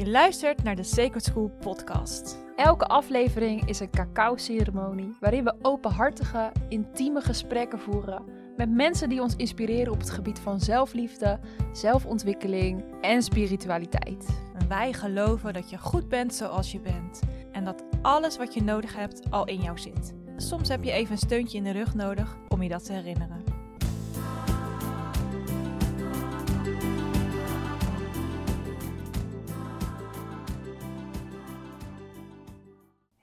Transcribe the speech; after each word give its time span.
Je 0.00 0.10
luistert 0.10 0.62
naar 0.62 0.76
de 0.76 0.82
Sacred 0.82 1.24
School 1.24 1.50
podcast. 1.60 2.38
Elke 2.56 2.86
aflevering 2.86 3.68
is 3.68 3.80
een 3.80 3.90
cacao-ceremonie 3.90 5.16
waarin 5.20 5.44
we 5.44 5.54
openhartige, 5.62 6.52
intieme 6.68 7.20
gesprekken 7.20 7.78
voeren 7.78 8.24
met 8.56 8.70
mensen 8.70 9.08
die 9.08 9.22
ons 9.22 9.36
inspireren 9.36 9.92
op 9.92 9.98
het 9.98 10.10
gebied 10.10 10.38
van 10.38 10.60
zelfliefde, 10.60 11.40
zelfontwikkeling 11.72 12.84
en 13.00 13.22
spiritualiteit. 13.22 14.42
Wij 14.68 14.92
geloven 14.92 15.52
dat 15.52 15.70
je 15.70 15.78
goed 15.78 16.08
bent 16.08 16.34
zoals 16.34 16.72
je 16.72 16.80
bent 16.80 17.20
en 17.52 17.64
dat 17.64 17.84
alles 18.02 18.36
wat 18.36 18.54
je 18.54 18.62
nodig 18.62 18.96
hebt 18.96 19.30
al 19.30 19.46
in 19.46 19.60
jou 19.60 19.78
zit. 19.78 20.14
Soms 20.36 20.68
heb 20.68 20.84
je 20.84 20.92
even 20.92 21.12
een 21.12 21.18
steuntje 21.18 21.58
in 21.58 21.64
de 21.64 21.70
rug 21.70 21.94
nodig 21.94 22.36
om 22.48 22.62
je 22.62 22.68
dat 22.68 22.84
te 22.84 22.92
herinneren. 22.92 23.39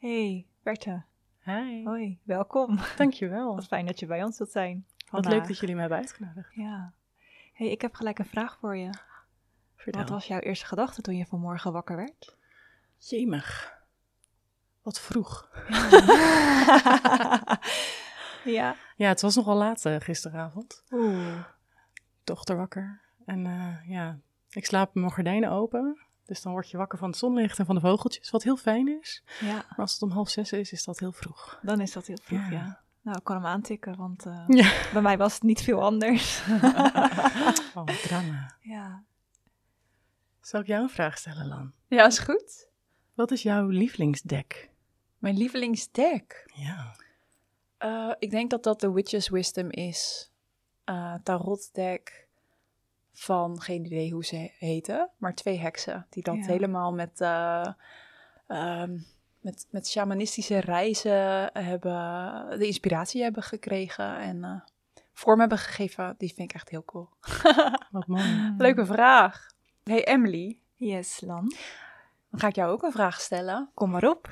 Hey, 0.07 0.47
Bertha. 0.63 1.05
Hi. 1.43 1.84
Hoi, 1.84 2.20
welkom. 2.23 2.79
Dankjewel. 2.97 3.53
Wat 3.55 3.67
fijn 3.67 3.85
dat 3.85 3.99
je 3.99 4.05
bij 4.05 4.23
ons 4.23 4.38
wilt 4.38 4.52
zijn. 4.52 4.85
Wat 5.09 5.25
leuk 5.25 5.47
dat 5.47 5.59
jullie 5.59 5.75
me 5.75 5.80
hebben 5.81 5.97
uitgenodigd. 5.97 6.53
Ja. 6.55 6.93
Hey, 7.53 7.67
ik 7.67 7.81
heb 7.81 7.95
gelijk 7.95 8.20
een 8.20 8.25
vraag 8.25 8.57
voor 8.59 8.77
je. 8.77 8.89
Wat 9.85 10.09
was 10.09 10.27
jouw 10.27 10.39
eerste 10.39 10.66
gedachte 10.66 11.02
toen 11.02 11.16
je 11.16 11.25
vanmorgen 11.25 11.71
wakker 11.71 11.95
werd? 11.95 12.35
Jemig. 12.97 13.77
Wat 14.81 14.99
vroeg. 14.99 15.49
ja. 18.58 18.75
Ja, 18.95 19.08
het 19.08 19.21
was 19.21 19.35
nogal 19.35 19.55
laat 19.55 19.85
eh, 19.85 19.95
gisteravond. 19.99 20.83
Oeh. 20.91 21.44
Dochter 22.23 22.55
wakker. 22.55 23.02
En 23.25 23.45
eh, 23.45 23.89
ja, 23.89 24.19
ik 24.49 24.66
slaap 24.66 24.94
mijn 24.94 25.11
gordijnen 25.11 25.52
open. 25.52 26.06
Dus 26.27 26.41
dan 26.41 26.52
word 26.52 26.70
je 26.70 26.77
wakker 26.77 26.98
van 26.98 27.09
het 27.09 27.17
zonlicht 27.17 27.59
en 27.59 27.66
van 27.66 27.76
de 27.76 27.81
vogeltjes, 27.81 28.30
wat 28.30 28.44
heel 28.44 28.58
fijn 28.58 28.88
is. 29.02 29.23
Ja, 29.40 29.54
Maar 29.54 29.76
als 29.77 29.94
het 29.94 30.02
om 30.02 30.09
half 30.12 30.30
zes 30.30 30.52
is, 30.52 30.72
is 30.72 30.84
dat 30.84 31.00
heel 31.00 31.11
vroeg. 31.11 31.59
dan 31.61 31.81
is 31.81 31.92
dat 31.92 32.06
heel 32.08 32.17
vroeg, 32.22 32.39
ja. 32.39 32.52
Ja. 32.52 32.81
Nou, 33.02 33.17
ik 33.17 33.23
kan 33.23 33.36
hem 33.36 33.45
aantikken, 33.45 33.97
want 33.97 34.25
eh, 34.25 34.44
Ja. 34.47 34.72
bij 34.94 35.02
mij 35.02 35.17
was 35.17 35.34
het 35.34 35.44
niet 35.44 35.61
veel 35.61 35.81
anders. 35.84 36.42
Oh, 37.75 37.86
drama. 37.86 38.56
ja. 38.59 39.03
Zal 40.42 40.59
ik 40.61 40.67
jou 40.67 40.81
een 40.84 40.89
vraag 40.89 41.17
stellen, 41.17 41.47
Lan? 41.47 41.72
Ja, 41.88 42.06
is 42.06 42.19
goed. 42.19 42.69
Wat 43.14 43.31
is 43.31 43.41
jouw 43.41 43.67
lievelingsdek? 43.67 44.69
Mijn 45.17 45.38
lievelingsdeck. 45.38 46.52
Ja. 46.56 46.95
Eh, 47.78 48.12
ik 48.19 48.30
denk 48.31 48.50
dat 48.50 48.64
dat 48.64 48.80
de 48.80 48.91
Witch's 48.91 49.30
Wisdom 49.30 49.69
is. 49.72 50.31
Eh 50.84 51.14
tarotdeck 51.23 52.27
van, 53.19 53.61
geen 53.61 53.85
idee 53.85 54.11
hoe 54.11 54.25
ze 54.25 54.51
heten, 54.59 55.09
maar 55.17 55.35
twee 55.35 55.59
heksen. 55.59 56.07
Die 56.09 56.23
dat 56.23 56.35
Ja. 56.35 56.45
helemaal 56.45 56.93
met, 56.93 57.21
eh, 57.21 57.67
ehm, 58.47 58.97
met, 59.41 59.67
met 59.69 59.87
shamanistische 59.89 60.57
reizen 60.59 61.49
hebben, 61.53 62.59
de 62.59 62.65
inspiratie 62.65 63.23
hebben 63.23 63.43
gekregen 63.43 64.17
en 64.17 64.43
eh, 64.43 64.59
vorm 65.13 65.39
hebben 65.39 65.57
gegeven. 65.57 66.15
Die 66.17 66.33
vind 66.33 66.49
ik 66.49 66.55
echt 66.55 66.69
heel 66.69 66.83
cool. 66.85 67.09
Wat 67.91 68.07
mooi. 68.07 68.53
Leuke 68.57 68.85
vraag. 68.85 69.47
Hey 69.83 70.03
Emily, 70.05 70.59
Yes, 70.75 71.21
Lan. 71.21 71.53
dan 72.31 72.39
ga 72.39 72.47
ik 72.47 72.55
jou 72.55 72.71
ook 72.71 72.83
een 72.83 72.91
vraag 72.91 73.21
stellen. 73.21 73.69
Kom 73.73 73.89
maar 73.89 74.09
op. 74.09 74.29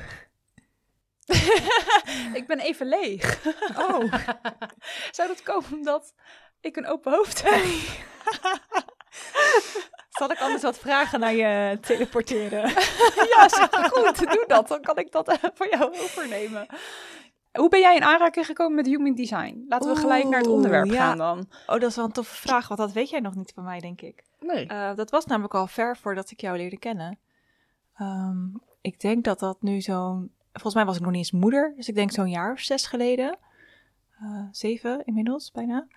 ik 2.40 2.44
ben 2.48 2.60
even 2.60 2.88
leeg. 2.88 3.46
Oh. 3.78 4.14
Zou 5.12 5.28
dat 5.28 5.44
komen 5.44 5.74
omdat 5.74 6.14
ik 6.66 6.76
een 6.76 6.88
open 6.88 7.12
hoofd? 7.12 7.44
Zal 10.10 10.32
ik 10.32 10.40
anders 10.40 10.62
wat 10.62 10.78
vragen 10.78 11.20
naar 11.20 11.34
je 11.34 11.78
teleporteren? 11.82 12.62
ja, 13.34 13.48
goed. 13.90 14.20
Doe 14.20 14.44
dat. 14.48 14.68
Dan 14.68 14.82
kan 14.82 14.98
ik 14.98 15.12
dat 15.12 15.28
eh, 15.28 15.36
voor 15.54 15.70
jou 15.70 15.84
overnemen. 15.84 16.66
Hoe 17.52 17.70
ben 17.70 17.80
jij 17.80 17.96
in 17.96 18.04
aanraking 18.04 18.46
gekomen 18.46 18.76
met 18.76 18.86
human 18.86 19.16
design? 19.16 19.66
Laten 19.68 19.94
we 19.94 20.00
gelijk 20.00 20.24
naar 20.24 20.38
het 20.38 20.48
Oeh, 20.48 20.56
onderwerp 20.56 20.86
ja. 20.86 20.94
gaan 20.94 21.18
dan. 21.18 21.40
Oh, 21.68 21.80
dat 21.80 21.90
is 21.90 21.96
wel 21.96 22.06
een 22.06 22.12
toffe 22.12 22.36
vraag, 22.36 22.68
want 22.68 22.80
dat 22.80 22.92
weet 22.92 23.10
jij 23.10 23.20
nog 23.20 23.36
niet 23.36 23.52
van 23.56 23.64
mij, 23.64 23.80
denk 23.80 24.02
ik. 24.02 24.24
Nee. 24.40 24.68
Eh, 24.68 24.96
dat 24.96 25.10
was 25.10 25.26
namelijk 25.26 25.54
al 25.54 25.68
ver 25.68 25.98
voordat 25.98 26.32
ik 26.32 26.42
jou 26.42 26.58
leerde 26.58 26.78
kennen. 26.78 27.20
Ehm, 27.96 28.48
ik 28.82 29.00
denk 29.00 29.24
dat 29.24 29.40
dat 29.40 29.62
nu 29.62 29.82
zo'n... 29.82 30.32
Volgens 30.52 30.76
mij 30.76 30.86
was 30.86 30.96
ik 30.96 31.02
nog 31.02 31.12
niet 31.12 31.20
eens 31.20 31.42
moeder, 31.42 31.74
dus 31.76 31.88
ik 31.88 31.96
denk 31.96 32.12
zo'n 32.12 32.30
jaar 32.30 32.52
of 32.52 32.60
zes 32.60 32.88
geleden. 32.88 33.38
Eh, 34.20 34.44
zeven 34.52 35.06
inmiddels, 35.06 35.52
bijna. 35.52 35.88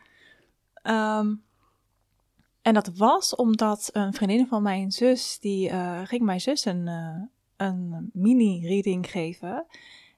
Ehm, 0.83 1.35
en 2.63 2.75
dat 2.75 2.91
was 2.97 3.35
omdat 3.35 3.91
een 3.93 4.15
vriendin 4.15 4.47
van 4.47 4.63
mijn 4.63 4.91
zus, 4.91 5.39
die 5.39 5.71
eh, 5.71 6.01
ging 6.05 6.23
mijn 6.23 6.41
zus 6.41 6.65
een, 6.65 6.89
eh, 6.89 7.23
een 7.57 8.11
mini-reading 8.13 9.11
geven. 9.11 9.67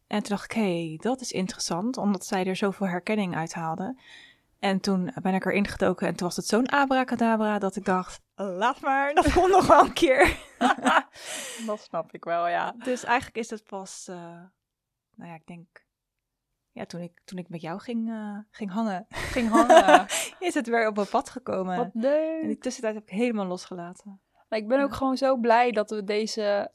En 0.06 0.19
toen 0.22 0.37
dacht 0.37 0.44
ik, 0.44 0.53
hé, 0.53 0.87
hey, 0.87 0.98
dat 1.00 1.21
is 1.21 1.32
interessant, 1.32 1.97
omdat 1.97 2.26
zij 2.26 2.47
er 2.47 2.56
zoveel 2.56 2.87
herkenning 2.87 3.37
uit 3.37 3.54
haalde. 3.54 3.97
En 4.59 4.81
toen 4.81 5.12
ben 5.22 5.34
ik 5.34 5.44
erin 5.44 5.66
gedoken 5.66 6.06
en 6.06 6.16
toen 6.16 6.26
was 6.26 6.37
het 6.37 6.47
zo'n 6.47 6.66
abracadabra 6.66 7.59
dat 7.59 7.77
ik 7.77 7.84
dacht, 7.84 8.21
laat 8.34 8.81
maar, 8.81 9.15
dat 9.15 9.32
komt 9.32 9.50
nog 9.50 9.66
wel 9.66 9.84
een 9.84 9.92
keer. 9.92 10.38
Dat 11.66 11.81
snap 11.81 12.15
ik 12.15 12.25
wel, 12.25 12.48
ja. 12.48 12.75
Dus 12.84 13.04
eigenlijk 13.04 13.37
is 13.37 13.50
het 13.50 13.65
pas, 13.65 14.09
eh, 14.09 14.16
nou 15.15 15.31
ja, 15.31 15.34
ik 15.34 15.47
denk, 15.47 15.84
ja, 16.80 16.86
toen 16.86 17.00
ik, 17.00 17.20
toen 17.24 17.38
ik 17.38 17.48
met 17.48 17.60
jou 17.60 17.80
ging, 17.80 18.10
eh, 18.10 18.38
ging 18.50 18.70
hangen, 18.70 19.06
Ging 19.08 19.48
hangen. 19.48 20.06
is 20.48 20.54
het 20.54 20.66
weer 20.68 20.88
op 20.88 20.94
mijn 20.96 21.08
pad 21.08 21.30
gekomen. 21.30 21.76
Wat 21.76 21.91
leuk. 21.92 22.42
En 22.42 22.48
die 22.48 22.58
tussentijd 22.58 22.94
heb 22.94 23.02
ik 23.02 23.10
helemaal 23.10 23.46
losgelaten. 23.46 24.20
Nou, 24.48 24.62
ik 24.62 24.68
ben 24.68 24.80
ook 24.82 24.91
Ja. 24.91 24.96
gewoon 24.96 25.16
zo 25.16 25.36
blij 25.36 25.70
dat 25.70 25.91
we 25.91 26.04
deze 26.04 26.72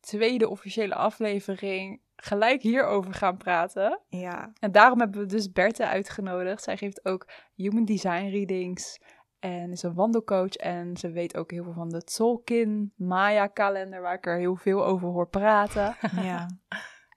tweede 0.00 0.48
officiële 0.48 0.94
aflevering 0.94 2.00
gelijk 2.16 2.62
hierover 2.62 3.14
gaan 3.14 3.36
praten. 3.36 4.00
Ja. 4.08 4.52
En 4.60 4.72
daarom 4.72 5.00
hebben 5.00 5.20
we 5.20 5.26
dus 5.26 5.52
Bertha 5.52 5.88
uitgenodigd. 5.88 6.62
Zij 6.62 6.76
geeft 6.76 7.04
ook 7.04 7.28
human 7.54 7.84
design 7.84 8.28
readings 8.28 9.00
en 9.38 9.70
is 9.70 9.82
een 9.82 9.94
wandelcoach. 9.94 10.54
En 10.54 10.96
ze 10.96 11.10
weet 11.10 11.36
ook 11.36 11.50
heel 11.50 11.64
veel 11.64 11.72
van 11.72 11.88
de 11.88 12.04
Tzolk'in 12.04 12.92
Maya 12.96 13.46
kalender, 13.46 14.00
waar 14.00 14.14
ik 14.14 14.26
er 14.26 14.38
heel 14.38 14.56
veel 14.56 14.84
over 14.84 15.08
hoor 15.08 15.28
praten. 15.28 15.96
ja. 16.30 16.48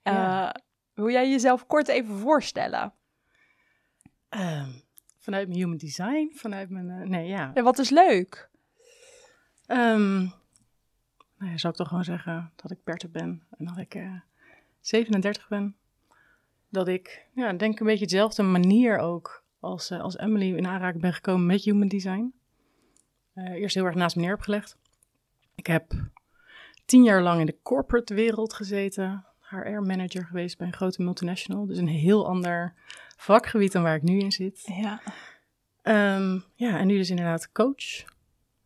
Eh, 0.03 0.49
wil 0.97 1.09
jij 1.09 1.29
jezelf 1.29 1.67
kort 1.67 1.87
even 1.87 2.17
voorstellen? 2.17 2.93
Ehm, 4.29 4.71
vanuit 5.17 5.47
mijn 5.47 5.59
human 5.59 5.77
design, 5.77 6.31
vanuit 6.35 6.69
mijn... 6.69 6.89
eh, 6.89 7.07
nee, 7.07 7.27
ja. 7.27 7.51
Ja, 7.53 7.63
wat 7.63 7.79
is 7.79 7.89
leuk? 7.89 8.49
Ehm 9.65 10.19
nou 11.37 11.51
ja, 11.51 11.57
zou 11.57 11.73
ik 11.73 11.79
toch 11.79 11.87
gewoon 11.87 12.03
zeggen 12.03 12.51
dat 12.55 12.71
ik 12.71 12.83
Bertha 12.83 13.07
ben 13.07 13.43
en 13.57 13.65
dat 13.65 13.77
ik 13.77 13.95
eh 13.95 14.13
37 14.79 15.47
ben. 15.47 15.75
Dat 16.69 16.87
ik, 16.87 17.27
ja, 17.33 17.53
denk 17.53 17.79
een 17.79 17.85
beetje 17.85 18.05
dezelfde 18.05 18.43
manier 18.43 18.97
ook 18.97 19.43
als, 19.59 19.89
eh, 19.89 20.01
als 20.01 20.17
Emily 20.17 20.55
in 20.55 20.67
aanraking 20.67 21.01
ben 21.01 21.13
gekomen 21.13 21.45
met 21.45 21.63
human 21.63 21.87
design. 21.87 22.33
Eerst 23.33 23.75
heel 23.75 23.85
erg 23.85 23.95
naast 23.95 24.15
me 24.15 24.21
neer 24.21 24.31
heb 24.31 24.41
gelegd. 24.41 24.77
Ik 25.55 25.67
heb 25.67 25.93
tien 26.85 27.03
jaar 27.03 27.21
lang 27.21 27.39
in 27.39 27.45
de 27.45 27.57
corporate 27.63 28.13
wereld 28.13 28.53
gezeten. 28.53 29.25
HR-manager 29.49 30.25
geweest 30.25 30.57
bij 30.57 30.67
een 30.67 30.73
grote 30.73 31.01
multinational. 31.01 31.65
Dus 31.65 31.77
een 31.77 31.87
heel 31.87 32.27
ander 32.27 32.73
vakgebied 33.17 33.71
dan 33.71 33.83
waar 33.83 33.95
ik 33.95 34.01
nu 34.03 34.19
in 34.19 34.31
zit. 34.31 34.61
Ja. 34.65 35.01
Ehm, 35.81 36.39
ja, 36.55 36.77
en 36.79 36.87
nu 36.87 36.97
dus 36.97 37.09
inderdaad 37.09 37.51
coach. 37.51 38.03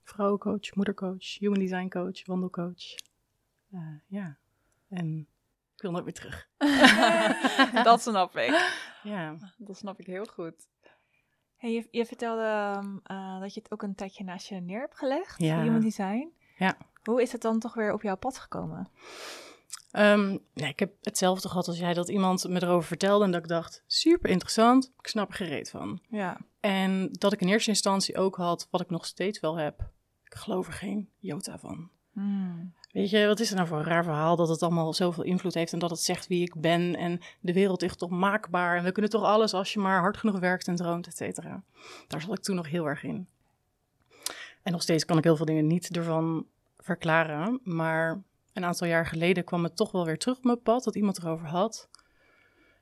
Vrouwencoach, 0.04 0.76
moedercoach, 0.76 1.38
human 1.40 1.60
design 1.60 1.88
coach, 1.90 2.26
wandelcoach. 2.26 2.84
Eh, 3.72 3.80
ja, 4.08 4.38
en 4.90 5.28
ik 5.76 5.82
wil 5.82 5.92
nooit 5.92 6.04
meer 6.04 6.14
terug. 6.14 6.48
dat 7.84 8.02
snap 8.02 8.36
ik. 8.38 8.74
Ja, 9.04 9.36
Dat 9.58 9.78
snap 9.78 10.00
ik 10.00 10.06
heel 10.06 10.26
goed. 10.26 10.54
Hey, 11.58 11.72
je, 11.74 11.88
je 11.92 12.06
vertelde 12.06 12.44
ehm, 12.44 12.98
eh, 13.04 13.40
dat 13.40 13.54
je 13.54 13.60
het 13.62 13.72
ook 13.72 13.84
een 13.84 13.96
tijdje 13.96 14.24
naast 14.24 14.48
je 14.48 14.56
neer 14.56 14.80
hebt 14.80 14.98
gelegd, 14.98 15.40
Ja. 15.40 15.62
human 15.62 15.80
design. 15.82 16.32
Ja. 16.58 16.78
Hoe 17.04 17.22
is 17.22 17.32
het 17.32 17.42
dan 17.42 17.60
toch 17.60 17.74
weer 17.74 17.94
op 17.94 18.02
jouw 18.02 18.18
pad 18.18 18.38
gekomen? 18.38 18.90
Ehm, 19.92 20.38
nee, 20.54 20.70
ik 20.70 20.80
heb 20.80 20.94
hetzelfde 21.02 21.50
gehad 21.50 21.68
als 21.68 21.78
jij, 21.80 21.94
dat 21.94 22.10
iemand 22.10 22.48
me 22.48 22.64
erover 22.64 22.88
vertelde 22.88 23.26
en 23.26 23.32
dat 23.32 23.42
ik 23.42 23.48
dacht, 23.48 23.84
super 23.88 24.30
interessant, 24.30 24.92
ik 25.00 25.08
snap 25.08 25.30
er 25.30 25.36
gereed 25.36 25.70
van. 25.70 26.02
Ja. 26.10 26.38
En 26.60 27.10
dat 27.12 27.34
ik 27.34 27.42
in 27.42 27.48
eerste 27.48 27.70
instantie 27.70 28.18
ook 28.18 28.36
had, 28.36 28.68
wat 28.72 28.82
ik 28.82 28.90
nog 28.90 29.06
steeds 29.06 29.40
wel 29.40 29.56
heb, 29.56 29.90
ik 30.24 30.36
geloof 30.36 30.68
er 30.68 30.74
geen 30.74 31.10
jota 31.20 31.58
van. 31.58 31.90
Hmm. 32.14 32.74
Weet 32.92 33.10
je, 33.10 33.28
wat 33.28 33.40
is 33.40 33.50
er 33.50 33.56
nou 33.56 33.68
voor 33.68 33.78
een 33.78 33.84
raar 33.84 34.04
verhaal 34.04 34.36
dat 34.36 34.50
het 34.50 34.64
allemaal 34.64 34.94
zoveel 34.94 35.24
invloed 35.24 35.54
heeft 35.54 35.74
en 35.74 35.80
dat 35.80 35.90
het 35.90 36.00
zegt 36.00 36.28
wie 36.28 36.42
ik 36.42 36.62
ben 36.62 36.96
en 36.96 37.20
de 37.40 37.54
wereld 37.54 37.84
is 37.84 37.96
toch 37.96 38.10
maakbaar 38.10 38.78
en 38.78 38.84
we 38.84 38.92
kunnen 38.92 39.12
toch 39.12 39.24
alles 39.24 39.54
als 39.54 39.74
je 39.74 39.80
maar 39.80 40.00
hard 40.00 40.18
genoeg 40.18 40.40
werkt 40.40 40.68
en 40.68 40.76
droomt, 40.76 41.08
et 41.08 41.18
cetera. 41.18 41.64
Daar 42.08 42.22
zat 42.22 42.38
ik 42.38 42.44
toen 42.44 42.56
nog 42.56 42.70
heel 42.70 42.86
erg 42.86 43.04
in. 43.04 43.28
En 44.64 44.72
nog 44.72 44.82
steeds 44.82 45.06
kan 45.06 45.18
ik 45.18 45.24
heel 45.24 45.36
veel 45.36 45.46
dingen 45.46 45.68
niet 45.68 45.96
ervan 45.96 46.46
verklaren, 46.78 47.60
maar 47.64 48.24
een 48.54 48.66
aantal 48.66 48.88
jaar 48.88 49.06
geleden 49.06 49.44
kwam 49.44 49.64
het 49.64 49.76
toch 49.76 49.92
wel 49.92 50.06
weer 50.06 50.18
terug 50.18 50.38
op 50.38 50.44
mijn 50.44 50.62
pad 50.62 50.84
dat 50.84 50.96
iemand 50.96 51.18
erover 51.18 51.48
had. 51.48 51.90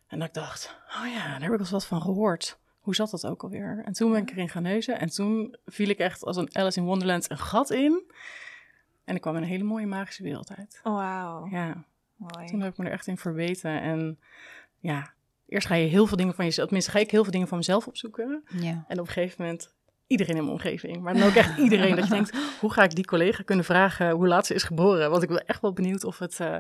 En 0.07 0.19
dat 0.19 0.27
ik 0.27 0.33
dacht, 0.33 0.75
oh 0.87 1.07
ja, 1.13 1.23
daar 1.31 1.41
heb 1.41 1.53
ik 1.53 1.59
eens 1.59 1.71
wat 1.71 1.85
van 1.85 2.01
gehoord. 2.01 2.59
Hoe 2.79 2.95
zat 2.95 3.09
dat 3.09 3.25
ook 3.25 3.43
alweer? 3.43 3.81
En 3.85 3.93
toen 3.93 4.11
ben 4.11 4.21
ik 4.21 4.31
erin 4.31 4.49
gaan 4.49 4.63
neuzen 4.63 4.99
en 4.99 5.09
toen 5.09 5.57
viel 5.65 5.89
ik 5.89 5.97
echt 5.99 6.23
als 6.23 6.37
een 6.37 6.55
Alice 6.55 6.79
in 6.79 6.85
Wonderland 6.85 7.29
een 7.29 7.37
gat 7.37 7.69
in. 7.69 8.11
En 9.03 9.15
ik 9.15 9.21
kwam 9.21 9.35
in 9.35 9.41
een 9.41 9.47
hele 9.47 9.63
mooie 9.63 9.85
magische 9.85 10.23
wereld 10.23 10.51
uit. 10.55 10.79
Oh, 10.83 10.93
wauw. 10.93 11.47
Ja, 11.49 11.85
Mooi. 12.15 12.47
toen 12.47 12.61
heb 12.61 12.71
ik 12.71 12.77
me 12.77 12.85
er 12.85 12.91
echt 12.91 13.07
in 13.07 13.17
verbeten. 13.17 13.81
En 13.81 14.19
ja, 14.79 15.13
eerst 15.45 15.67
ga 15.67 15.75
je 15.75 15.87
heel 15.87 16.07
veel 16.07 16.17
dingen 16.17 16.33
van 16.33 16.45
jezelf, 16.45 16.67
tenminste 16.67 16.91
ga 16.91 16.99
ik 16.99 17.11
heel 17.11 17.23
veel 17.23 17.31
dingen 17.31 17.47
van 17.47 17.57
mezelf 17.57 17.87
opzoeken. 17.87 18.43
Ja. 18.49 18.85
En 18.87 18.99
op 18.99 19.07
een 19.07 19.13
gegeven 19.13 19.45
moment 19.45 19.73
iedereen 20.09 20.35
in 20.35 20.41
mijn 20.41 20.55
omgeving. 20.55 21.01
Maar 21.01 21.13
dan 21.13 21.23
ook 21.23 21.33
echt 21.33 21.57
iedereen. 21.57 21.95
Dat 21.95 22.03
je 22.07 22.13
denkt, 22.13 22.37
hoe 22.61 22.71
ga 22.73 22.83
ik 22.83 22.95
die 22.95 23.05
collega 23.05 23.43
kunnen 23.43 23.65
vragen 23.65 24.11
hoe 24.11 24.27
laat 24.27 24.45
ze 24.45 24.53
is 24.53 24.63
geboren? 24.63 25.09
Want 25.09 25.23
ik 25.23 25.29
ben 25.29 25.45
echt 25.45 25.61
wel 25.61 25.73
benieuwd 25.73 26.03
of 26.03 26.17
het, 26.19 26.39
eh, 26.39 26.57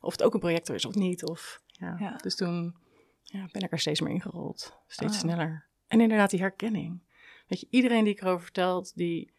of 0.00 0.12
het 0.12 0.22
ook 0.22 0.34
een 0.34 0.40
projector 0.40 0.74
is 0.74 0.84
of 0.84 0.94
niet. 0.94 1.24
Of, 1.24 1.60
ja. 1.66 1.96
Ja. 1.98 2.16
Dus 2.16 2.36
toen 2.36 2.76
ja, 3.22 3.48
ben 3.52 3.62
ik 3.62 3.72
er 3.72 3.78
steeds 3.78 4.00
meer 4.00 4.12
ingerold. 4.12 4.76
Steeds 4.86 5.14
Oh. 5.14 5.18
sneller. 5.20 5.66
En 5.86 6.00
inderdaad 6.00 6.30
die 6.30 6.40
herkenning. 6.40 7.00
Weet 7.46 7.60
je, 7.60 7.66
iedereen 7.70 8.04
die 8.04 8.12
ik 8.12 8.20
erover 8.20 8.42
vertelt, 8.42 8.96
die, 8.96 9.32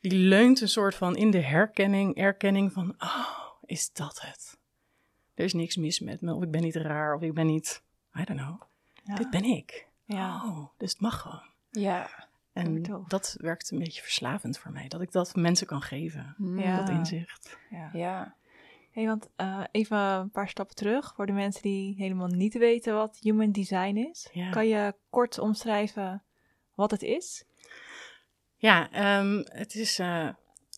die 0.00 0.12
leunt 0.12 0.60
een 0.60 0.68
soort 0.68 0.94
van 0.94 1.16
in 1.16 1.30
de 1.30 1.40
herkenning, 1.40 2.16
erkenning 2.16 2.72
van, 2.72 2.94
oh, 2.98 3.28
is 3.64 3.92
dat 3.92 4.20
het? 4.20 4.58
Er 5.34 5.44
is 5.44 5.52
niks 5.52 5.76
mis 5.76 6.00
met 6.00 6.20
me, 6.20 6.34
of 6.34 6.42
ik 6.42 6.50
ben 6.50 6.62
niet 6.62 6.76
raar, 6.76 7.14
of 7.14 7.22
ik 7.22 7.34
ben 7.34 7.46
niet, 7.46 7.82
I 8.20 8.24
don't 8.24 8.40
know. 8.40 8.62
Ja. 9.04 9.14
Dit 9.14 9.30
ben 9.30 9.44
ik. 9.44 9.88
Ja. 10.04 10.42
Oh, 10.44 10.68
dus 10.78 10.90
het 10.90 11.00
mag 11.00 11.20
gewoon. 11.20 11.42
Ja. 11.70 12.28
En 12.54 12.82
tof. 12.82 13.08
dat 13.08 13.36
werkt 13.38 13.70
een 13.70 13.78
beetje 13.78 14.02
verslavend 14.02 14.58
voor 14.58 14.72
mij. 14.72 14.88
Dat 14.88 15.00
ik 15.00 15.12
dat 15.12 15.34
mensen 15.34 15.66
kan 15.66 15.82
geven. 15.82 16.34
Ja. 16.56 16.76
Dat 16.76 16.88
inzicht. 16.88 17.58
Ja. 17.70 17.90
Ja. 17.92 18.36
Hey, 18.90 19.06
want 19.06 19.28
eh, 19.36 19.64
even 19.70 19.98
een 19.98 20.30
paar 20.30 20.48
stappen 20.48 20.76
terug 20.76 21.14
voor 21.14 21.26
de 21.26 21.32
mensen 21.32 21.62
die 21.62 21.94
helemaal 21.96 22.26
niet 22.26 22.58
weten 22.58 22.94
wat 22.94 23.18
human 23.20 23.52
design 23.52 23.96
is. 23.96 24.28
Ja. 24.32 24.50
Kan 24.50 24.68
je 24.68 24.94
kort 25.10 25.38
omschrijven 25.38 26.22
wat 26.74 26.90
het 26.90 27.02
is? 27.02 27.44
Ja, 28.56 28.90
ehm, 28.90 29.42
het 29.44 29.74
is 29.74 29.98
eh, 29.98 30.28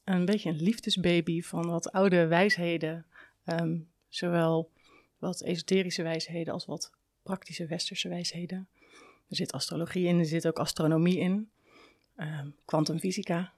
een 0.04 0.24
beetje 0.24 0.50
een 0.50 0.62
liefdesbaby 0.62 1.42
van 1.42 1.66
wat 1.66 1.92
oude 1.92 2.26
wijsheden. 2.26 3.06
Ehm, 3.44 3.78
zowel 4.08 4.70
wat 5.18 5.40
esoterische 5.40 6.02
wijsheden 6.02 6.52
als 6.52 6.66
wat 6.66 6.92
praktische 7.22 7.66
westerse 7.66 8.08
wijsheden. 8.08 8.68
Er 9.28 9.36
zit 9.36 9.52
astrologie 9.52 10.06
in, 10.06 10.18
er 10.18 10.26
zit 10.26 10.46
ook 10.46 10.58
astronomie 10.58 11.18
in. 11.18 11.50
Ehm, 12.16 12.48
Kwantumfysica, 12.64 13.52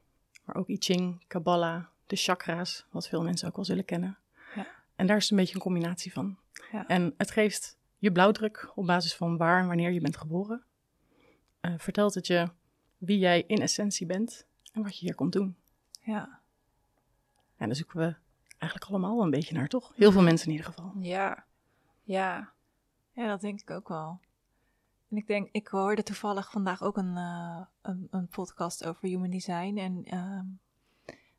maar 0.44 0.56
ook 0.56 0.68
I 0.68 0.76
Ching, 0.78 1.24
Kabbalah, 1.26 1.84
de 2.06 2.16
chakra's, 2.16 2.86
wat 2.90 3.08
veel 3.08 3.22
mensen 3.22 3.48
ook 3.48 3.56
wel 3.56 3.64
zullen 3.64 3.84
kennen. 3.84 4.18
Ja. 4.54 4.66
En 4.96 5.06
daar 5.06 5.16
is 5.16 5.22
het 5.22 5.30
een 5.30 5.38
beetje 5.38 5.54
een 5.54 5.60
combinatie 5.60 6.12
van. 6.12 6.36
Ja. 6.72 6.86
En 6.86 7.14
het 7.16 7.30
geeft 7.30 7.76
je 7.98 8.12
blauwdruk 8.12 8.72
op 8.74 8.86
basis 8.86 9.14
van 9.14 9.36
waar 9.36 9.60
en 9.60 9.66
wanneer 9.66 9.90
je 9.90 10.00
bent 10.00 10.16
geboren. 10.16 10.64
Eh, 11.60 11.74
vertelt 11.76 12.14
het 12.14 12.26
je 12.26 12.48
wie 12.98 13.18
jij 13.18 13.44
in 13.46 13.62
essentie 13.62 14.06
bent 14.06 14.46
en 14.72 14.82
wat 14.82 14.98
je 14.98 15.04
hier 15.04 15.14
komt 15.14 15.32
doen. 15.32 15.56
Ja. 16.00 16.40
En 17.56 17.66
daar 17.66 17.76
zoeken 17.76 17.98
we 17.98 18.14
eigenlijk 18.58 18.90
allemaal 18.90 19.22
een 19.22 19.30
beetje 19.30 19.54
naar, 19.54 19.68
toch? 19.68 19.92
Heel 19.96 20.12
veel 20.12 20.22
mensen 20.30 20.46
in 20.46 20.52
ieder 20.52 20.66
geval. 20.66 20.92
Ja. 21.00 21.44
Ja. 22.02 22.52
Ja, 23.12 23.26
dat 23.26 23.40
denk 23.40 23.60
ik 23.60 23.70
ook 23.70 23.88
wel. 23.88 24.20
En 25.10 25.16
ik 25.16 25.26
denk, 25.26 25.48
ik 25.52 25.68
hoorde 25.68 26.02
toevallig 26.02 26.50
vandaag 26.50 26.82
ook 26.82 26.96
een, 26.96 27.16
eh, 27.16 27.60
een, 27.82 28.06
een 28.10 28.28
podcast 28.28 28.86
over 28.86 29.08
human 29.08 29.30
design. 29.30 29.76
En 29.76 30.04
ehm, 30.04 30.44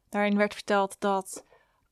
daarin 0.09 0.37
werd 0.37 0.53
verteld 0.53 0.95
dat 0.99 1.45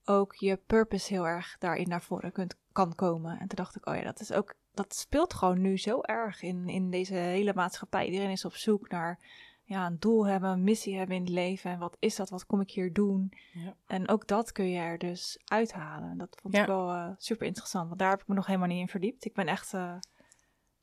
ook 0.06 0.35
je 0.35 0.57
purpose 0.57 1.13
heel 1.13 1.27
erg 1.27 1.56
daarin 1.59 1.88
naar 1.89 2.01
voren 2.01 2.31
kunt, 2.31 2.56
kan 2.71 2.95
komen. 2.95 3.31
En 3.31 3.47
toen 3.47 3.56
dacht 3.57 3.75
ik, 3.75 3.85
oh 3.88 3.95
ja, 3.95 4.03
dat 4.03 4.19
is 4.19 4.31
ook, 4.31 4.53
dat 4.74 4.95
speelt 4.95 5.33
gewoon 5.33 5.62
nu 5.62 5.77
zo 5.77 6.01
erg 6.01 6.41
in, 6.41 6.69
in 6.69 6.89
deze 6.91 7.13
hele 7.13 7.53
maatschappij. 7.53 8.06
Iedereen 8.06 8.30
is 8.30 8.45
op 8.45 8.56
zoek 8.56 8.89
naar 8.89 9.19
ja, 9.63 9.85
een 9.85 10.00
doel 10.00 10.27
hebben, 10.27 10.50
een 10.50 10.63
missie 10.63 10.97
hebben 10.97 11.15
in 11.15 11.21
het 11.21 11.31
leven. 11.31 11.71
En 11.71 11.80
wat 11.80 11.97
is 12.00 12.15
dat? 12.15 12.30
Wat 12.30 12.45
kom 12.45 12.62
ik 12.62 12.71
hier 12.71 12.94
doen? 12.94 13.33
Ja. 13.53 13.75
En 13.88 14.07
ook 14.09 14.27
dat 14.27 14.51
kun 14.51 14.69
je 14.69 14.80
er 14.80 14.97
dus 14.97 15.39
uithalen. 15.45 16.09
En 16.09 16.18
Dat 16.18 16.38
vond 16.41 16.53
Ja. 16.53 16.62
ik 16.62 16.68
wel 16.68 16.91
eh, 16.91 17.09
super 17.18 17.47
interessant. 17.47 17.88
Want 17.88 18.00
daar 18.00 18.09
heb 18.09 18.21
ik 18.21 18.27
me 18.27 18.35
nog 18.35 18.45
helemaal 18.45 18.68
niet 18.68 18.80
in 18.80 18.88
verdiept. 18.88 19.25
Ik 19.25 19.33
ben 19.33 19.47
echt, 19.47 19.73
eh, 19.73 19.95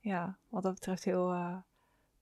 ja, 0.04 0.36
wat 0.48 0.62
dat 0.62 0.74
betreft 0.74 1.04
heel 1.04 1.32
eh 1.32 1.56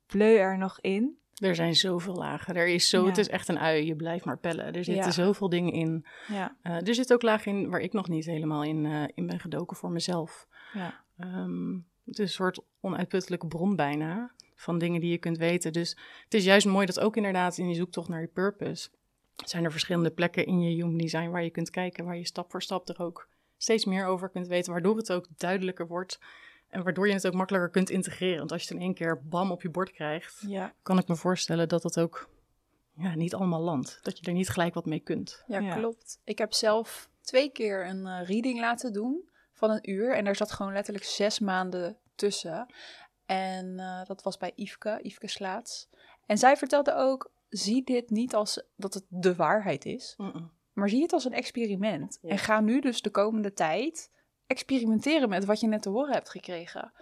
bleu 0.07 0.37
er 0.37 0.59
nog 0.59 0.81
in. 0.81 1.17
Er 1.35 1.55
zijn 1.55 1.75
zoveel 1.75 2.15
lagen. 2.15 2.55
Er 2.55 2.67
is 2.69 2.89
zo, 2.89 3.01
Ja. 3.03 3.07
Het 3.09 3.19
is 3.19 3.29
echt 3.29 3.49
een 3.49 3.59
ui. 3.59 3.87
Je 3.87 3.97
blijft 3.97 4.25
maar 4.25 4.39
pellen. 4.39 4.65
Er 4.67 4.85
zitten 4.85 5.05
Ja. 5.05 5.11
zoveel 5.11 5.49
dingen 5.49 5.73
in. 5.73 6.07
Ja, 6.29 6.57
Eh, 6.63 6.87
er 6.87 6.95
zit 6.95 7.13
ook 7.13 7.23
lagen 7.23 7.53
in 7.53 7.71
waar 7.71 7.81
ik 7.81 7.93
nog 7.93 8.09
niet 8.09 8.25
helemaal 8.25 8.65
in, 8.65 8.87
eh, 8.87 9.05
in 9.15 9.27
ben 9.27 9.41
gedoken 9.41 9.77
voor 9.77 9.91
mezelf. 9.91 10.47
ja, 10.73 11.01
Ehm, 11.19 11.73
het 12.05 12.19
is 12.19 12.19
een 12.19 12.29
soort 12.29 12.61
onuitputtelijke 12.81 13.47
bron 13.47 13.77
bijna 13.77 14.31
van 14.55 14.79
dingen 14.79 15.01
die 15.01 15.11
je 15.11 15.19
kunt 15.19 15.39
weten. 15.39 15.73
Dus 15.73 15.97
het 16.25 16.35
is 16.35 16.45
juist 16.45 16.67
mooi 16.67 16.87
dat 16.87 17.01
ook 17.01 17.17
inderdaad 17.17 17.59
in 17.59 17.69
je 17.69 17.75
zoektocht 17.75 18.09
naar 18.09 18.21
je 18.21 18.27
purpose... 18.27 18.89
zijn 19.45 19.65
er 19.65 19.71
verschillende 19.71 20.11
plekken 20.11 20.47
in 20.47 20.61
je 20.61 20.71
human 20.71 20.97
design 20.97 21.29
waar 21.31 21.45
je 21.45 21.51
kunt 21.51 21.71
kijken... 21.71 22.05
waar 22.05 22.17
je 22.17 22.27
stap 22.27 22.51
voor 22.51 22.63
stap 22.63 22.89
er 22.89 22.99
ook 23.01 23.29
steeds 23.57 23.85
meer 23.85 24.07
over 24.07 24.29
kunt 24.29 24.47
weten... 24.47 24.73
waardoor 24.73 24.97
het 24.97 25.13
ook 25.13 25.27
duidelijker 25.37 25.87
wordt 25.87 26.19
en 26.73 26.83
waardoor 26.83 27.07
je 27.07 27.13
het 27.13 27.27
ook 27.27 27.35
makkelijker 27.35 27.71
kunt 27.71 27.91
integreren. 27.91 28.39
Want 28.39 28.53
als 28.53 28.63
je 28.63 28.69
het 28.69 28.77
in 28.77 28.83
één 28.83 28.95
keer 28.95 29.23
bam 29.23 29.51
op 29.51 29.63
je 29.63 29.71
bord 29.71 29.91
krijgt... 29.91 30.45
ja, 30.47 30.75
kan 30.83 30.99
ik 30.99 31.09
me 31.09 31.17
voorstellen 31.17 31.69
dat 31.69 31.83
dat 31.83 31.99
ook 31.99 32.31
ja, 32.97 33.15
niet 33.15 33.35
allemaal 33.35 33.61
landt. 33.61 33.99
Dat 34.03 34.19
je 34.19 34.27
er 34.27 34.33
niet 34.33 34.49
gelijk 34.49 34.75
wat 34.75 34.87
mee 34.87 35.01
kunt. 35.01 35.43
Ja, 35.47 35.59
Ja. 35.59 35.75
klopt. 35.75 36.21
Ik 36.25 36.39
heb 36.39 36.53
zelf 36.53 37.09
twee 37.21 37.51
keer 37.51 37.87
een 37.87 38.07
eh, 38.07 38.29
reading 38.29 38.61
laten 38.61 38.93
doen 38.93 39.29
van 39.53 39.71
een 39.71 39.91
uur. 39.91 40.15
En 40.15 40.25
daar 40.25 40.37
zat 40.37 40.53
gewoon 40.53 40.73
letterlijk 40.73 41.05
zes 41.05 41.39
maanden 41.39 41.97
tussen. 42.15 42.75
En 43.27 43.79
eh, 43.79 44.05
dat 44.05 44.23
was 44.23 44.37
bij 44.37 44.53
Yveske, 44.55 44.99
Yveske 45.03 45.29
Slaats. 45.29 45.89
En 46.27 46.39
zij 46.39 46.57
vertelde 46.57 46.95
ook, 46.95 47.33
zie 47.49 47.85
dit 47.85 48.11
niet 48.11 48.35
als 48.35 48.63
dat 48.77 48.95
het 48.95 49.05
de 49.09 49.35
waarheid 49.35 49.85
is. 49.85 50.17
Maar 50.73 50.89
zie 50.89 51.03
het 51.03 51.13
als 51.13 51.25
een 51.25 51.33
experiment. 51.33 52.19
Ja. 52.23 52.29
En 52.29 52.39
ga 52.39 52.61
nu 52.61 52.81
dus 52.81 53.03
de 53.03 53.11
komende 53.11 53.53
tijd 53.53 54.11
experimenteren 54.53 55.29
met 55.29 55.45
wat 55.45 55.61
je 55.61 55.67
net 55.67 55.83
te 55.83 55.89
horen 55.89 56.13
hebt 56.13 56.31
gekregen. 56.31 56.93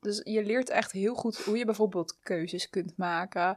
Dus 0.00 0.20
je 0.24 0.44
leert 0.44 0.70
echt 0.70 0.92
heel 0.92 1.14
goed 1.14 1.38
hoe 1.44 1.58
je 1.58 1.64
bijvoorbeeld 1.64 2.18
keuzes 2.22 2.70
kunt 2.70 2.96
maken. 2.96 3.56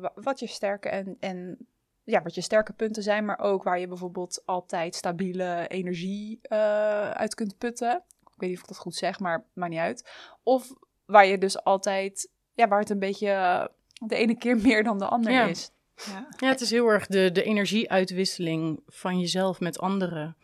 wa- 0.00 0.12
wat 0.14 0.38
je 0.40 0.46
sterke 0.46 0.88
en, 0.88 1.16
en 1.20 1.66
ja, 2.04 2.22
wat 2.22 2.34
je 2.34 2.40
sterke 2.40 2.72
punten 2.72 3.02
zijn, 3.02 3.24
maar 3.24 3.38
ook 3.38 3.62
waar 3.62 3.78
je 3.80 3.88
bijvoorbeeld 3.88 4.42
altijd 4.44 4.94
stabiele 4.94 5.64
energie 5.68 6.38
eh, 6.42 7.10
uit 7.10 7.34
kunt 7.34 7.58
putten. 7.58 8.02
Ik 8.20 8.42
weet 8.42 8.48
niet 8.48 8.58
of 8.58 8.62
ik 8.64 8.68
dat 8.68 8.78
goed 8.78 8.94
zeg, 8.94 9.20
maar 9.20 9.44
maakt 9.52 9.70
niet 9.70 9.80
uit. 9.80 10.10
Of 10.42 10.72
waar 11.04 11.26
je 11.26 11.38
dus 11.38 11.64
altijd, 11.64 12.30
ja, 12.54 12.68
waar 12.68 12.80
het 12.80 12.90
een 12.90 12.98
beetje 12.98 13.70
de 14.06 14.16
ene 14.16 14.36
keer 14.38 14.56
meer 14.56 14.84
dan 14.84 14.98
de 14.98 15.06
ander 15.06 15.32
Ja. 15.32 15.44
is. 15.46 15.70
ja, 15.94 16.26
Ja, 16.38 16.48
het 16.48 16.60
is 16.60 16.70
heel 16.70 16.88
erg 16.88 17.06
de, 17.06 17.32
de 17.32 17.42
energieuitwisseling 17.42 18.80
van 18.86 19.20
jezelf 19.20 19.60
met 19.60 19.78
anderen. 19.78 20.36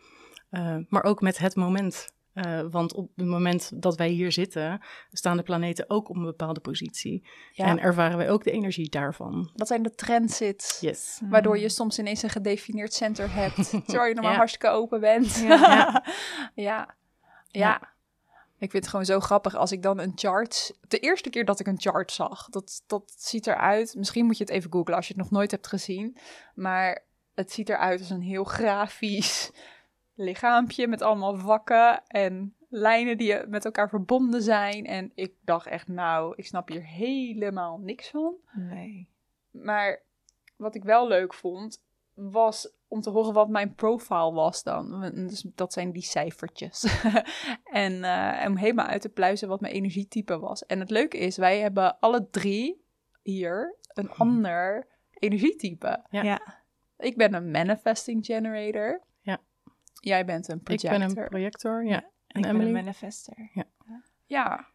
Eh, 0.53 0.77
maar 0.89 1.03
ook 1.03 1.21
met 1.21 1.37
het 1.37 1.55
moment. 1.55 2.11
Eh, 2.33 2.61
want 2.69 2.93
op 2.93 3.09
het 3.15 3.25
moment 3.25 3.81
dat 3.81 3.97
wij 3.97 4.07
hier 4.09 4.31
zitten, 4.31 4.81
staan 5.11 5.37
de 5.37 5.43
planeten 5.43 5.89
ook 5.89 6.09
op 6.09 6.15
een 6.15 6.23
bepaalde 6.23 6.59
positie. 6.59 7.27
Ja, 7.51 7.65
En 7.65 7.79
ervaren 7.79 8.17
wij 8.17 8.29
ook 8.29 8.43
de 8.43 8.51
energie 8.51 8.89
daarvan. 8.89 9.51
dat 9.55 9.67
zijn 9.67 9.83
de 9.83 9.95
transits. 9.95 10.79
Yes. 10.79 11.21
Waardoor 11.29 11.57
je 11.59 11.69
soms 11.69 11.99
ineens 11.99 12.23
een 12.23 12.29
gedefinieerd 12.29 12.93
center 12.93 13.33
hebt. 13.33 13.69
Terwijl 13.87 14.05
je 14.07 14.13
normaal 14.13 14.31
Ja. 14.31 14.37
hartstikke 14.37 14.67
open 14.69 14.99
bent. 14.99 15.35
Ja. 15.41 15.47
Ja. 15.57 16.03
ja. 16.55 16.95
Ja. 17.51 17.91
Ik 18.57 18.71
vind 18.71 18.83
het 18.83 18.87
gewoon 18.87 19.05
zo 19.05 19.19
grappig 19.19 19.55
als 19.55 19.71
ik 19.71 19.81
dan 19.81 19.99
een 19.99 20.11
chart... 20.15 20.77
De 20.87 20.99
eerste 20.99 21.29
keer 21.29 21.45
dat 21.45 21.59
ik 21.59 21.67
een 21.67 21.79
chart 21.81 22.11
zag, 22.11 22.49
dat, 22.49 22.83
dat 22.87 23.13
ziet 23.17 23.47
eruit... 23.47 23.95
Misschien 23.97 24.25
moet 24.25 24.37
je 24.37 24.43
het 24.43 24.53
even 24.53 24.71
googlen 24.71 24.95
als 24.95 25.07
je 25.07 25.13
het 25.13 25.21
nog 25.21 25.31
nooit 25.31 25.51
hebt 25.51 25.67
gezien. 25.67 26.17
Maar 26.55 27.03
het 27.33 27.51
ziet 27.51 27.69
eruit 27.69 27.99
als 27.99 28.09
een 28.09 28.21
heel 28.21 28.43
grafisch 28.43 29.51
lichaampje 30.15 30.87
met 30.87 31.01
allemaal 31.01 31.37
vakken 31.37 32.03
en 32.07 32.55
lijnen 32.69 33.17
die 33.17 33.47
met 33.47 33.65
elkaar 33.65 33.89
verbonden 33.89 34.41
zijn. 34.41 34.85
En 34.85 35.11
ik 35.15 35.33
dacht 35.41 35.67
echt, 35.67 35.87
nou, 35.87 36.33
ik 36.35 36.45
snap 36.45 36.67
hier 36.67 36.85
helemaal 36.85 37.77
niks 37.77 38.09
van. 38.09 38.35
nee. 38.53 39.11
Maar 39.51 40.03
wat 40.55 40.75
ik 40.75 40.83
wel 40.83 41.07
leuk 41.07 41.33
vond, 41.33 41.83
was 42.13 42.73
om 42.87 43.01
te 43.01 43.09
horen 43.09 43.33
wat 43.33 43.49
mijn 43.49 43.75
profile 43.75 44.31
was 44.31 44.63
dan. 44.63 45.11
Dus 45.13 45.45
dat 45.55 45.73
zijn 45.73 45.91
die 45.91 46.01
cijfertjes. 46.01 47.01
en 47.63 48.03
eh, 48.03 48.45
om 48.47 48.57
helemaal 48.57 48.85
uit 48.85 49.01
te 49.01 49.09
pluizen 49.09 49.47
wat 49.47 49.61
mijn 49.61 49.73
energietype 49.73 50.39
was. 50.39 50.65
En 50.65 50.79
het 50.79 50.89
leuke 50.89 51.17
is, 51.17 51.37
wij 51.37 51.59
hebben 51.59 51.99
alle 51.99 52.29
drie 52.29 52.85
hier 53.21 53.77
een 53.87 54.11
ander 54.11 54.87
energietype. 55.11 56.05
Ja. 56.09 56.23
Ja. 56.23 56.61
Ik 56.97 57.17
ben 57.17 57.33
een 57.33 57.51
manifesting 57.51 58.25
generator. 58.25 59.01
Ja. 60.03 60.15
Jij 60.15 60.25
bent 60.25 60.47
een 60.47 60.57
Ik 60.57 60.63
projector. 60.63 60.89
ben 60.91 61.01
een 61.01 61.29
projector, 61.29 61.85
ja. 61.85 62.03
En 62.27 62.41
ik 62.41 62.51
ben 62.51 62.59
een 62.61 62.71
manifester. 62.71 63.49
Ja. 64.25 64.67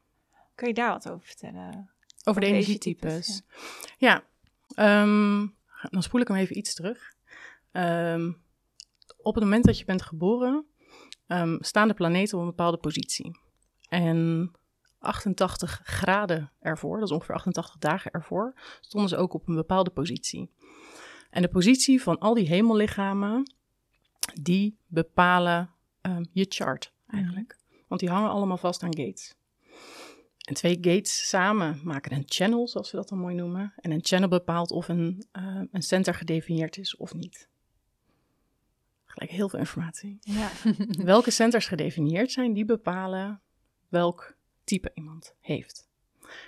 Kun 0.55 0.69
je 0.69 0.75
daar 0.75 0.91
wat 0.91 1.11
over 1.11 1.27
vertellen? 1.27 1.91
Over 2.25 2.41
de 2.41 2.47
energietypes. 2.47 3.43
Ja, 3.99 4.23
ehm, 4.75 5.47
dan 5.91 6.03
spoel 6.03 6.21
ik 6.21 6.29
hem 6.29 6.37
even 6.37 6.59
iets 6.59 6.75
terug. 6.75 7.13
Ehm, 7.73 8.33
op 9.17 9.35
het 9.35 9.45
moment 9.45 9.65
dat 9.65 9.79
je 9.79 9.85
bent 9.85 10.03
geboren, 10.03 10.67
ehm, 11.27 11.57
staan 11.61 11.89
de 11.89 11.95
planeten 11.95 12.37
op 12.37 12.43
een 12.43 12.49
bepaalde 12.51 12.77
positie. 12.77 13.41
En 13.89 14.51
88 14.99 15.81
graden 15.85 16.53
ervoor, 16.61 16.99
dat 16.99 17.09
is 17.09 17.15
ongeveer 17.15 17.35
88 17.35 17.79
dagen 17.79 18.11
ervoor, 18.11 18.55
stonden 18.81 19.09
ze 19.11 19.17
ook 19.17 19.35
op 19.35 19.49
een 19.49 19.55
bepaalde 19.55 19.91
positie. 19.91 20.51
En 21.31 21.43
de 21.43 21.49
positie 21.49 22.03
van 22.03 22.19
al 22.19 22.35
die 22.35 22.49
hemellichamen, 22.49 23.53
die 24.43 24.79
bepalen 24.87 25.71
ehm, 26.01 26.25
je 26.33 26.47
chart 26.49 26.93
eigenlijk. 27.07 27.59
Want 27.87 28.01
die 28.01 28.11
hangen 28.11 28.31
allemaal 28.31 28.57
vast 28.57 28.83
aan 28.83 28.97
gates. 28.97 29.35
En 30.49 30.55
twee 30.55 30.79
gates 30.81 31.29
samen 31.29 31.81
maken 31.85 32.13
een 32.13 32.25
channel, 32.27 32.69
zoals 32.69 32.91
we 32.91 32.97
dat 32.97 33.09
dan 33.09 33.19
mooi 33.19 33.35
noemen. 33.35 33.73
En 33.77 33.91
een 33.91 34.05
channel 34.05 34.29
bepaalt 34.29 34.71
of 34.71 34.89
een, 34.89 35.27
uh, 35.33 35.63
een 35.73 35.83
center 35.83 36.15
gedefinieerd 36.15 36.77
is 36.77 36.97
of 36.97 37.15
niet. 37.15 37.49
Gelijk 39.05 39.31
heel 39.31 39.49
veel 39.49 39.59
informatie. 39.59 40.19
Ja. 40.21 40.51
Welke 41.05 41.31
centers 41.31 41.67
gedefinieerd 41.67 42.33
zijn, 42.33 42.53
die 42.53 42.65
bepalen 42.65 43.41
welk 43.89 44.37
type 44.65 44.91
iemand 44.95 45.35
heeft. 45.41 45.89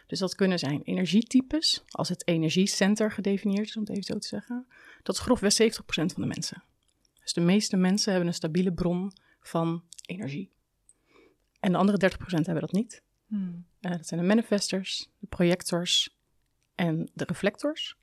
Dus 0.06 0.18
dat 0.18 0.34
kunnen 0.34 0.58
zijn 0.58 0.82
energietypes, 0.82 1.82
als 1.88 2.08
het 2.08 2.26
energiecenter 2.26 3.12
gedefinieerd 3.12 3.68
is, 3.68 3.76
om 3.76 3.82
het 3.82 3.90
even 3.90 4.02
zo 4.02 4.18
te 4.18 4.26
zeggen. 4.26 4.66
Dat 5.02 5.14
is 5.14 5.20
grofweg 5.20 5.52
70% 5.52 5.82
van 5.86 6.06
de 6.22 6.26
mensen. 6.26 6.62
Dus 7.32 7.44
de 7.44 7.50
meeste 7.50 7.76
mensen 7.76 8.10
hebben 8.10 8.28
een 8.28 8.34
stabiele 8.34 8.72
bron 8.72 9.12
van 9.40 9.82
energie. 10.06 10.50
En 11.60 11.72
de 11.72 11.78
andere 11.78 12.10
30% 12.10 12.16
hebben 12.26 12.60
dat 12.60 12.72
niet. 12.72 13.02
Hmm. 13.26 13.64
Uh, 13.80 13.90
dat 13.90 14.06
zijn 14.06 14.20
de 14.20 14.26
manifestors, 14.26 15.10
de 15.18 15.26
projectors 15.26 16.16
en 16.74 17.10
de 17.14 17.24
reflectors. 17.24 17.96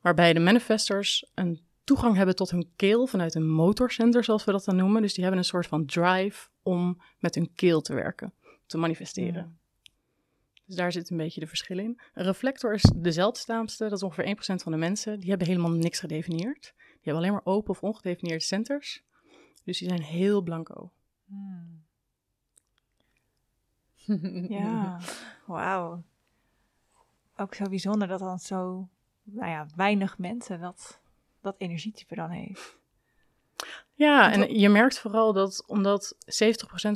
Waarbij 0.00 0.32
de 0.32 0.40
manifestors 0.40 1.26
een 1.34 1.60
toegang 1.84 2.16
hebben 2.16 2.36
tot 2.36 2.50
hun 2.50 2.70
keel 2.76 3.06
vanuit 3.06 3.34
een 3.34 3.48
motorcenter, 3.48 4.24
zoals 4.24 4.44
we 4.44 4.52
dat 4.52 4.64
dan 4.64 4.76
noemen. 4.76 5.02
Dus 5.02 5.14
die 5.14 5.22
hebben 5.22 5.40
een 5.40 5.48
soort 5.48 5.66
van 5.66 5.86
drive 5.86 6.48
om 6.62 7.02
met 7.18 7.34
hun 7.34 7.54
keel 7.54 7.80
te 7.80 7.94
werken, 7.94 8.32
te 8.66 8.78
manifesteren. 8.78 9.58
Ja. 9.82 9.90
Dus 10.66 10.76
daar 10.76 10.92
zit 10.92 11.10
een 11.10 11.16
beetje 11.16 11.40
de 11.40 11.46
verschil 11.46 11.78
in. 11.78 12.00
Een 12.14 12.24
reflector 12.24 12.74
is 12.74 12.92
de 12.96 13.12
zeldzaamste, 13.12 13.84
dat 13.84 13.92
is 13.92 14.02
ongeveer 14.02 14.36
1% 14.58 14.62
van 14.62 14.72
de 14.72 14.78
mensen. 14.78 15.20
Die 15.20 15.28
hebben 15.28 15.46
helemaal 15.46 15.70
niks 15.70 15.98
gedefinieerd. 15.98 16.74
Die 17.02 17.12
hebben 17.12 17.22
alleen 17.22 17.32
maar 17.44 17.54
open 17.54 17.70
of 17.70 17.82
ongedefinieerde 17.82 18.44
centers. 18.44 19.04
Dus 19.64 19.78
die 19.78 19.88
zijn 19.88 20.02
heel 20.02 20.42
blanco. 20.42 20.92
Hmm. 21.26 21.84
Ja, 24.48 25.00
wauw. 25.46 26.02
Ook 27.36 27.54
zo 27.54 27.64
bijzonder 27.64 28.08
dat 28.08 28.18
dan 28.18 28.38
zo 28.38 28.88
nou 29.22 29.50
ja, 29.50 29.66
weinig 29.76 30.18
mensen 30.18 30.60
dat, 30.60 31.00
dat 31.40 31.54
energietype 31.58 32.14
dan 32.14 32.30
heeft. 32.30 32.78
Ja, 33.94 34.32
en 34.32 34.58
je 34.58 34.68
merkt 34.68 34.98
vooral 34.98 35.32
dat 35.32 35.64
omdat 35.66 36.16
70% 36.16 36.18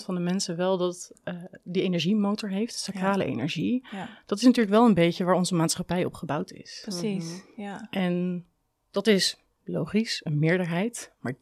van 0.05 0.15
de 0.15 0.21
mensen 0.21 0.57
wel 0.57 0.79
dat, 0.79 1.13
uh, 1.25 1.45
die 1.63 1.83
energiemotor 1.83 2.49
heeft, 2.49 2.75
sacrale 2.79 3.25
energie, 3.25 3.87
Ja, 3.91 4.09
dat 4.27 4.39
is 4.39 4.45
natuurlijk 4.45 4.75
wel 4.75 4.87
een 4.87 4.95
beetje 4.95 5.25
waar 5.25 5.35
onze 5.35 5.55
maatschappij 5.55 6.05
op 6.05 6.15
gebouwd 6.15 6.51
is. 6.51 6.81
precies. 6.83 7.43
Ja. 7.57 7.87
En 7.91 8.47
dat 8.91 9.07
is 9.07 9.44
logisch, 9.65 10.21
een 10.25 10.39
meerderheid, 10.39 11.13
maar 11.21 11.33
30% 11.33 11.37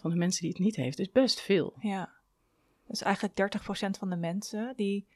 van 0.00 0.10
de 0.10 0.16
mensen 0.16 0.40
die 0.42 0.50
het 0.50 0.58
niet 0.58 0.76
heeft, 0.76 0.98
is 0.98 1.10
best 1.10 1.40
veel. 1.40 1.74
ja. 1.80 2.20
Dus 2.86 3.02
eigenlijk 3.02 3.34
30% 3.94 3.98
van 3.98 4.10
de 4.10 4.16
mensen 4.16 4.72
die 4.76 5.06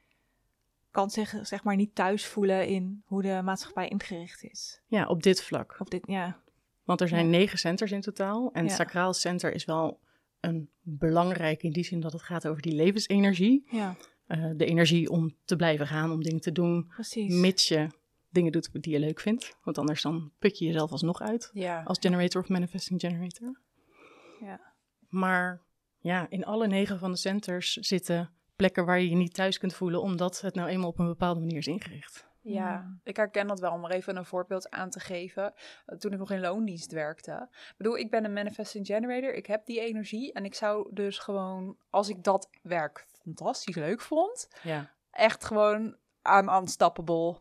kan 0.91 1.09
zich 1.09 1.35
zeg 1.41 1.63
maar 1.63 1.75
niet 1.75 1.95
thuis 1.95 2.25
voelen 2.25 2.67
in 2.67 3.03
hoe 3.05 3.21
de 3.21 3.41
maatschappij 3.43 3.87
ingericht 3.87 4.43
is. 4.43 4.81
Ja, 4.87 5.05
op 5.07 5.23
dit 5.23 5.43
vlak. 5.43 5.75
Op 5.79 5.89
dit, 5.89 6.03
ja. 6.07 6.39
Want 6.83 7.01
er 7.01 7.07
zijn 7.07 7.25
Ja. 7.25 7.31
negen 7.37 7.57
centers 7.57 7.91
in 7.91 8.01
totaal. 8.01 8.49
En 8.53 8.61
Ja. 8.63 8.67
het 8.67 8.77
sacraal 8.77 9.13
center 9.13 9.53
is 9.53 9.65
wel 9.65 9.99
een 10.39 10.69
belangrijk 10.81 11.63
in 11.63 11.71
die 11.71 11.83
zin 11.83 11.99
dat 11.99 12.13
het 12.13 12.21
gaat 12.21 12.47
over 12.47 12.61
die 12.61 12.73
levensenergie. 12.75 13.67
Ja, 13.71 13.95
Eh, 14.27 14.49
de 14.55 14.65
energie 14.65 15.09
om 15.09 15.35
te 15.45 15.55
blijven 15.55 15.87
gaan, 15.87 16.11
om 16.11 16.23
dingen 16.23 16.41
te 16.41 16.51
doen, 16.51 16.87
precies. 16.87 17.33
mits 17.33 17.67
je 17.67 17.87
dingen 18.37 18.51
doet 18.51 18.69
die 18.83 18.93
je 18.93 18.99
leuk 18.99 19.19
vindt. 19.19 19.57
Want 19.63 19.77
anders 19.77 20.01
dan 20.01 20.31
put 20.39 20.57
je 20.57 20.65
jezelf 20.65 20.91
alsnog 20.91 21.21
uit 21.21 21.49
Ja. 21.53 21.83
als 21.85 21.97
generator 22.01 22.41
of 22.41 22.49
manifesting 22.49 22.99
generator. 23.01 23.59
Ja. 24.39 24.59
Maar 25.09 25.61
ja, 25.99 26.25
in 26.29 26.45
alle 26.45 26.67
negen 26.67 26.99
van 26.99 27.11
de 27.11 27.17
centers 27.17 27.73
zitten 27.73 28.29
plekken 28.55 28.85
waar 28.85 28.99
je 28.99 29.09
je 29.09 29.15
niet 29.15 29.33
thuis 29.33 29.57
kunt 29.57 29.73
voelen, 29.73 30.01
omdat 30.01 30.41
het 30.41 30.55
nou 30.55 30.69
eenmaal 30.69 30.89
op 30.89 30.99
een 30.99 31.07
bepaalde 31.07 31.39
manier 31.39 31.57
is 31.57 31.67
ingericht. 31.67 32.25
Ja, 32.41 32.81
Mm. 32.81 32.99
ik 33.03 33.15
herken 33.15 33.47
dat 33.47 33.59
wel 33.59 33.71
om 33.71 33.85
er 33.85 33.91
even 33.91 34.15
een 34.17 34.25
voorbeeld 34.25 34.69
aan 34.69 34.89
te 34.89 34.99
geven. 34.99 35.53
Toen 35.97 36.11
ik 36.11 36.17
nog 36.17 36.31
in 36.31 36.39
loondienst 36.39 36.91
werkte. 36.91 37.47
Ik 37.51 37.73
bedoel, 37.77 37.97
ik 37.97 38.09
ben 38.11 38.25
een 38.25 38.33
manifesting 38.33 38.85
generator. 38.85 39.33
Ik 39.33 39.45
heb 39.45 39.65
die 39.65 39.79
energie. 39.79 40.33
En 40.33 40.45
ik 40.45 40.53
zou 40.55 40.89
dus 40.93 41.17
gewoon, 41.17 41.77
als 41.89 42.09
ik 42.09 42.23
dat 42.23 42.49
werk 42.61 43.05
fantastisch 43.23 43.75
leuk 43.75 44.01
vond, 44.01 44.47
Ja. 44.63 44.91
echt 45.11 45.45
gewoon 45.45 45.97
I'm 46.39 46.49
unstoppable. 46.49 47.37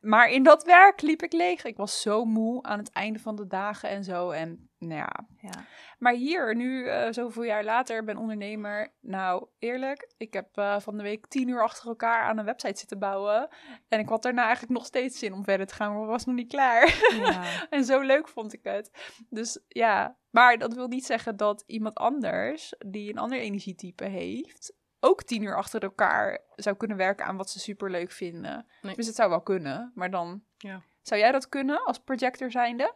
Maar 0.00 0.30
in 0.30 0.42
dat 0.42 0.64
werk 0.64 1.02
liep 1.02 1.22
ik 1.22 1.32
leeg. 1.32 1.64
Ik 1.64 1.76
was 1.76 2.00
zo 2.00 2.24
moe 2.24 2.62
aan 2.62 2.78
het 2.78 2.92
einde 2.92 3.18
van 3.18 3.36
de 3.36 3.46
dagen 3.46 3.88
en 3.88 4.04
zo. 4.04 4.30
En 4.30 4.70
nou 4.78 4.94
ja, 4.94 5.26
Ja. 5.40 5.64
maar 5.98 6.12
hier, 6.12 6.56
nu 6.56 6.86
eh, 6.86 7.12
zoveel 7.12 7.42
jaar 7.42 7.64
later, 7.64 8.04
ben 8.04 8.16
ondernemer. 8.16 8.94
Nou, 9.00 9.46
eerlijk, 9.58 10.12
ik 10.16 10.32
heb 10.32 10.56
eh, 10.56 10.80
van 10.80 10.96
de 10.96 11.02
week 11.02 11.26
tien 11.26 11.48
uur 11.48 11.62
achter 11.62 11.88
elkaar 11.88 12.22
aan 12.22 12.38
een 12.38 12.44
website 12.44 12.78
zitten 12.78 12.98
bouwen. 12.98 13.48
En 13.88 13.98
ik 13.98 14.08
had 14.08 14.22
daarna 14.22 14.42
eigenlijk 14.42 14.72
nog 14.72 14.86
steeds 14.86 15.18
zin 15.18 15.32
om 15.32 15.44
verder 15.44 15.66
te 15.66 15.74
gaan, 15.74 15.94
maar 15.94 16.06
was 16.06 16.24
nog 16.24 16.34
niet 16.34 16.48
klaar. 16.48 17.08
Ja. 17.10 17.42
en 17.70 17.84
zo 17.84 18.00
leuk 18.00 18.28
vond 18.28 18.52
ik 18.52 18.60
het. 18.62 19.16
Dus 19.30 19.60
ja, 19.68 20.16
maar 20.30 20.58
dat 20.58 20.74
wil 20.74 20.88
niet 20.88 21.06
zeggen 21.06 21.36
dat 21.36 21.64
iemand 21.66 21.96
anders, 21.96 22.74
die 22.86 23.10
een 23.10 23.18
ander 23.18 23.38
energietype 23.38 24.04
heeft, 24.04 24.76
ook 25.00 25.22
tien 25.22 25.42
uur 25.42 25.56
achter 25.56 25.82
elkaar 25.82 26.40
zou 26.54 26.76
kunnen 26.76 26.96
werken 26.96 27.26
aan 27.26 27.36
wat 27.36 27.50
ze 27.50 27.58
super 27.58 27.90
leuk 27.90 28.10
vinden. 28.10 28.66
Nee. 28.82 28.94
Dus 28.94 29.06
het 29.06 29.14
zou 29.14 29.30
wel 29.30 29.40
kunnen, 29.40 29.92
maar 29.94 30.10
dan... 30.10 30.42
Ja. 30.56 30.82
Zou 31.02 31.20
jij 31.20 31.32
dat 31.32 31.48
kunnen 31.48 31.84
als 31.84 31.98
projector 31.98 32.50
zijnde? 32.50 32.94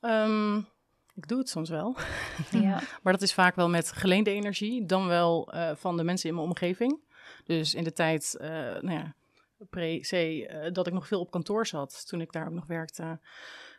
Ehm, 0.00 0.56
ik 1.14 1.28
doe 1.28 1.38
het 1.38 1.48
soms 1.48 1.68
wel. 1.68 1.96
Ja. 2.50 2.80
Maar 3.02 3.12
dat 3.12 3.22
is 3.22 3.34
vaak 3.34 3.54
wel 3.54 3.68
met 3.68 3.92
geleende 3.92 4.30
energie, 4.30 4.86
dan 4.86 5.06
wel 5.06 5.52
eh, 5.52 5.74
van 5.74 5.96
de 5.96 6.04
mensen 6.04 6.28
in 6.28 6.34
mijn 6.34 6.46
omgeving. 6.46 6.98
Dus 7.44 7.74
in 7.74 7.84
de 7.84 7.92
tijd, 7.92 8.36
eh, 8.36 8.48
nou 8.50 8.90
ja, 8.90 9.14
pre-C, 9.70 10.12
eh, 10.12 10.72
dat 10.72 10.86
ik 10.86 10.92
nog 10.92 11.06
veel 11.06 11.20
op 11.20 11.30
kantoor 11.30 11.66
zat, 11.66 12.08
toen 12.08 12.20
ik 12.20 12.32
daar 12.32 12.46
ook 12.46 12.54
nog 12.54 12.66
werkte, 12.66 13.20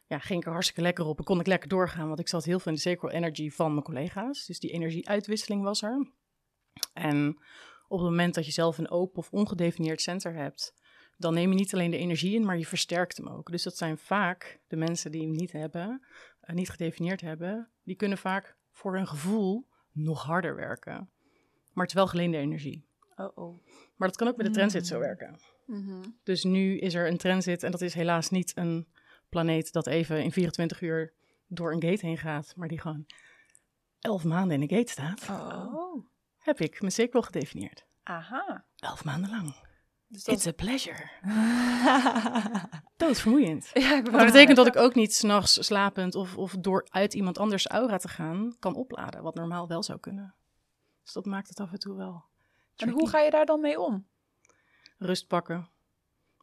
ja, 0.08 0.20
ging 0.20 0.39
ik 0.39 0.46
er 0.46 0.51
hartstikke 0.51 0.81
lekker 0.81 1.05
op 1.05 1.17
en 1.17 1.24
kon 1.24 1.39
ik 1.39 1.48
lekker 1.48 1.70
doorgaan, 1.70 2.08
want 2.08 2.20
ik 2.20 2.27
zat 2.27 2.46
heel 2.46 2.60
veel 2.60 2.72
in 2.72 2.77
de 2.77 2.84
sacral 2.84 3.12
energy 3.12 3.50
van 3.50 3.72
mijn 3.72 3.84
collega's. 3.84 4.46
Dus 4.46 4.60
die 4.60 4.72
energieuitwisseling 4.72 5.63
was 5.63 5.81
er. 5.81 6.08
En 6.94 7.38
op 7.88 8.00
het 8.00 8.10
moment 8.10 8.34
dat 8.34 8.46
je 8.46 8.51
zelf 8.51 8.78
een 8.78 8.90
open 8.90 9.18
of 9.18 9.32
ongedefinieerd 9.32 10.01
center 10.01 10.34
hebt, 10.34 10.74
dan 11.18 11.34
neem 11.34 11.50
je 11.50 11.56
niet 11.56 11.74
alleen 11.74 11.92
de 11.92 11.98
energie 11.98 12.36
in, 12.36 12.46
maar 12.46 12.58
je 12.58 12.66
versterkt 12.66 13.18
hem 13.18 13.28
ook. 13.28 13.51
Dus 13.51 13.63
dat 13.63 13.78
zijn 13.78 13.98
vaak 13.98 14.60
de 14.68 14.75
mensen 14.75 15.12
die 15.12 15.22
hem 15.22 15.32
niet 15.32 15.51
hebben, 15.51 16.06
eh, 16.42 16.56
niet 16.56 16.70
gedefinieerd 16.70 17.22
hebben, 17.22 17.70
die 17.84 17.96
kunnen 17.96 18.18
vaak 18.18 18.56
voor 18.72 18.96
hun 18.96 19.08
gevoel 19.08 19.68
nog 19.92 20.24
harder 20.24 20.56
werken. 20.56 21.10
Maar 21.74 21.84
het 21.86 21.88
is 21.88 21.94
wel 21.94 22.08
geleende 22.08 22.38
energie. 22.38 22.86
Oh 23.16 23.38
oh. 23.38 23.63
Maar 23.96 24.08
dat 24.08 24.18
kan 24.18 24.28
ook 24.28 24.38
met 24.38 24.46
de 24.46 24.51
transit 24.51 24.88
zo 24.88 25.00
werken. 25.00 25.40
Dus 26.24 26.44
nu 26.44 26.78
is 26.78 26.94
er 26.94 27.08
een 27.08 27.18
transit 27.18 27.63
en 27.63 27.72
dat 27.72 27.82
is 27.82 27.94
helaas 27.94 28.30
niet 28.30 28.51
een 28.58 28.88
planeet 29.30 29.72
dat 29.72 29.88
even 29.88 30.24
in 30.24 30.32
24 30.32 30.82
uur 30.82 31.13
door 31.48 31.74
een 31.74 31.82
gate 31.82 32.06
heen 32.06 32.18
gaat, 32.18 32.54
maar 32.56 32.68
die 32.68 32.80
gewoon 32.80 33.06
11 34.00 34.24
maanden 34.24 34.56
in 34.56 34.62
een 34.62 34.78
gate 34.78 34.92
staat. 34.92 35.30
Oh. 35.30 36.11
Heb 36.41 36.60
ik 36.60 36.79
mijn 36.79 36.91
cirkel 36.91 37.21
gedefinieerd. 37.21 37.86
Aha. 38.03 38.65
11 38.75 39.03
maanden 39.03 39.29
lang. 39.29 39.55
Dus 40.07 40.24
dat 40.24 40.36
It's 40.36 40.48
a 40.48 40.51
pleasure. 40.51 41.10
Doodvermoeiend. 42.98 43.69
Ja, 43.74 43.98
ik 43.98 44.12
Dat 44.12 44.25
betekent 44.25 44.57
dat 44.57 44.67
ik 44.67 44.75
ook 44.75 44.95
niet 44.95 45.15
s'nachts 45.15 45.65
slapend 45.65 46.15
of, 46.15 46.38
of 46.38 46.55
door 46.60 46.88
uit 46.89 47.13
iemand 47.13 47.38
anders 47.38 47.67
aura 47.67 47.98
te 47.98 48.07
gaan 48.07 48.55
kan 48.60 48.75
opladen, 48.75 49.24
wat 49.24 49.36
normaal 49.36 49.67
wel 49.67 49.83
zou 49.83 50.00
kunnen. 50.00 50.36
Dus 51.03 51.13
dat 51.13 51.25
maakt 51.25 51.50
het 51.50 51.60
af 51.60 51.71
en 51.71 51.79
toe 51.79 51.95
wel. 51.95 52.24
En 52.75 52.89
hoe 52.89 53.10
ga 53.10 53.19
je 53.19 53.31
daar 53.31 53.45
dan 53.45 53.62
mee 53.62 53.79
om? 53.79 54.07
Rust 54.98 55.27
pakken. 55.27 55.69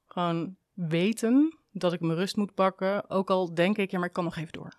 Gewoon 0.06 0.56
weten 0.72 1.58
dat 1.70 1.92
ik 1.92 2.00
mijn 2.00 2.18
rust 2.18 2.36
moet 2.36 2.54
pakken, 2.54 3.10
ook 3.10 3.30
al 3.30 3.54
denk 3.54 3.78
ik, 3.78 3.90
ja, 3.90 3.98
maar 3.98 4.08
ik 4.08 4.14
kan 4.14 4.24
nog 4.24 4.36
even 4.36 4.52
door. 4.52 4.72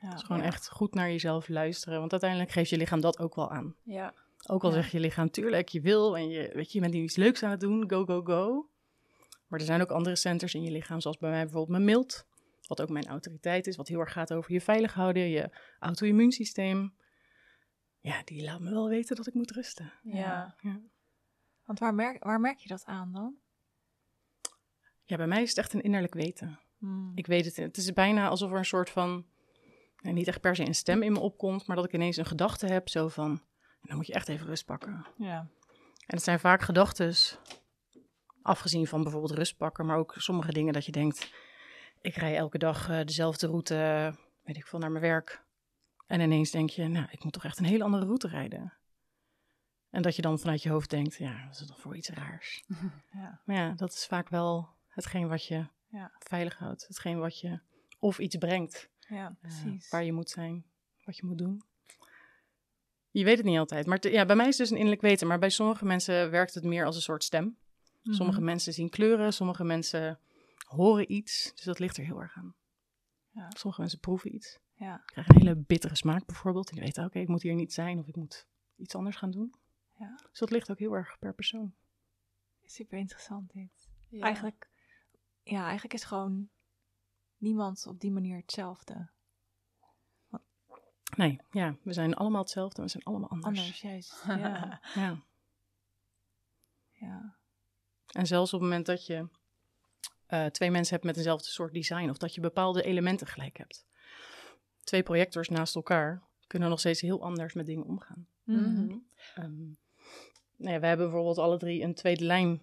Ja. 0.00 0.10
Dus 0.10 0.22
gewoon 0.22 0.42
Ja. 0.42 0.46
echt 0.46 0.68
goed 0.70 0.94
naar 0.94 1.10
jezelf 1.10 1.48
luisteren, 1.48 1.98
want 1.98 2.10
uiteindelijk 2.12 2.50
geeft 2.50 2.70
je 2.70 2.76
lichaam 2.76 3.00
dat 3.00 3.18
ook 3.18 3.34
wel 3.34 3.50
aan. 3.50 3.74
Ja. 3.82 4.14
Ook 4.48 4.62
al 4.62 4.68
Ja. 4.68 4.74
zegt 4.74 4.90
je 4.90 5.00
lichaam, 5.00 5.30
tuurlijk, 5.30 5.68
je 5.68 5.80
wil 5.80 6.16
en 6.16 6.28
je, 6.28 6.50
weet 6.54 6.66
je, 6.72 6.78
je 6.78 6.80
bent 6.80 6.94
nu 6.94 7.02
iets 7.02 7.16
leuks 7.16 7.42
aan 7.42 7.50
het 7.50 7.60
doen, 7.60 7.90
go, 7.90 8.04
go, 8.04 8.22
go. 8.22 8.70
Maar 9.46 9.60
er 9.60 9.66
zijn 9.66 9.80
ook 9.82 9.90
andere 9.90 10.16
centers 10.16 10.54
in 10.54 10.62
je 10.62 10.70
lichaam, 10.70 11.00
zoals 11.00 11.16
bij 11.18 11.30
mij 11.30 11.42
bijvoorbeeld 11.42 11.70
mijn 11.70 11.84
mild, 11.84 12.26
wat 12.66 12.80
ook 12.82 12.88
mijn 12.88 13.06
autoriteit 13.06 13.66
is, 13.66 13.76
wat 13.76 13.88
heel 13.88 14.00
erg 14.00 14.12
gaat 14.12 14.32
over 14.32 14.52
je 14.52 14.60
veilig 14.60 14.94
houden, 14.94 15.28
je 15.28 15.50
auto-immuunsysteem. 15.78 16.94
Ja, 18.00 18.22
die 18.24 18.44
laat 18.44 18.60
me 18.60 18.70
wel 18.70 18.88
weten 18.88 19.16
dat 19.16 19.26
ik 19.26 19.34
moet 19.34 19.50
rusten. 19.50 19.92
Ja. 20.02 20.54
Ja. 20.60 20.80
Want 21.64 21.78
waar 21.78 21.94
merk, 21.94 22.24
waar 22.24 22.40
merk 22.40 22.58
je 22.58 22.68
dat 22.68 22.84
aan 22.84 23.12
dan? 23.12 23.34
Ja, 25.04 25.16
bij 25.16 25.26
mij 25.26 25.42
is 25.42 25.48
het 25.48 25.58
echt 25.58 25.72
een 25.72 25.82
innerlijk 25.82 26.14
weten. 26.14 26.60
Hmm. 26.78 27.12
Ik 27.14 27.26
weet 27.26 27.44
het. 27.44 27.56
Het 27.56 27.76
is 27.76 27.92
bijna 27.92 28.28
alsof 28.28 28.50
er 28.50 28.58
een 28.58 28.64
soort 28.64 28.90
van, 28.90 29.26
nou, 30.06 30.18
niet 30.18 30.28
echt 30.28 30.40
per 30.40 30.56
se 30.56 30.66
een 30.66 30.74
stem 30.74 31.02
in 31.02 31.12
me 31.12 31.18
opkomt, 31.18 31.66
maar 31.66 31.76
dat 31.76 31.84
ik 31.84 31.92
ineens 31.92 32.16
een 32.16 32.26
gedachte 32.26 32.66
heb, 32.66 32.88
zo 32.88 33.08
van, 33.08 33.40
dan 33.82 33.96
moet 33.96 34.06
je 34.06 34.12
echt 34.12 34.28
even 34.28 34.46
rust 34.46 34.64
pakken. 34.64 35.06
Ja. 35.16 35.38
En 36.06 36.14
het 36.16 36.22
zijn 36.22 36.40
vaak 36.40 36.62
gedachten, 36.62 37.14
afgezien 38.42 38.86
van 38.86 39.02
bijvoorbeeld 39.02 39.32
rust 39.38 39.56
pakken, 39.56 39.86
maar 39.86 39.96
ook 39.96 40.14
sommige 40.16 40.52
dingen 40.52 40.72
dat 40.72 40.84
je 40.84 40.92
denkt, 40.92 41.32
ik 42.00 42.14
rij 42.14 42.36
elke 42.36 42.58
dag 42.58 42.88
eh, 42.88 43.04
dezelfde 43.04 43.46
route, 43.46 44.14
weet 44.42 44.56
ik 44.56 44.66
veel, 44.66 44.78
naar 44.78 44.90
mijn 44.90 45.04
werk. 45.04 45.44
En 46.06 46.20
ineens 46.20 46.50
denk 46.50 46.70
je, 46.70 46.88
nou, 46.88 47.06
ik 47.10 47.24
moet 47.24 47.32
toch 47.32 47.44
echt 47.44 47.58
een 47.58 47.64
hele 47.64 47.84
andere 47.84 48.04
route 48.04 48.28
rijden. 48.28 48.72
En 49.90 50.02
dat 50.02 50.16
je 50.16 50.22
dan 50.22 50.38
vanuit 50.38 50.62
je 50.62 50.70
hoofd 50.70 50.90
denkt, 50.90 51.16
ja, 51.16 51.44
wat 51.44 51.52
is 51.52 51.58
het 51.58 51.68
dan 51.68 51.76
voor 51.78 51.96
iets 51.96 52.08
raars? 52.08 52.64
Ja. 53.12 53.40
Maar 53.44 53.56
ja, 53.56 53.72
dat 53.72 53.92
is 53.92 54.06
vaak 54.06 54.28
wel 54.28 54.68
hetgeen 54.88 55.28
wat 55.28 55.46
je 55.46 55.66
Ja. 55.88 56.12
veilig 56.18 56.58
houdt. 56.58 56.86
Hetgeen 56.86 57.18
wat 57.18 57.40
je 57.40 57.60
of 57.98 58.18
iets 58.18 58.36
brengt 58.36 58.88
Ja, 59.08 59.26
eh, 59.28 59.34
precies. 59.40 59.88
waar 59.90 60.04
je 60.04 60.12
moet 60.12 60.30
zijn, 60.30 60.64
wat 61.04 61.16
je 61.16 61.26
moet 61.26 61.38
doen. 61.38 61.62
Je 63.10 63.24
weet 63.24 63.36
het 63.36 63.46
niet 63.46 63.58
altijd. 63.58 63.86
Maar 63.86 63.98
te- 63.98 64.10
ja, 64.10 64.26
bij 64.26 64.36
mij 64.36 64.46
is 64.48 64.50
het 64.50 64.60
dus 64.60 64.70
een 64.70 64.76
innerlijk 64.76 65.02
weten. 65.02 65.26
Maar 65.26 65.38
bij 65.38 65.50
sommige 65.50 65.84
mensen 65.84 66.30
werkt 66.30 66.54
het 66.54 66.64
meer 66.64 66.84
als 66.84 66.96
een 66.96 67.02
soort 67.02 67.24
stem. 67.24 67.56
Sommige 68.02 68.38
Mhm. 68.38 68.46
mensen 68.48 68.72
zien 68.72 68.88
kleuren, 68.90 69.32
sommige 69.32 69.64
mensen 69.64 70.18
horen 70.66 71.12
iets. 71.12 71.52
Dus 71.54 71.64
dat 71.64 71.78
ligt 71.78 71.96
er 71.96 72.04
heel 72.04 72.20
erg 72.20 72.36
aan. 72.36 72.54
Ja. 73.30 73.50
Sommige 73.56 73.80
mensen 73.80 74.00
proeven 74.00 74.34
iets. 74.34 74.58
Ja, 74.74 74.96
Krijgen 75.06 75.34
een 75.34 75.40
hele 75.40 75.56
bittere 75.56 75.96
smaak 75.96 76.26
bijvoorbeeld. 76.26 76.68
En 76.68 76.74
die 76.74 76.84
weten, 76.84 77.04
oké, 77.04 77.18
ik 77.18 77.28
moet 77.28 77.42
hier 77.42 77.54
niet 77.54 77.72
zijn 77.72 77.98
of 77.98 78.06
ik 78.08 78.16
moet 78.16 78.46
iets 78.76 78.94
anders 78.94 79.16
gaan 79.16 79.30
doen. 79.30 79.54
Ja. 79.98 80.20
Dus 80.30 80.38
dat 80.38 80.50
ligt 80.50 80.70
ook 80.70 80.78
heel 80.78 80.92
erg 80.92 81.18
per 81.18 81.34
persoon. 81.34 81.74
super 82.64 82.98
interessant 82.98 83.52
dit. 83.52 83.88
Ja. 84.08 84.20
Eigenlijk, 84.24 84.68
ja, 85.42 85.62
eigenlijk 85.64 85.94
is 85.94 86.04
gewoon 86.04 86.48
niemand 87.38 87.86
op 87.86 88.00
die 88.00 88.10
manier 88.10 88.36
hetzelfde. 88.36 89.08
Nee, 91.16 91.40
ja, 91.50 91.76
we 91.82 91.92
zijn 91.92 92.14
allemaal 92.14 92.40
hetzelfde, 92.40 92.82
we 92.82 92.88
zijn 92.88 93.02
allemaal 93.04 93.30
anders. 93.30 93.58
Anders, 93.58 93.80
juist. 93.80 94.22
Ja, 94.26 94.80
Ja. 94.94 95.22
ja. 96.92 97.36
En 98.06 98.26
zelfs 98.26 98.52
op 98.52 98.60
het 98.60 98.68
moment 98.68 98.86
dat 98.86 99.06
je 99.06 99.28
eh, 100.26 100.46
twee 100.46 100.70
mensen 100.70 100.94
hebt 100.94 101.06
met 101.06 101.14
dezelfde 101.14 101.48
soort 101.48 101.72
design, 101.72 102.08
of 102.08 102.18
dat 102.18 102.34
je 102.34 102.40
bepaalde 102.40 102.82
elementen 102.82 103.26
gelijk 103.26 103.56
hebt. 103.56 103.86
Twee 104.84 105.02
projectors 105.02 105.48
naast 105.48 105.74
elkaar 105.74 106.22
kunnen 106.46 106.68
nog 106.68 106.78
steeds 106.78 107.00
heel 107.00 107.22
anders 107.22 107.54
met 107.54 107.66
dingen 107.66 107.84
omgaan. 107.84 108.28
Ehm 109.34 109.72
nou 110.56 110.72
ja, 110.72 110.80
we 110.80 110.86
hebben 110.86 111.06
bijvoorbeeld 111.06 111.38
alle 111.38 111.58
drie 111.58 111.82
een 111.82 111.94
tweede 111.94 112.24
lijn. 112.24 112.62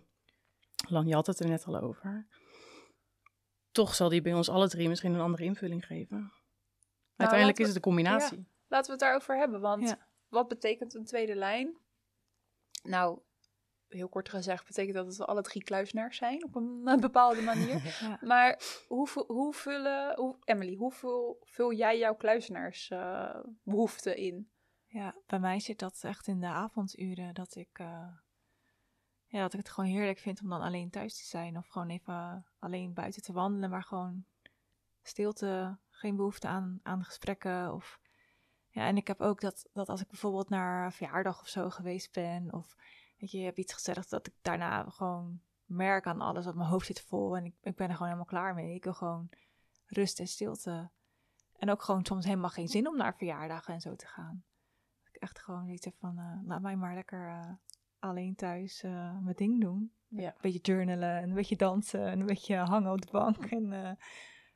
Lan, 0.88 1.08
je 1.08 1.14
had 1.14 1.28
het 1.28 1.40
er 1.40 1.50
net 1.50 1.66
al 1.66 1.80
over. 1.80 2.28
Toch 3.74 3.96
zal 3.96 4.10
die 4.10 4.22
bij 4.22 4.34
ons 4.34 4.50
alle 4.50 4.70
drie 4.70 4.90
misschien 4.90 5.14
een 5.14 5.20
andere 5.22 5.44
invulling 5.44 5.86
geven. 5.86 6.32
Uiteindelijk 7.16 7.60
laten 7.60 7.62
is 7.62 7.68
het 7.68 7.76
een 7.76 7.82
combinatie. 7.82 8.48
Laten 8.68 8.86
we 8.86 8.92
het 8.92 9.00
daarover 9.00 9.38
hebben, 9.38 9.62
want 9.62 9.90
Ja. 9.90 10.08
wat 10.28 10.48
betekent 10.48 10.94
een 10.94 11.06
tweede 11.06 11.36
lijn? 11.36 11.78
Nou, 12.84 13.20
heel 13.88 14.10
kort 14.10 14.30
gezegd 14.30 14.66
betekent 14.66 14.96
dat 14.96 15.16
we 15.18 15.26
alle 15.26 15.42
drie 15.42 15.64
kluisnaars 15.64 16.18
zijn 16.18 16.44
op 16.44 16.56
een, 16.56 16.82
eh, 16.86 16.98
bepaalde 16.98 17.42
manier. 17.42 17.82
Ja. 18.02 18.18
maar 18.22 18.62
hoe, 18.88 19.08
hoe 19.28 19.54
vullen, 19.54 20.16
hoe, 20.16 20.36
Emily, 20.44 20.76
hoe 20.76 20.92
vul, 20.92 21.38
vul 21.42 21.74
jij 21.74 21.98
jouw 21.98 22.16
kluisenaarsbehoeften 22.16 23.60
behoeften 23.64 24.18
in? 24.18 24.52
Ja, 24.86 25.16
bij 25.26 25.40
mij 25.40 25.60
zit 25.60 25.80
dat 25.80 26.00
echt 26.04 26.28
in 26.28 26.40
de 26.40 26.48
avonduren 26.48 27.34
dat 27.34 27.56
ik, 27.56 27.70
eh, 27.80 28.08
ja, 29.34 29.42
dat 29.42 29.54
ik 29.54 29.60
het 29.60 29.70
gewoon 29.70 29.90
heerlijk 29.90 30.20
vind 30.20 30.42
om 30.42 30.50
dan 30.50 30.62
alleen 30.62 30.90
thuis 30.90 31.18
te 31.18 31.26
zijn. 31.26 31.58
Of 31.58 31.68
gewoon 31.68 31.90
even 31.90 32.46
alleen 32.60 32.94
buiten 32.94 33.22
te 33.22 33.34
wandelen, 33.34 33.70
maar 33.70 33.84
gewoon 33.84 34.26
stilte, 35.02 35.78
geen 35.90 36.16
behoefte 36.16 36.48
aan, 36.48 36.80
aan 36.84 37.04
gesprekken. 37.04 37.74
Of, 37.74 38.00
ja, 38.70 38.88
en 38.88 38.98
ik 38.98 39.08
heb 39.08 39.22
ook 39.22 39.42
dat, 39.42 39.70
dat 39.72 39.90
als 39.90 40.02
ik 40.02 40.08
bijvoorbeeld 40.08 40.50
naar 40.50 40.94
verjaardag 40.94 41.42
of 41.42 41.48
zo 41.48 41.70
geweest 41.70 42.12
ben, 42.12 42.54
of 42.54 42.76
weet 43.18 43.32
je, 43.32 43.38
je 43.38 43.46
hebt 43.46 43.58
iets 43.58 43.74
gezegd, 43.74 44.10
dat 44.10 44.28
ik 44.28 44.34
daarna 44.42 44.90
gewoon 44.90 45.42
merk 45.66 46.08
aan 46.08 46.22
alles, 46.22 46.46
dat 46.46 46.56
mijn 46.56 46.70
hoofd 46.70 46.86
zit 46.86 47.02
vol 47.02 47.38
en 47.38 47.46
ik, 47.46 47.56
ik 47.62 47.76
ben 47.76 47.88
er 47.88 47.94
gewoon 47.94 48.12
helemaal 48.12 48.26
klaar 48.26 48.54
mee. 48.54 48.76
Ik 48.76 48.84
wil 48.84 48.94
gewoon 48.94 49.30
rust 49.86 50.20
en 50.20 50.28
stilte. 50.28 50.90
En 51.56 51.70
ook 51.70 51.82
gewoon 51.82 52.06
soms 52.06 52.26
helemaal 52.26 52.50
geen 52.50 52.68
zin 52.68 52.88
om 52.88 52.98
naar 52.98 53.16
verjaardagen 53.16 53.74
en 53.74 53.82
zo 53.82 53.96
te 53.96 54.08
gaan. 54.08 54.44
Dat 55.04 55.16
ik 55.16 55.22
echt 55.22 55.40
gewoon 55.40 55.68
heb 55.68 55.96
van, 56.00 56.18
eh, 56.18 56.48
laat 56.48 56.62
mij 56.62 56.76
maar 56.76 56.94
lekker 56.96 57.28
eh, 57.28 57.52
alleen 58.04 58.36
thuis 58.36 58.84
eh, 58.84 59.18
mijn 59.22 59.36
ding 59.36 59.62
doen. 59.62 59.92
Ja. 60.08 60.28
Een 60.28 60.42
beetje 60.42 60.60
journalen, 60.60 61.22
en 61.22 61.30
een 61.30 61.36
beetje 61.36 61.56
dansen, 61.56 62.06
en 62.06 62.20
een 62.20 62.26
beetje 62.26 62.56
hangen 62.56 62.92
op 62.92 63.02
de 63.02 63.12
bank. 63.12 63.46
En 63.52 63.74
eh, 63.74 63.92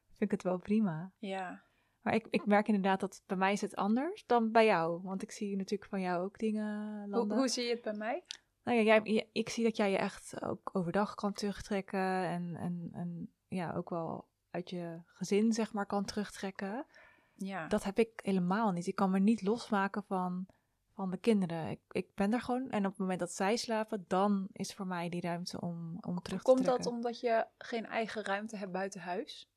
vind 0.08 0.22
ik 0.22 0.32
het 0.32 0.44
wel 0.44 0.58
prima. 0.58 1.12
Ja. 1.18 1.64
Maar 2.02 2.14
ik, 2.14 2.28
ik 2.30 2.46
merk 2.46 2.68
inderdaad 2.68 3.00
dat 3.00 3.24
bij 3.26 3.38
mij 3.38 3.52
is 3.52 3.62
het 3.62 3.76
anders 3.76 4.26
dan 4.26 4.52
bij 4.52 4.66
jou. 4.66 5.02
Want 5.02 5.22
ik 5.22 5.32
zie 5.32 5.56
natuurlijk 5.56 5.90
van 5.90 6.02
jou 6.02 6.24
ook 6.24 6.40
dingen 6.40 7.02
Hoe, 7.02 7.10
landen. 7.10 7.38
hoe 7.38 7.48
zie 7.48 7.64
je 7.64 7.74
het 7.74 7.82
bij 7.82 7.94
mij? 7.94 8.24
Nou 8.64 8.78
ja, 8.78 8.84
jij, 8.84 9.30
ik 9.32 9.50
zie 9.50 9.64
dat 9.64 9.78
jij 9.78 9.92
je 9.92 9.98
echt 9.98 10.42
ook 10.42 10.70
overdag 10.74 11.16
kan 11.16 11.34
terugtrekken. 11.34 12.24
En, 12.24 12.56
en, 12.56 12.90
en 12.92 13.34
ja, 13.48 13.74
ook 13.74 13.90
wel 13.90 14.28
uit 14.50 14.70
je 14.70 15.02
gezin, 15.06 15.54
zeg 15.54 15.74
maar, 15.74 15.86
kan 15.86 16.06
terugtrekken. 16.06 16.86
Ja. 17.34 17.68
Dat 17.68 17.84
heb 17.84 18.00
ik 18.00 18.20
helemaal 18.24 18.72
niet. 18.72 18.88
Ik 18.88 18.96
kan 18.96 19.12
me 19.12 19.20
niet 19.20 19.42
losmaken 19.42 20.04
van, 20.04 20.48
van 20.98 21.12
de 21.12 21.18
kinderen. 21.18 21.70
Ik, 21.70 21.80
ik 21.92 22.16
ben 22.16 22.34
er 22.34 22.42
gewoon. 22.42 22.70
En 22.70 22.86
op 22.86 22.92
het 22.92 23.00
moment 23.00 23.20
dat 23.20 23.32
zij 23.32 23.56
slapen, 23.56 24.06
dan 24.08 24.48
is 24.52 24.74
voor 24.74 24.88
mij 24.88 25.10
die 25.10 25.22
ruimte 25.22 25.62
om, 25.62 25.98
om 26.02 26.22
terug 26.22 26.40
te 26.40 26.46
Komt 26.46 26.64
trekken. 26.64 26.84
dat 26.84 26.94
omdat 26.94 27.20
je 27.20 27.48
geen 27.58 27.86
eigen 27.86 28.24
ruimte 28.24 28.58
hebt 28.58 28.72
buiten 28.72 29.02
huis? 29.02 29.50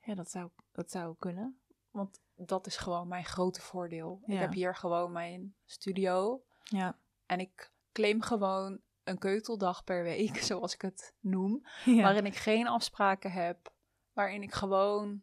Ja, 0.00 0.14
dat 0.14 0.30
zou, 0.30 0.50
dat 0.72 0.90
zou 0.90 1.16
kunnen. 1.18 1.60
Want 1.90 2.20
dat 2.34 2.66
is 2.66 2.76
gewoon 2.76 3.08
mijn 3.08 3.24
grote 3.24 3.60
voordeel. 3.60 4.22
Ik 4.26 4.38
heb 4.38 4.52
hier 4.52 4.74
gewoon 4.76 5.12
mijn 5.12 5.54
studio. 5.64 6.42
Ja. 6.62 6.98
En 7.26 7.40
ik 7.40 7.72
claim 7.92 8.22
gewoon 8.22 8.80
een 9.04 9.18
keuteldag 9.18 9.84
per 9.84 10.02
week, 10.02 10.36
zoals 10.50 10.74
ik 10.74 10.82
het 10.82 11.14
noem. 11.20 11.66
ja. 11.84 12.02
Waarin 12.02 12.26
ik 12.26 12.36
geen 12.36 12.66
afspraken 12.66 13.32
heb. 13.32 13.72
Waarin 14.12 14.42
ik 14.42 14.52
gewoon 14.52 15.22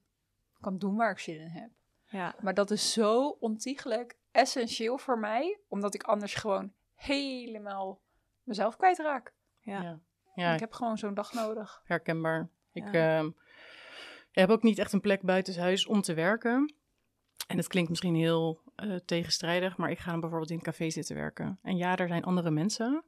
kan 0.60 0.78
doen 0.78 0.96
waar 0.96 1.12
ik 1.12 1.20
zin 1.20 1.39
in 1.39 1.48
heb. 1.48 1.70
ja. 2.06 2.36
Maar 2.42 2.54
dat 2.54 2.72
is 2.72 2.94
zo 2.94 3.28
ontiegelijk 3.39 4.18
essentieel 4.32 4.98
voor 4.98 5.20
mij. 5.20 5.60
Omdat 5.68 5.94
ik 5.94 6.04
anders 6.04 6.34
gewoon 6.34 6.74
helemaal 6.96 8.02
mezelf 8.44 8.78
kwijtraak. 8.78 9.34
Ja. 9.60 9.82
Ja, 9.82 10.00
ja 10.36 10.54
Ik 10.54 10.60
heb 10.60 10.74
gewoon 10.74 10.98
zo'n 10.98 11.13
dag 11.13 11.34
nodig. 11.34 11.82
herkenbaar. 11.84 12.50
Ik 12.72 12.94
ehm, 12.94 13.30
heb 14.32 14.50
ook 14.50 14.63
niet 14.63 14.78
echt 14.80 14.94
een 14.94 15.02
plek 15.02 15.22
buitenshuis 15.22 15.86
om 15.86 16.02
te 16.02 16.13
werken. 16.13 16.74
En 17.48 17.58
het 17.58 17.68
klinkt 17.68 17.89
misschien 17.89 18.15
heel 18.15 18.62
eh, 18.76 18.96
tegenstrijdig, 18.96 19.78
maar 19.78 19.92
ik 19.92 20.00
ga 20.00 20.12
dan 20.12 20.20
bijvoorbeeld 20.20 20.52
in 20.52 20.58
een 20.58 20.63
café 20.63 20.89
zitten 20.89 21.15
werken. 21.15 21.60
En 21.62 21.78
ja, 21.78 21.96
er 21.96 22.08
zijn 22.08 22.24
andere 22.24 22.52
mensen, 22.52 23.04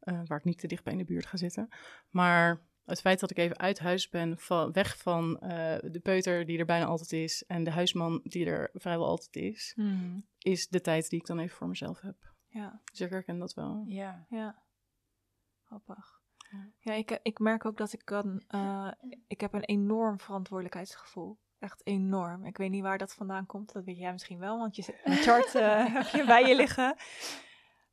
eh, 0.00 0.20
waar 0.24 0.38
ik 0.38 0.44
niet 0.44 0.58
te 0.58 0.66
dicht 0.66 0.84
bij 0.84 0.92
in 0.92 0.98
de 0.98 1.04
buurt 1.04 1.26
ga 1.26 1.36
zitten. 1.36 1.68
Maar 2.10 2.60
het 2.92 3.00
feit 3.00 3.20
dat 3.20 3.30
ik 3.30 3.36
even 3.38 3.58
uit 3.58 3.78
huis 3.78 4.08
ben, 4.08 4.38
van, 4.38 4.72
weg 4.72 4.98
van 4.98 5.38
eh, 5.40 5.90
de 5.90 6.00
peuter 6.02 6.46
die 6.46 6.58
er 6.58 6.64
bijna 6.64 6.84
altijd 6.84 7.12
is 7.12 7.44
en 7.46 7.64
de 7.64 7.70
huisman 7.70 8.20
die 8.24 8.46
er 8.46 8.70
vrijwel 8.74 9.06
altijd 9.06 9.36
is, 9.36 9.72
Mhm. 9.76 10.18
is 10.38 10.68
de 10.68 10.80
tijd 10.80 11.08
die 11.10 11.20
ik 11.20 11.26
dan 11.26 11.38
even 11.38 11.56
voor 11.56 11.68
mezelf 11.68 12.00
heb. 12.00 12.16
ja. 12.46 12.80
Dus 12.90 13.00
ik 13.00 13.10
herken 13.10 13.38
dat 13.38 13.54
wel. 13.54 13.82
Ja. 13.86 14.26
Ja, 14.28 14.62
grappig. 15.64 16.20
Ja. 16.50 16.68
Ja, 16.78 16.92
ik, 16.92 17.18
ik 17.22 17.38
merk 17.38 17.64
ook 17.64 17.76
dat 17.76 17.92
ik 17.92 18.04
kan. 18.04 18.42
eh, 18.48 18.90
ik 19.26 19.40
heb 19.40 19.52
een 19.52 19.64
enorm 19.64 20.20
verantwoordelijkheidsgevoel. 20.20 21.38
Echt 21.58 21.86
enorm. 21.86 22.44
Ik 22.46 22.56
weet 22.56 22.70
niet 22.70 22.82
waar 22.82 22.98
dat 22.98 23.14
vandaan 23.14 23.46
komt. 23.46 23.72
Dat 23.72 23.84
weet 23.84 23.98
jij 23.98 24.12
misschien 24.12 24.38
wel, 24.38 24.58
want 24.58 24.76
je 24.76 24.82
zit 24.82 25.00
een 25.04 25.16
chart 25.16 25.54
eh, 25.54 25.84
heb 25.94 26.06
je 26.06 26.24
bij 26.26 26.48
je 26.48 26.54
liggen. 26.56 26.96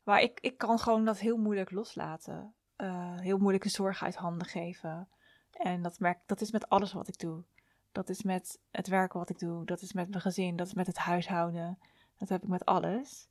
Maar 0.04 0.22
ik, 0.22 0.40
ik 0.40 0.58
kan 0.58 0.80
gewoon 0.80 1.06
dat 1.06 1.20
heel 1.20 1.38
moeilijk 1.38 1.72
loslaten. 1.72 2.54
Eh, 2.80 3.20
heel 3.20 3.38
moeilijk 3.38 3.64
een 3.64 3.70
zorg 3.70 4.04
uit 4.04 4.16
handen 4.16 4.48
geven. 4.48 5.08
En 5.52 5.82
dat 5.82 6.00
merk 6.00 6.20
dat 6.26 6.42
is 6.42 6.52
met 6.52 6.70
alles 6.70 6.94
wat 6.94 7.08
ik 7.08 7.20
doe. 7.20 7.44
Dat 7.92 8.10
is 8.10 8.24
met 8.24 8.60
het 8.72 8.88
werken 8.88 9.20
wat 9.20 9.30
ik 9.30 9.40
doe. 9.40 9.66
Dat 9.66 9.82
is 9.82 9.94
met 9.94 10.10
mijn 10.10 10.22
gezin. 10.22 10.56
Dat 10.56 10.68
is 10.68 10.74
met 10.74 10.88
het 10.88 10.98
huishouden. 10.98 11.80
Dat 12.18 12.30
heb 12.30 12.44
ik 12.44 12.50
met 12.50 12.66
alles. 12.66 13.30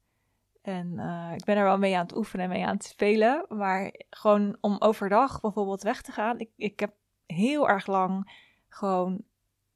En 0.63 0.99
eh, 0.99 1.33
ik 1.35 1.45
ben 1.45 1.57
er 1.57 1.65
wel 1.65 1.79
mee 1.79 1.97
aan 1.97 2.03
het 2.03 2.17
oefenen 2.17 2.45
en 2.45 2.51
mee 2.51 2.67
aan 2.67 2.75
het 2.75 2.85
spelen. 2.85 3.45
Maar 3.49 3.95
gewoon 4.11 4.57
om 4.61 4.77
overdag 4.79 5.41
bijvoorbeeld 5.41 5.83
weg 5.83 6.03
te 6.03 6.13
gaan. 6.13 6.39
Ik, 6.39 6.51
ik 6.57 6.81
heb 6.81 6.95
heel 7.27 7.69
erg 7.69 7.87
lang 7.87 8.43
gewoon... 8.69 9.23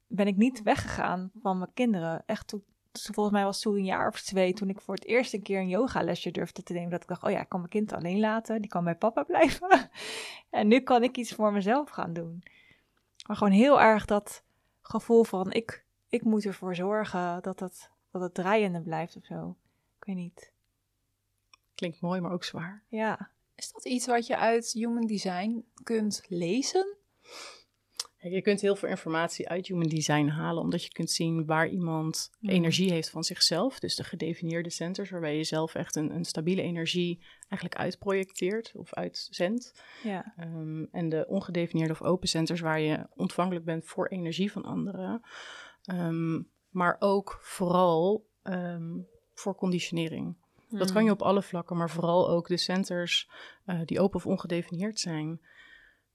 Ben 0.07 0.27
ik 0.27 0.37
niet 0.37 0.61
weggegaan 0.61 1.31
van 1.41 1.57
mijn 1.57 1.73
kinderen. 1.73 2.23
Echt 2.25 2.49
dus 2.49 2.61
volgens 3.01 3.35
mij 3.35 3.43
was 3.43 3.61
toen 3.61 3.75
een 3.75 3.85
jaar 3.85 4.07
of 4.07 4.21
twee... 4.21 4.53
toen 4.53 4.69
ik 4.69 4.81
voor 4.81 4.95
het 4.95 5.05
eerst 5.05 5.33
een 5.33 5.41
keer 5.41 5.59
een 5.59 5.69
yogalesje 5.69 6.31
durfde 6.31 6.63
te 6.63 6.73
nemen. 6.73 6.89
Dat 6.89 7.01
ik 7.01 7.07
dacht, 7.07 7.23
oh 7.23 7.31
ja, 7.31 7.41
ik 7.41 7.49
kan 7.49 7.59
mijn 7.59 7.71
kind 7.71 7.93
alleen 7.93 8.19
laten. 8.19 8.61
Die 8.61 8.69
kan 8.69 8.83
bij 8.83 8.95
papa 8.95 9.23
blijven. 9.33 9.89
en 10.49 10.67
nu 10.67 10.79
kan 10.79 11.03
ik 11.03 11.17
iets 11.17 11.33
voor 11.33 11.53
mezelf 11.53 11.89
gaan 11.89 12.13
doen. 12.13 12.43
Maar 13.27 13.37
gewoon 13.37 13.53
heel 13.53 13.81
erg 13.81 14.05
dat 14.05 14.43
gevoel 14.81 15.23
van... 15.23 15.51
ik, 15.51 15.85
ik 16.09 16.23
moet 16.23 16.45
ervoor 16.45 16.75
zorgen 16.75 17.41
dat 17.41 17.59
het, 17.59 17.89
dat 18.11 18.21
het 18.21 18.33
draaiende 18.33 18.81
blijft 18.81 19.15
of 19.15 19.25
zo. 19.25 19.55
Ik 19.99 20.05
weet 20.05 20.15
niet. 20.15 20.51
Klinkt 21.75 22.01
mooi, 22.01 22.21
maar 22.21 22.31
ook 22.31 22.43
zwaar. 22.43 22.83
Ja, 22.87 23.29
Is 23.55 23.71
dat 23.71 23.85
iets 23.85 24.05
wat 24.05 24.27
je 24.27 24.37
uit 24.37 24.71
Human 24.71 25.05
Design 25.05 25.65
kunt 25.83 26.25
lezen? 26.27 26.95
Je 28.29 28.41
kunt 28.41 28.61
heel 28.61 28.75
veel 28.75 28.89
informatie 28.89 29.49
uit 29.49 29.67
human 29.67 29.87
design 29.87 30.27
halen, 30.27 30.63
omdat 30.63 30.83
je 30.83 30.91
kunt 30.91 31.11
zien 31.11 31.45
waar 31.45 31.67
iemand 31.67 32.31
Mm. 32.39 32.49
energie 32.49 32.91
heeft 32.91 33.09
van 33.09 33.23
zichzelf. 33.23 33.79
Dus 33.79 33.95
de 33.95 34.03
gedefinieerde 34.03 34.69
centers, 34.69 35.09
waarbij 35.09 35.37
je 35.37 35.43
zelf 35.43 35.75
echt 35.75 35.95
een, 35.95 36.15
een 36.15 36.25
stabiele 36.25 36.61
energie 36.61 37.23
eigenlijk 37.49 37.81
uitprojecteert 37.81 38.71
of 38.75 38.93
uitzendt. 38.93 39.83
Ja. 40.03 40.33
Ehm, 40.37 40.83
en 40.91 41.09
de 41.09 41.25
ongedefinieerde 41.27 41.93
of 41.93 42.01
open 42.01 42.27
centers, 42.27 42.59
waar 42.59 42.79
je 42.79 43.07
ontvankelijk 43.15 43.65
bent 43.65 43.85
voor 43.85 44.07
energie 44.07 44.51
van 44.51 44.63
anderen. 44.63 45.21
Ehm, 45.83 46.41
maar 46.69 46.95
ook 46.99 47.37
vooral 47.41 48.25
ehm, 48.43 48.99
voor 49.33 49.55
conditionering. 49.55 50.35
Dat 50.69 50.91
kan 50.91 51.03
je 51.03 51.11
op 51.11 51.21
alle 51.21 51.41
vlakken, 51.41 51.77
maar 51.77 51.89
vooral 51.89 52.29
ook 52.29 52.47
de 52.47 52.57
centers 52.57 53.29
eh, 53.65 53.79
die 53.85 53.99
open 53.99 54.15
of 54.15 54.25
ongedefinieerd 54.25 54.99
zijn. 54.99 55.41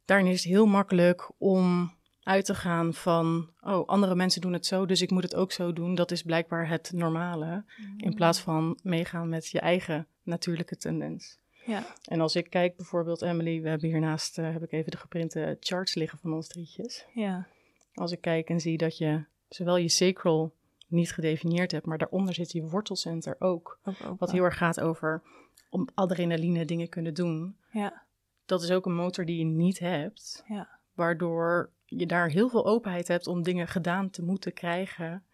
Daarin 0.05 0.27
is 0.27 0.43
het 0.43 0.53
heel 0.53 0.67
makkelijk 0.67 1.31
om 1.39 1.97
uit 2.29 2.45
te 2.45 2.55
gaan 2.55 2.95
van, 2.95 3.51
oh, 3.61 3.87
andere 3.87 4.15
mensen 4.15 4.41
doen 4.41 4.53
het 4.53 4.67
zo, 4.67 4.87
dus 4.87 5.03
ik 5.03 5.11
moet 5.11 5.23
het 5.23 5.35
ook 5.35 5.53
zo 5.53 5.73
doen. 5.73 5.95
Dat 5.95 6.11
is 6.11 6.23
blijkbaar 6.23 6.69
het 6.69 6.93
normale, 6.95 7.65
in 7.97 8.15
plaats 8.15 8.41
van 8.41 8.79
meegaan 8.83 9.29
met 9.29 9.47
je 9.49 9.61
eigen 9.61 10.07
natuurlijke 10.23 10.77
tendens. 10.77 11.39
Ja. 11.67 11.83
En 12.05 12.21
als 12.21 12.37
ik 12.37 12.51
kijk 12.51 12.77
bijvoorbeeld, 12.77 13.23
Emily, 13.23 13.63
we 13.63 13.69
hebben 13.69 13.89
hiernaast, 13.89 14.39
eh, 14.39 14.53
heb 14.53 14.63
ik 14.63 14.73
even 14.73 14.91
de 14.91 14.97
geprinte 14.97 15.57
charts 15.61 15.95
liggen 15.95 16.19
van 16.19 16.33
ons 16.33 16.49
drietjes. 16.49 17.07
Ja. 17.15 17.47
Als 17.95 18.13
ik 18.13 18.21
kijk 18.21 18.49
en 18.49 18.61
zie 18.61 18.79
dat 18.79 18.99
je 18.99 19.25
zowel 19.49 19.77
je 19.77 19.89
sacral 19.89 20.53
niet 20.87 21.13
gedefinieerd 21.13 21.73
hebt, 21.73 21.87
maar 21.87 21.99
daaronder 21.99 22.35
zit 22.35 22.53
je 22.53 22.63
wortelcenter 22.63 23.37
ook. 23.39 23.79
Wat 24.19 24.33
heel 24.33 24.45
erg 24.45 24.57
gaat 24.57 24.81
over 24.81 25.23
om 25.71 25.89
adrenaline 25.95 26.65
dingen 26.65 26.89
kunnen 26.89 27.15
doen. 27.15 27.57
Ja. 27.71 28.03
Dat 28.47 28.63
is 28.63 28.71
ook 28.71 28.87
een 28.87 28.95
motor 28.95 29.25
die 29.25 29.39
je 29.39 29.45
niet 29.45 29.79
hebt, 29.79 30.45
Ja. 30.47 30.69
waardoor 30.95 31.71
je 31.89 32.07
daar 32.07 32.29
heel 32.29 32.49
veel 32.49 32.67
openheid 32.67 33.09
hebt 33.09 33.27
om 33.27 33.43
dingen 33.43 33.69
gedaan 33.69 34.11
te 34.11 34.23
moeten 34.23 34.53
krijgen. 34.53 35.25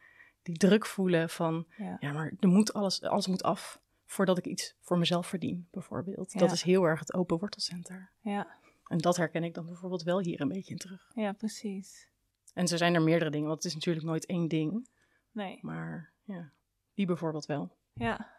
Die 0.42 0.56
druk 0.56 0.86
voelen 0.86 1.30
van, 1.30 1.66
Ja. 1.76 1.96
ja, 2.00 2.12
maar 2.12 2.32
er 2.40 2.48
moet 2.48 2.72
alles, 2.72 3.02
alles 3.02 3.26
moet 3.26 3.42
af 3.42 3.80
voordat 4.06 4.38
ik 4.38 4.44
iets 4.46 4.74
voor 4.80 4.98
mezelf 4.98 5.26
verdien, 5.26 5.68
bijvoorbeeld. 5.70 6.32
Ja. 6.32 6.38
Dat 6.40 6.52
is 6.52 6.62
heel 6.62 6.84
erg 6.84 6.98
het 6.98 7.14
open 7.14 7.38
wortelcenter. 7.38 8.10
Ja. 8.20 8.46
En 8.86 8.98
dat 8.98 9.16
herken 9.16 9.44
ik 9.44 9.54
dan 9.54 9.66
bijvoorbeeld 9.66 10.02
wel 10.02 10.20
hier 10.20 10.40
een 10.40 10.48
beetje 10.48 10.72
in 10.72 10.78
terug. 10.78 11.10
Ja, 11.14 11.32
precies. 11.32 12.08
En 12.54 12.68
zo 12.68 12.76
zijn 12.76 12.94
er 12.94 13.02
meerdere 13.02 13.30
dingen, 13.30 13.46
want 13.46 13.62
het 13.62 13.66
is 13.66 13.74
natuurlijk 13.74 14.06
nooit 14.06 14.26
één 14.26 14.48
ding. 14.48 14.88
Nee. 15.32 15.58
Maar 15.60 16.10
ja, 16.22 16.50
die 16.94 17.06
bijvoorbeeld 17.06 17.46
wel. 17.46 17.76
Ja. 17.94 18.33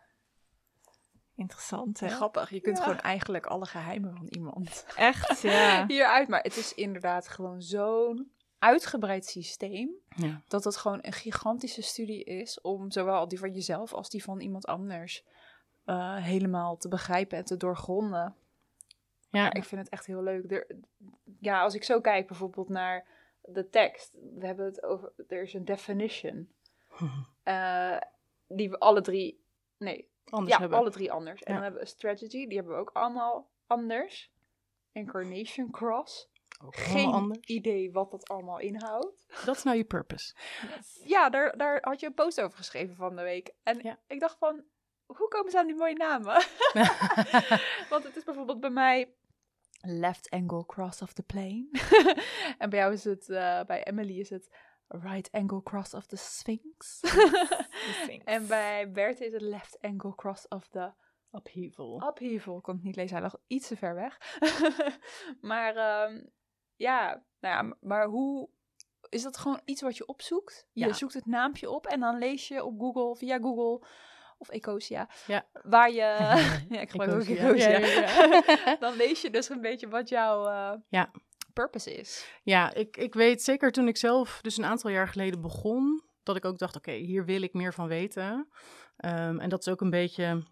Interessant, 1.35 1.99
hè? 1.99 2.07
Grappig, 2.09 2.49
je 2.49 2.61
kunt 2.61 2.77
Ja. 2.77 2.83
gewoon 2.83 2.99
eigenlijk 2.99 3.45
alle 3.45 3.65
geheimen 3.65 4.15
van 4.15 4.27
iemand 4.29 4.85
Echt, 4.95 5.41
ja. 5.41 5.85
hieruit. 5.87 6.27
Maar 6.27 6.41
het 6.41 6.57
is 6.57 6.73
inderdaad 6.73 7.27
gewoon 7.27 7.61
zo'n 7.61 8.31
uitgebreid 8.59 9.25
systeem. 9.25 9.89
Ja. 10.15 10.41
Dat 10.47 10.63
het 10.63 10.77
gewoon 10.77 10.99
een 11.01 11.11
gigantische 11.13 11.81
studie 11.81 12.23
is 12.23 12.61
om 12.61 12.91
zowel 12.91 13.27
die 13.27 13.39
van 13.39 13.53
jezelf 13.53 13.93
als 13.93 14.09
die 14.09 14.23
van 14.23 14.39
iemand 14.39 14.65
anders 14.65 15.23
eh, 15.85 16.15
helemaal 16.15 16.77
te 16.77 16.87
begrijpen 16.87 17.37
en 17.37 17.45
te 17.45 17.57
doorgronden. 17.57 18.35
Ja, 19.29 19.41
Maar 19.41 19.55
ik 19.55 19.63
vind 19.63 19.81
het 19.81 19.89
echt 19.89 20.05
heel 20.05 20.23
leuk. 20.23 20.51
Er, 20.51 20.67
ja, 21.39 21.61
als 21.61 21.75
ik 21.75 21.83
zo 21.83 22.01
kijk 22.01 22.27
bijvoorbeeld 22.27 22.69
naar 22.69 23.05
de 23.41 23.69
tekst. 23.69 24.17
We 24.37 24.45
hebben 24.45 24.65
het 24.65 24.83
over, 24.83 25.11
er 25.27 25.41
is 25.41 25.53
een 25.53 25.65
definition. 25.65 26.49
eh, 27.43 27.97
die 28.47 28.69
we 28.69 28.79
alle 28.79 29.01
drie, 29.01 29.43
nee, 29.77 30.09
anders 30.29 30.53
ja, 30.53 30.59
hebben. 30.59 30.77
alle 30.77 30.91
drie 30.91 31.11
anders. 31.11 31.41
En 31.41 31.47
Ja. 31.47 31.53
dan 31.53 31.63
hebben 31.63 31.81
we 31.81 31.87
strategy, 31.87 32.47
die 32.47 32.57
hebben 32.57 32.73
we 32.75 32.79
ook 32.79 32.89
allemaal 32.93 33.49
anders. 33.67 34.31
Incarnation 34.91 35.71
cross. 35.71 36.29
Ook 36.63 36.75
Geen 36.75 37.07
anders. 37.11 37.39
idee 37.47 37.91
wat 37.91 38.11
dat 38.11 38.29
allemaal 38.29 38.59
inhoudt. 38.59 39.25
Dat 39.45 39.55
is 39.55 39.63
nou 39.63 39.77
je 39.77 39.83
purpose. 39.83 40.35
Ja, 41.03 41.29
daar, 41.29 41.57
daar 41.57 41.77
had 41.81 41.99
je 41.99 42.05
een 42.05 42.13
post 42.13 42.41
over 42.41 42.57
geschreven 42.57 42.95
van 42.95 43.15
de 43.15 43.21
week. 43.21 43.53
En 43.63 43.79
Ja. 43.83 43.99
ik 44.07 44.19
dacht 44.19 44.37
van, 44.37 44.63
hoe 45.05 45.27
komen 45.27 45.51
ze 45.51 45.57
aan 45.59 45.67
die 45.67 45.75
mooie 45.75 45.95
namen? 45.95 46.33
Want 47.89 48.03
het 48.03 48.15
is 48.15 48.23
bijvoorbeeld 48.23 48.59
bij 48.59 48.69
mij 48.69 49.13
left 49.81 50.29
angle 50.29 50.65
cross 50.65 51.01
of 51.01 51.13
the 51.13 51.23
plane. 51.23 51.67
en 52.57 52.69
bij 52.69 52.79
jou 52.79 52.93
is 52.93 53.03
het, 53.03 53.29
eh, 53.29 53.63
bij 53.63 53.83
Emily 53.83 54.19
is 54.19 54.29
het 54.29 54.49
right 55.01 55.31
angle 55.31 55.63
cross 55.63 55.93
of 55.93 56.05
the 56.05 56.15
sphinx. 56.15 56.99
Sphinx. 58.01 58.23
en 58.33 58.47
bij 58.47 58.91
Bert 58.91 59.21
is 59.21 59.33
het 59.33 59.41
left 59.41 59.77
angle 59.81 60.15
cross 60.15 60.47
of 60.47 60.67
the 60.67 60.91
Upheaval. 61.31 62.07
upheaval. 62.07 62.57
Ik 62.57 62.63
kon 62.63 62.73
het 62.75 62.83
niet 62.83 62.95
lezen, 62.95 63.13
hij 63.13 63.21
lag 63.25 63.35
iets 63.47 63.67
te 63.67 63.75
ver 63.77 63.95
weg. 63.95 64.17
maar 65.41 65.75
ehm, 65.75 66.21
ja, 66.75 67.23
nou 67.39 67.67
ja, 67.67 67.75
maar 67.81 68.05
hoe... 68.07 68.49
Is 69.09 69.23
dat 69.23 69.37
gewoon 69.37 69.61
iets 69.65 69.81
wat 69.81 69.97
je 69.97 70.05
opzoekt? 70.05 70.67
Je 70.71 70.85
Ja. 70.85 70.93
zoekt 70.93 71.13
het 71.13 71.25
naampje 71.25 71.69
op 71.69 71.85
en 71.85 71.99
dan 71.99 72.17
lees 72.17 72.47
je 72.47 72.63
op 72.63 72.79
Google, 72.79 73.15
via 73.15 73.37
Google 73.37 73.87
of 74.37 74.49
Ecosia, 74.49 75.09
Ja. 75.27 75.45
waar 75.63 75.89
je... 75.91 75.95
ja, 76.75 76.79
ik 76.79 76.89
gebruik 76.89 77.11
ook 77.13 77.21
Ecosia. 77.27 77.77
Ja, 77.77 78.75
dan 78.75 78.95
lees 78.95 79.21
je 79.21 79.29
dus 79.29 79.49
een 79.49 79.61
beetje 79.61 79.87
wat 79.87 80.09
jouw 80.09 80.45
eh, 80.47 80.73
Ja. 80.89 81.11
Purpose 81.55 81.93
is. 81.95 82.39
Ja, 82.43 82.73
ik, 82.73 82.97
ik 82.97 83.13
weet 83.13 83.41
zeker 83.43 83.71
toen 83.71 83.87
ik 83.87 83.97
zelf 83.97 84.39
dus 84.41 84.57
een 84.57 84.65
aantal 84.65 84.89
jaar 84.91 85.07
geleden 85.07 85.41
begon, 85.41 86.03
dat 86.23 86.35
ik 86.35 86.45
ook 86.45 86.57
dacht, 86.57 86.75
oké, 86.75 86.91
hier 86.91 87.25
wil 87.25 87.41
ik 87.41 87.53
meer 87.53 87.73
van 87.73 87.87
weten. 87.87 88.47
Ehm, 88.97 89.39
en 89.39 89.49
dat 89.49 89.59
is 89.59 89.67
ook 89.67 89.81
een 89.81 89.89
beetje 89.89 90.43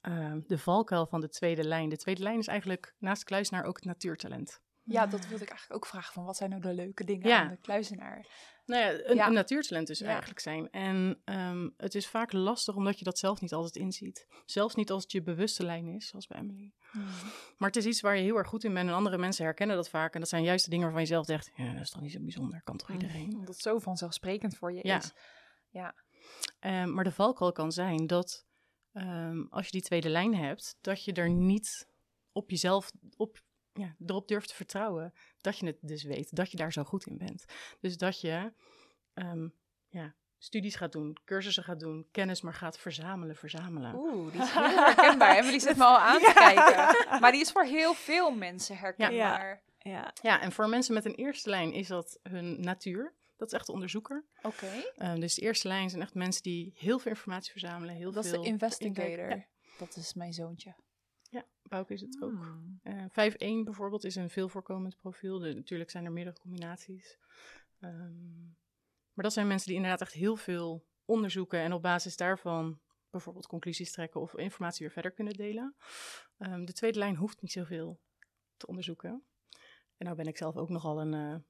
ehm, 0.00 0.40
de 0.46 0.58
valkuil 0.58 1.06
van 1.06 1.20
de 1.20 1.28
tweede 1.28 1.64
lijn. 1.64 1.88
De 1.88 1.96
tweede 1.96 2.22
lijn 2.22 2.38
is 2.38 2.46
eigenlijk 2.46 2.94
naast 2.98 3.24
kluisenaar 3.24 3.64
ook 3.64 3.76
het 3.76 3.84
natuurtalent. 3.84 4.60
Ja, 4.82 5.06
dat 5.06 5.28
wilde 5.28 5.42
ik 5.44 5.50
eigenlijk 5.50 5.74
ook 5.84 5.86
vragen. 5.90 6.12
Van 6.12 6.24
wat 6.24 6.36
zijn 6.36 6.50
nou 6.50 6.62
de 6.62 6.74
leuke 6.74 7.04
dingen 7.04 7.28
Ja. 7.28 7.40
aan 7.40 7.48
de 7.50 7.60
kluizenaar? 7.60 8.26
Nou 8.66 8.82
ja, 8.82 9.04
een, 9.04 9.14
Ja. 9.16 9.26
een 9.26 9.32
natuurtalent 9.32 9.86
dus 9.86 9.98
Ja. 9.98 10.06
eigenlijk 10.06 10.40
zijn. 10.40 10.70
En 10.70 11.20
ehm, 11.24 11.68
het 11.76 11.94
is 11.94 12.08
vaak 12.08 12.32
lastig 12.32 12.74
omdat 12.74 12.98
je 12.98 13.04
dat 13.04 13.18
zelf 13.18 13.40
niet 13.40 13.52
altijd 13.52 13.76
inziet. 13.76 14.26
Zelfs 14.44 14.74
niet 14.74 14.90
als 14.90 15.02
het 15.02 15.12
je 15.12 15.22
bewuste 15.22 15.64
lijn 15.64 15.86
is, 15.86 16.08
zoals 16.08 16.26
bij 16.26 16.38
Emily. 16.38 16.72
Maar 17.58 17.68
het 17.68 17.76
is 17.76 17.86
iets 17.86 18.00
waar 18.00 18.16
je 18.16 18.22
heel 18.22 18.36
erg 18.36 18.48
goed 18.48 18.64
in 18.64 18.74
bent 18.74 18.88
en 18.88 18.94
andere 18.94 19.18
mensen 19.18 19.44
herkennen 19.44 19.76
dat 19.76 19.88
vaak. 19.88 20.14
En 20.14 20.20
dat 20.20 20.28
zijn 20.28 20.42
juist 20.42 20.64
de 20.64 20.70
dingen 20.70 20.84
waarvan 20.84 21.02
je 21.02 21.08
zelf 21.08 21.26
denkt, 21.26 21.50
ja, 21.56 21.72
dat 21.72 21.82
is 21.82 21.90
toch 21.90 22.02
niet 22.02 22.12
zo 22.12 22.20
bijzonder, 22.20 22.62
kan 22.62 22.76
toch 22.76 22.90
iedereen. 22.90 23.32
Omdat 23.34 23.48
het 23.48 23.58
zo 23.62 23.78
vanzelfsprekend 23.78 24.56
voor 24.56 24.72
je 24.72 24.80
Ja. 24.82 24.96
is. 24.98 25.12
Ehm, 26.58 26.92
maar 26.94 27.04
de 27.04 27.12
valkuil 27.12 27.52
kan 27.52 27.72
zijn 27.72 28.06
dat 28.06 28.44
ehm, 28.92 29.44
als 29.50 29.64
je 29.64 29.70
die 29.70 29.82
tweede 29.82 30.08
lijn 30.08 30.34
hebt, 30.34 30.78
dat 30.80 31.04
je 31.04 31.12
er 31.12 31.30
niet 31.30 31.88
op 32.32 32.50
jezelf, 32.50 32.92
op, 33.16 33.42
ja, 33.72 33.96
erop 34.06 34.28
durft 34.28 34.48
te 34.48 34.54
vertrouwen 34.54 35.12
dat 35.40 35.58
je 35.58 35.66
het 35.66 35.78
dus 35.80 36.02
weet, 36.02 36.36
dat 36.36 36.50
je 36.50 36.56
daar 36.56 36.72
zo 36.72 36.84
goed 36.84 37.06
in 37.06 37.18
bent. 37.18 37.44
Dus 37.80 37.96
dat 37.96 38.20
je 38.20 38.52
ehm, 39.14 39.48
ja, 39.88 40.14
studies 40.38 40.74
gaat 40.74 40.92
doen, 40.92 41.16
cursussen 41.24 41.62
gaat 41.62 41.80
doen, 41.80 42.06
kennis 42.10 42.40
maar 42.40 42.54
gaat 42.54 42.78
verzamelen, 42.78 43.36
verzamelen. 43.36 43.94
Oeh, 43.94 44.32
die 44.32 44.42
is 44.42 44.52
heel 44.54 44.84
herkenbaar. 44.84 45.36
Emily 45.36 45.58
zit 45.58 45.76
me 45.76 45.84
al 45.84 45.98
aan 45.98 46.20
te 46.20 46.32
kijken. 46.34 47.20
Maar 47.20 47.32
die 47.32 47.40
is 47.40 47.52
voor 47.52 47.64
heel 47.64 47.94
veel 47.94 48.30
mensen 48.30 48.76
herkenbaar. 48.76 49.62
Ja. 49.78 50.12
Ja, 50.22 50.40
en 50.40 50.52
voor 50.52 50.68
mensen 50.68 50.94
met 50.94 51.04
een 51.04 51.14
eerste 51.14 51.50
lijn 51.50 51.72
is 51.72 51.88
dat 51.88 52.18
hun 52.22 52.60
natuur. 52.60 53.14
Dat 53.36 53.48
is 53.48 53.54
echt 53.54 53.66
de 53.66 53.72
onderzoeker. 53.72 54.24
Oké. 54.42 54.70
Ehm, 54.96 55.20
dus 55.20 55.34
de 55.34 55.40
eerste 55.40 55.68
lijn 55.68 55.90
zijn 55.90 56.02
echt 56.02 56.14
mensen 56.14 56.42
die 56.42 56.72
heel 56.76 56.98
veel 56.98 57.10
informatie 57.10 57.50
verzamelen. 57.50 57.94
Heel 57.94 58.12
Dat 58.12 58.24
is 58.24 58.30
veel 58.30 58.42
de 58.42 58.48
investigator. 58.48 59.28
Ja. 59.28 59.44
Dat 59.78 59.96
is 59.96 60.14
mijn 60.14 60.32
zoontje. 60.32 60.74
Ja, 61.30 61.44
Bouke 61.62 61.92
is 61.92 62.00
het 62.00 62.22
ook. 62.22 62.30
Hmm. 62.30 62.80
Eh 62.82 63.04
5-1 63.10 63.64
bijvoorbeeld 63.64 64.04
is 64.04 64.14
een 64.16 64.30
veel 64.30 64.48
voorkomend 64.48 64.96
profiel. 64.96 65.38
De, 65.38 65.54
natuurlijk 65.54 65.90
zijn 65.90 66.04
er 66.04 66.12
meerdere 66.12 66.38
combinaties. 66.40 67.18
Ehm, 67.80 68.12
maar 69.16 69.24
dat 69.24 69.32
zijn 69.32 69.46
mensen 69.46 69.66
die 69.66 69.76
inderdaad 69.76 70.00
echt 70.00 70.12
heel 70.12 70.36
veel 70.36 70.86
onderzoeken 71.04 71.60
en 71.60 71.72
op 71.72 71.82
basis 71.82 72.16
daarvan 72.16 72.80
bijvoorbeeld 73.10 73.46
conclusies 73.46 73.92
trekken 73.92 74.20
of 74.20 74.36
informatie 74.36 74.84
weer 74.84 74.94
verder 74.94 75.12
kunnen 75.12 75.34
delen. 75.34 75.76
Ehm, 76.38 76.64
de 76.64 76.72
tweede 76.72 76.98
lijn 76.98 77.16
hoeft 77.16 77.40
niet 77.40 77.52
zoveel 77.52 78.00
te 78.56 78.66
onderzoeken. 78.66 79.24
En 79.96 80.04
nou 80.04 80.16
ben 80.16 80.26
ik 80.26 80.36
zelf 80.36 80.56
ook 80.56 80.68
nogal 80.68 81.00
een 81.00 81.14
eh, 81.14 81.40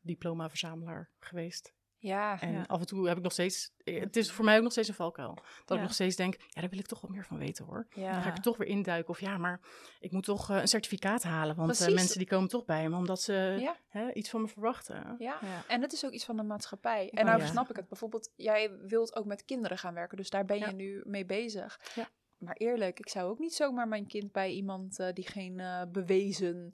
diploma-verzamelaar 0.00 1.10
geweest. 1.18 1.74
Ja, 2.02 2.40
En 2.40 2.52
Ja. 2.52 2.64
af 2.66 2.80
en 2.80 2.86
toe 2.86 3.08
heb 3.08 3.16
ik 3.16 3.22
nog 3.22 3.32
steeds, 3.32 3.72
eh, 3.84 4.00
het 4.00 4.16
is 4.16 4.32
voor 4.32 4.44
mij 4.44 4.56
ook 4.56 4.62
nog 4.62 4.72
steeds 4.72 4.88
een 4.88 4.94
valkuil. 4.94 5.34
Dat 5.34 5.44
Ja. 5.66 5.74
ik 5.74 5.80
nog 5.82 5.92
steeds 5.92 6.16
denk, 6.16 6.34
ja, 6.48 6.60
daar 6.60 6.70
wil 6.70 6.78
ik 6.78 6.86
toch 6.86 7.00
wat 7.00 7.10
meer 7.10 7.24
van 7.24 7.38
weten 7.38 7.64
hoor. 7.64 7.86
ja. 7.90 8.12
Dan 8.12 8.22
ga 8.22 8.28
ik 8.28 8.36
er 8.36 8.42
toch 8.42 8.56
weer 8.56 8.68
induiken. 8.68 9.10
Of 9.10 9.20
ja, 9.20 9.38
maar 9.38 9.60
ik 10.00 10.12
moet 10.12 10.24
toch 10.24 10.50
eh, 10.50 10.56
een 10.56 10.68
certificaat 10.68 11.22
halen. 11.22 11.56
Want 11.56 11.80
eh, 11.80 11.94
mensen 11.94 12.18
die 12.18 12.26
komen 12.26 12.48
toch 12.48 12.64
bij 12.64 12.88
me 12.88 12.96
omdat 12.96 13.20
ze 13.22 13.72
hè, 13.88 14.12
iets 14.12 14.30
van 14.30 14.40
me 14.40 14.48
verwachten. 14.48 15.14
Ja. 15.18 15.38
Ja. 15.40 15.64
en 15.68 15.80
het 15.82 15.92
is 15.92 16.04
ook 16.04 16.12
iets 16.12 16.24
van 16.24 16.36
de 16.36 16.42
maatschappij. 16.42 17.10
En 17.10 17.24
nou 17.24 17.42
snap 17.42 17.70
ik 17.70 17.76
het. 17.76 17.88
Bijvoorbeeld, 17.88 18.30
jij 18.36 18.70
wilt 18.86 19.16
ook 19.16 19.24
met 19.24 19.44
kinderen 19.44 19.78
gaan 19.78 19.94
werken, 19.94 20.16
dus 20.16 20.30
daar 20.30 20.44
ben 20.44 20.58
je 20.58 20.72
nu 20.72 21.02
mee 21.06 21.24
bezig. 21.24 21.80
Ja. 21.94 22.08
Maar 22.38 22.56
eerlijk, 22.56 22.98
ik 22.98 23.08
zou 23.08 23.30
ook 23.30 23.38
niet 23.38 23.54
zomaar 23.54 23.88
mijn 23.88 24.06
kind 24.06 24.32
bij 24.32 24.50
iemand 24.50 24.96
die 25.14 25.26
geen 25.26 25.62
bewezen 25.92 26.72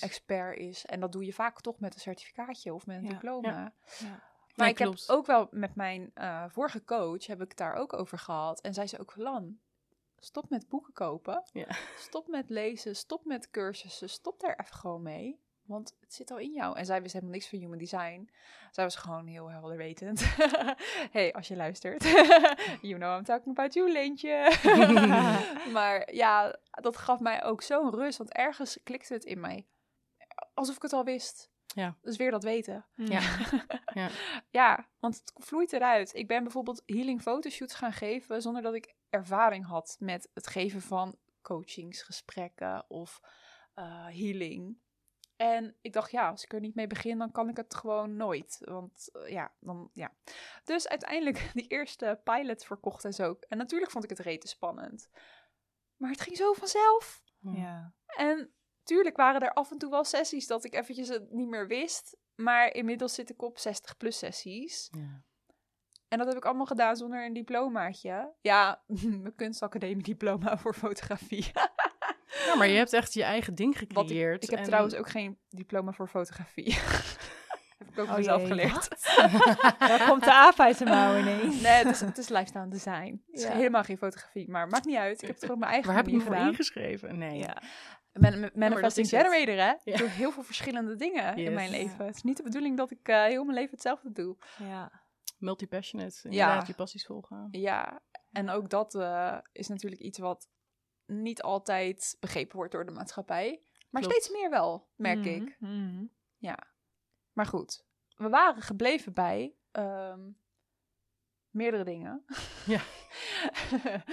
expert 0.00 0.58
is. 0.58 0.86
En 0.86 1.00
dat 1.00 1.12
doe 1.12 1.24
je 1.24 1.32
vaak 1.32 1.60
toch 1.60 1.80
met 1.80 1.94
een 1.94 2.00
certificaatje 2.00 2.74
of 2.74 2.86
met 2.86 2.96
een 2.96 3.08
diploma. 3.08 3.72
Ja. 3.98 4.32
Maar 4.54 4.68
ik 4.68 4.74
klopt. 4.74 5.06
heb 5.06 5.16
ook 5.16 5.26
wel 5.26 5.48
met 5.50 5.74
mijn 5.74 6.10
eh, 6.14 6.44
vorige 6.48 6.84
coach, 6.84 7.26
heb 7.26 7.42
ik 7.42 7.48
het 7.48 7.56
daar 7.56 7.74
ook 7.74 7.92
over 7.92 8.18
gehad. 8.18 8.60
En 8.60 8.74
zij 8.74 8.86
zei 8.86 9.02
ook, 9.02 9.16
Lan, 9.16 9.58
stop 10.18 10.50
met 10.50 10.68
boeken 10.68 10.92
kopen. 10.92 11.42
Ja. 11.52 11.66
Stop 11.98 12.28
met 12.28 12.50
lezen, 12.50 12.96
stop 12.96 13.24
met 13.24 13.50
cursussen, 13.50 14.08
stop 14.08 14.40
daar 14.40 14.58
even 14.58 14.74
gewoon 14.76 15.02
mee. 15.02 15.42
Want 15.64 15.96
het 16.00 16.14
zit 16.14 16.30
al 16.30 16.38
in 16.38 16.52
jou. 16.52 16.76
En 16.78 16.86
zij 16.86 17.02
wist 17.02 17.12
helemaal 17.12 17.34
niks 17.34 17.48
van 17.48 17.58
human 17.58 17.78
design. 17.78 18.30
Zij 18.70 18.84
was 18.84 18.96
gewoon 18.96 19.26
heel 19.26 19.50
helder 19.50 19.76
wetend. 19.76 20.24
hey, 21.16 21.32
als 21.32 21.48
je 21.48 21.56
luistert. 21.56 22.02
you 22.82 22.94
know 22.94 23.16
I'm 23.16 23.24
talking 23.24 23.58
about 23.58 23.74
you, 23.74 23.92
Leentje. 23.92 24.56
maar 25.72 26.14
ja, 26.14 26.58
dat 26.70 26.96
gaf 26.96 27.20
mij 27.20 27.44
ook 27.44 27.62
zo'n 27.62 27.90
rust. 27.90 28.18
Want 28.18 28.32
ergens 28.32 28.78
klikte 28.82 29.14
het 29.14 29.24
in 29.24 29.40
mij. 29.40 29.66
Alsof 30.54 30.76
ik 30.76 30.82
het 30.82 30.92
al 30.92 31.04
wist. 31.04 31.50
Ja. 31.74 31.96
Dus 32.02 32.16
weer 32.16 32.30
dat 32.30 32.42
weten. 32.42 32.86
Ja. 32.94 33.20
ja. 33.94 34.10
Ja, 34.50 34.88
want 34.98 35.16
het 35.16 35.32
vloeit 35.34 35.72
eruit. 35.72 36.14
Ik 36.14 36.26
ben 36.26 36.42
bijvoorbeeld 36.42 36.82
healing 36.86 37.22
fotoshoots 37.22 37.74
gaan 37.74 37.92
geven 37.92 38.42
zonder 38.42 38.62
dat 38.62 38.74
ik 38.74 38.94
ervaring 39.10 39.66
had 39.66 39.96
met 39.98 40.30
het 40.34 40.46
geven 40.46 40.80
van 40.80 41.18
coachingsgesprekken 41.42 42.84
of 42.88 43.20
uh, 43.74 44.04
healing. 44.04 44.78
En 45.36 45.76
ik 45.80 45.92
dacht, 45.92 46.10
ja, 46.10 46.28
als 46.30 46.44
ik 46.44 46.52
er 46.52 46.60
niet 46.60 46.74
mee 46.74 46.86
begin, 46.86 47.18
dan 47.18 47.32
kan 47.32 47.48
ik 47.48 47.56
het 47.56 47.74
gewoon 47.74 48.16
nooit. 48.16 48.58
Want 48.60 49.08
uh, 49.12 49.28
ja, 49.28 49.52
dan 49.60 49.90
ja. 49.92 50.12
Dus 50.64 50.88
uiteindelijk 50.88 51.50
die 51.54 51.66
eerste 51.66 52.20
pilot 52.24 52.64
verkocht 52.64 53.04
en 53.04 53.12
zo. 53.14 53.38
En 53.48 53.58
natuurlijk 53.58 53.90
vond 53.90 54.04
ik 54.04 54.10
het 54.10 54.18
rete 54.18 54.48
spannend. 54.48 55.08
Maar 55.96 56.10
het 56.10 56.20
ging 56.20 56.36
zo 56.36 56.52
vanzelf. 56.52 57.22
Ja. 57.40 57.92
En 58.06 58.54
tuurlijk 58.84 59.16
waren 59.16 59.40
er 59.40 59.52
af 59.52 59.70
en 59.70 59.78
toe 59.78 59.90
wel 59.90 60.04
sessies 60.04 60.46
dat 60.46 60.64
ik 60.64 60.74
eventjes 60.74 61.08
het 61.08 61.30
niet 61.30 61.48
meer 61.48 61.66
wist. 61.66 62.16
Maar 62.34 62.74
inmiddels 62.74 63.14
zit 63.14 63.30
ik 63.30 63.42
op 63.42 63.58
60 63.58 63.96
plus 63.96 64.18
sessies. 64.18 64.88
Ja. 64.90 65.22
En 66.08 66.18
dat 66.18 66.26
heb 66.28 66.36
ik 66.36 66.44
allemaal 66.44 66.66
gedaan 66.66 66.96
zonder 66.96 67.24
een 67.24 67.32
diplomaatje. 67.32 68.34
Ja, 68.40 68.82
mijn 69.22 69.34
kunstacademie 69.34 70.02
diploma 70.02 70.58
voor 70.58 70.74
fotografie. 70.74 71.50
ja, 72.46 72.54
maar 72.56 72.66
je 72.68 72.76
hebt 72.76 72.92
echt 72.92 73.12
je 73.14 73.22
eigen 73.22 73.54
ding 73.54 73.78
gecreëerd. 73.78 74.36
ik, 74.36 74.42
ik 74.42 74.50
heb 74.50 74.58
en- 74.58 74.64
trouwens 74.64 74.94
ook 74.94 75.08
geen 75.08 75.38
diploma 75.48 75.92
voor 75.92 76.08
fotografie. 76.08 76.74
heb 77.78 77.88
ik 77.90 77.98
ook 77.98 78.08
Oh 78.08 78.14
mezelf 78.16 78.38
jee, 78.40 78.46
geleerd. 78.48 78.88
Daar 79.78 80.08
komt 80.08 80.24
de 80.24 80.32
aap 80.32 80.60
uit 80.60 80.76
zijn 80.76 80.88
mouw 80.88 81.18
ineens. 81.18 81.60
Nee, 81.60 81.72
het 81.72 81.86
is, 81.86 82.00
het 82.00 82.18
is 82.18 82.28
lifestyle 82.28 82.68
design. 82.68 83.22
Het 83.26 83.36
is 83.38 83.42
Ja. 83.42 83.52
helemaal 83.52 83.82
geen 83.82 83.98
fotografie, 83.98 84.50
maar 84.50 84.68
maakt 84.68 84.84
niet 84.84 84.96
uit. 84.96 85.14
Ik 85.22 85.26
heb 85.26 85.30
het 85.30 85.38
gewoon 85.40 85.54
op 85.54 85.60
mijn 85.60 85.72
eigen 85.72 85.88
Waar 85.92 86.02
heb 86.02 86.10
je 86.10 86.16
me 86.16 86.22
voor 86.22 86.36
ingeschreven? 86.36 87.18
Nee. 87.18 87.38
Ja. 87.38 87.62
Man- 88.20 88.40
dat 88.40 88.54
manifesting 88.54 89.08
generator, 89.08 89.54
hè? 89.54 89.66
Ja. 89.66 89.78
Ik 89.84 89.96
doe 89.96 90.08
heel 90.08 90.30
veel 90.32 90.42
verschillende 90.42 90.96
dingen 90.96 91.36
in 91.36 91.54
mijn 91.54 91.70
leven. 91.70 92.06
Het 92.06 92.16
is 92.16 92.22
niet 92.22 92.36
de 92.36 92.42
bedoeling 92.42 92.76
dat 92.76 92.90
ik 92.90 93.08
eh, 93.08 93.22
heel 93.24 93.44
mijn 93.44 93.56
leven 93.56 93.70
hetzelfde 93.70 94.12
doe. 94.12 94.36
Ja. 94.58 95.02
Multi-passionate. 95.38 96.16
Ja. 96.22 96.28
Inderdaad, 96.30 96.66
je 96.66 96.74
passies 96.74 97.06
volgaan. 97.06 97.48
Ja, 97.50 98.02
en 98.32 98.50
ook 98.50 98.68
dat 98.70 98.94
eh, 98.94 99.38
is 99.52 99.68
natuurlijk 99.68 100.00
iets 100.02 100.18
wat 100.18 100.48
niet 101.06 101.42
altijd 101.42 102.16
begrepen 102.20 102.56
wordt 102.56 102.72
door 102.72 102.84
de 102.86 102.92
maatschappij. 102.92 103.62
Maar 103.90 104.02
Klopt. 104.02 104.16
steeds 104.22 104.40
meer 104.40 104.50
wel, 104.50 104.88
merk 104.96 105.18
Mhm, 105.18 105.28
ik. 105.28 105.56
mhm. 105.58 106.04
Ja. 106.36 106.58
Maar 107.32 107.46
goed, 107.46 107.84
we 108.16 108.28
waren 108.28 108.62
gebleven 108.62 109.12
bij 109.12 109.54
ehm, 109.70 110.30
meerdere 111.50 111.84
dingen. 111.84 112.24
Ja. 112.66 112.80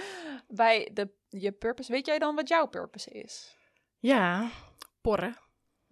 bij 0.48 0.90
de, 0.92 1.10
je 1.28 1.52
purpose. 1.52 1.92
Weet 1.92 2.06
jij 2.06 2.18
dan 2.18 2.34
wat 2.34 2.48
jouw 2.48 2.66
purpose 2.66 3.10
is? 3.10 3.56
Ja, 4.02 4.50
porren. 5.00 5.36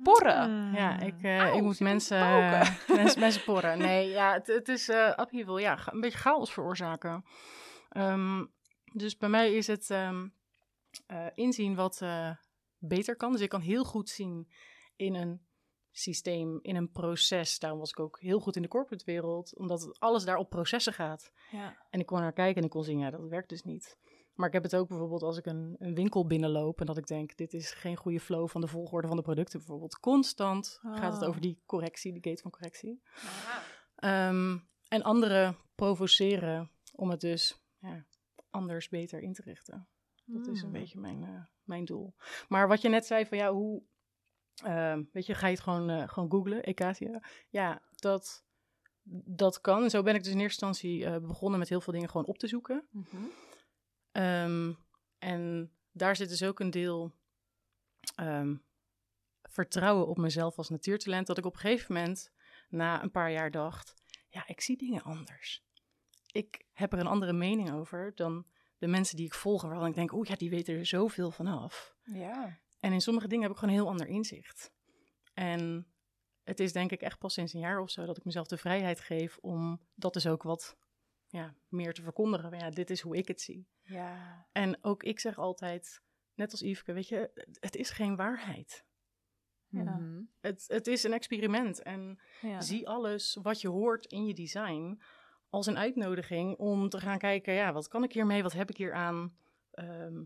Porren. 0.02 0.50
Mm. 0.50 0.74
Ja, 0.74 1.00
ik, 1.00 1.22
eh, 1.22 1.54
ik 1.54 1.62
moet 1.62 1.80
mensen, 1.80 2.18
mensen, 2.88 3.20
mensen 3.20 3.44
porren. 3.44 3.78
Nee, 3.88 4.08
ja, 4.08 4.32
het, 4.32 4.46
het 4.46 4.68
is 4.68 4.88
eh 4.88 5.18
upheaval. 5.18 5.58
Ja, 5.58 5.78
een 5.86 6.00
beetje 6.00 6.18
chaos 6.18 6.52
veroorzaken. 6.52 7.24
Ehm, 7.88 8.44
dus 8.92 9.16
bij 9.16 9.28
mij 9.28 9.54
is 9.54 9.66
het 9.66 9.90
ehm, 9.90 10.28
eh, 11.06 11.26
inzien 11.34 11.74
wat 11.74 12.00
eh, 12.02 12.30
beter 12.78 13.16
kan. 13.16 13.32
Dus 13.32 13.40
ik 13.40 13.48
kan 13.48 13.60
heel 13.60 13.84
goed 13.84 14.08
zien 14.08 14.48
in 14.96 15.14
een 15.14 15.40
systeem, 15.90 16.58
in 16.62 16.76
een 16.76 16.90
proces. 16.90 17.58
Daarom 17.58 17.78
was 17.78 17.90
ik 17.90 18.00
ook 18.00 18.20
heel 18.20 18.40
goed 18.40 18.56
in 18.56 18.62
de 18.62 18.68
corporate 18.68 19.04
wereld, 19.04 19.56
omdat 19.56 19.80
het 19.80 20.00
alles 20.00 20.24
daar 20.24 20.36
op 20.36 20.50
processen 20.50 20.92
gaat. 20.92 21.32
Ja. 21.50 21.76
En 21.90 22.00
ik 22.00 22.06
kon 22.06 22.20
naar 22.20 22.32
kijken 22.32 22.56
en 22.56 22.64
ik 22.64 22.70
kon 22.70 22.84
zien, 22.84 22.98
ja, 22.98 23.10
dat 23.10 23.28
werkt 23.28 23.48
dus 23.48 23.62
niet. 23.62 23.98
Maar 24.40 24.48
ik 24.48 24.54
heb 24.54 24.62
het 24.62 24.76
ook 24.76 24.88
bijvoorbeeld 24.88 25.22
als 25.22 25.38
ik 25.38 25.46
een, 25.46 25.76
een 25.78 25.94
winkel 25.94 26.26
binnenloop 26.26 26.80
en 26.80 26.86
dat 26.86 26.96
ik 26.96 27.06
denk, 27.06 27.36
dit 27.36 27.52
is 27.54 27.70
geen 27.72 27.96
goede 27.96 28.20
flow 28.20 28.48
van 28.48 28.60
de 28.60 28.66
volgorde 28.66 29.06
van 29.08 29.16
de 29.16 29.22
producten 29.22 29.58
bijvoorbeeld. 29.58 29.98
Constant 29.98 30.78
gaat 30.82 31.12
het 31.12 31.22
Oh. 31.22 31.28
over 31.28 31.40
die 31.40 31.62
correctie, 31.66 32.12
die 32.12 32.22
gate 32.30 32.42
van 32.42 32.50
correctie. 32.50 33.02
Ehm, 33.96 34.58
en 34.88 35.02
anderen 35.02 35.56
provoceren 35.74 36.70
om 36.94 37.10
het 37.10 37.20
dus 37.20 37.60
ja, 37.78 38.04
anders 38.50 38.88
beter 38.88 39.20
in 39.22 39.32
te 39.32 39.42
richten. 39.42 39.88
Dat 40.24 40.46
is 40.46 40.60
een 40.62 40.66
Mm. 40.66 40.72
beetje 40.72 40.98
mijn, 41.00 41.24
eh, 41.24 41.44
mijn 41.62 41.84
doel. 41.84 42.14
Maar 42.48 42.68
wat 42.68 42.80
je 42.80 42.88
net 42.88 43.06
zei 43.06 43.26
van 43.26 43.38
ja, 43.38 43.52
hoe, 43.52 43.82
ehm, 44.64 45.02
weet 45.12 45.26
je, 45.26 45.34
ga 45.34 45.46
je 45.46 45.52
het 45.54 45.62
gewoon, 45.62 45.90
eh, 45.90 46.08
gewoon 46.08 46.30
googlen, 46.30 46.62
Ekasia? 46.62 47.22
Ja, 47.48 47.82
dat, 47.96 48.44
dat 49.24 49.60
kan. 49.60 49.90
Zo 49.90 50.02
ben 50.02 50.14
ik 50.14 50.22
dus 50.22 50.32
in 50.32 50.40
eerste 50.40 50.66
instantie 50.66 51.04
eh, 51.06 51.16
begonnen 51.26 51.58
met 51.58 51.68
heel 51.68 51.80
veel 51.80 51.92
dingen 51.92 52.08
gewoon 52.08 52.26
op 52.26 52.38
te 52.38 52.46
zoeken. 52.48 52.86
Mhm. 52.90 53.16
Ehm, 54.12 54.72
en 55.18 55.72
daar 55.92 56.16
zit 56.16 56.28
dus 56.28 56.42
ook 56.42 56.60
een 56.60 56.70
deel 56.70 57.12
ehm, 58.14 58.56
vertrouwen 59.42 60.06
op 60.06 60.16
mezelf 60.18 60.56
als 60.56 60.68
natuurtalent. 60.68 61.26
Dat 61.26 61.38
ik 61.38 61.46
op 61.46 61.54
een 61.54 61.60
gegeven 61.60 61.94
moment, 61.94 62.32
na 62.68 63.02
een 63.02 63.10
paar 63.10 63.32
jaar, 63.32 63.50
dacht: 63.50 63.94
ja, 64.28 64.46
ik 64.46 64.60
zie 64.60 64.76
dingen 64.76 65.02
anders. 65.02 65.64
Ik 66.32 66.66
heb 66.72 66.92
er 66.92 66.98
een 66.98 67.06
andere 67.06 67.32
mening 67.32 67.72
over 67.72 68.12
dan 68.14 68.46
de 68.78 68.86
mensen 68.86 69.16
die 69.16 69.26
ik 69.26 69.34
volg, 69.34 69.62
waarvan 69.62 69.88
ik 69.88 69.94
denk: 69.94 70.12
oeh, 70.12 70.28
ja, 70.28 70.34
die 70.34 70.50
weten 70.50 70.74
er 70.74 70.86
zoveel 70.86 71.30
vanaf. 71.30 71.94
Ja. 72.02 72.58
En 72.80 72.92
in 72.92 73.00
sommige 73.00 73.28
dingen 73.28 73.42
heb 73.42 73.52
ik 73.52 73.58
gewoon 73.58 73.74
een 73.74 73.80
heel 73.80 73.90
ander 73.90 74.06
inzicht. 74.06 74.72
En 75.34 75.86
het 76.44 76.60
is 76.60 76.72
denk 76.72 76.90
ik 76.92 77.00
echt 77.00 77.18
pas 77.18 77.34
sinds 77.34 77.52
een 77.52 77.60
jaar 77.60 77.80
of 77.80 77.90
zo 77.90 78.06
dat 78.06 78.16
ik 78.16 78.24
mezelf 78.24 78.46
de 78.46 78.56
vrijheid 78.56 79.00
geef 79.00 79.38
om 79.40 79.80
dat 79.94 80.12
dus 80.12 80.26
ook 80.26 80.42
wat 80.42 80.76
ja, 81.30 81.54
meer 81.68 81.92
te 81.94 82.02
verkondigen. 82.02 82.58
Ja, 82.58 82.70
dit 82.70 82.90
is 82.90 83.00
hoe 83.00 83.16
ik 83.16 83.28
het 83.28 83.40
zie. 83.40 83.68
Ja. 83.82 84.46
En 84.52 84.84
ook 84.84 85.02
ik 85.02 85.20
zeg 85.20 85.38
altijd, 85.38 86.02
net 86.34 86.50
als 86.50 86.60
Yveske, 86.60 86.92
weet 86.92 87.08
je, 87.08 87.30
het 87.60 87.76
is 87.76 87.90
geen 87.90 88.16
waarheid. 88.16 88.84
Ja. 89.66 89.82
Mhm. 89.82 90.22
Het, 90.40 90.64
het 90.68 90.86
is 90.86 91.02
een 91.02 91.12
experiment. 91.12 91.82
En 91.82 92.20
Ja. 92.40 92.60
zie 92.60 92.88
alles 92.88 93.38
wat 93.42 93.60
je 93.60 93.68
hoort 93.68 94.06
in 94.06 94.26
je 94.26 94.34
design 94.34 95.00
als 95.48 95.66
een 95.66 95.78
uitnodiging 95.78 96.56
om 96.56 96.88
te 96.88 97.00
gaan 97.00 97.18
kijken, 97.18 97.52
ja, 97.54 97.72
wat 97.72 97.88
kan 97.88 98.02
ik 98.04 98.12
hiermee, 98.12 98.42
wat 98.42 98.52
heb 98.52 98.70
ik 98.70 98.76
hier 98.76 98.92
aan? 98.94 99.36
Ehm, 99.70 100.22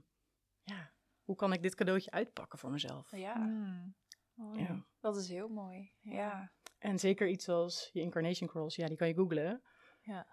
ja, 0.63 0.93
hoe 1.23 1.37
kan 1.37 1.53
ik 1.53 1.63
dit 1.63 1.75
cadeautje 1.75 2.11
uitpakken 2.11 2.59
voor 2.59 2.71
mezelf? 2.71 3.11
Ja, 3.17 3.35
Mm. 3.37 3.95
Mooi. 4.35 4.61
Ja. 4.63 4.85
dat 5.01 5.17
is 5.17 5.29
heel 5.29 5.49
mooi. 5.49 5.93
Ja. 6.01 6.53
En 6.79 6.99
zeker 6.99 7.29
iets 7.29 7.49
als 7.49 7.91
je 7.93 8.01
incarnation 8.01 8.49
crawls, 8.49 8.77
ja, 8.77 8.87
die 8.87 8.97
kan 8.97 9.09
je 9.09 9.15
googlen. 9.15 9.63
Ja. 10.01 10.27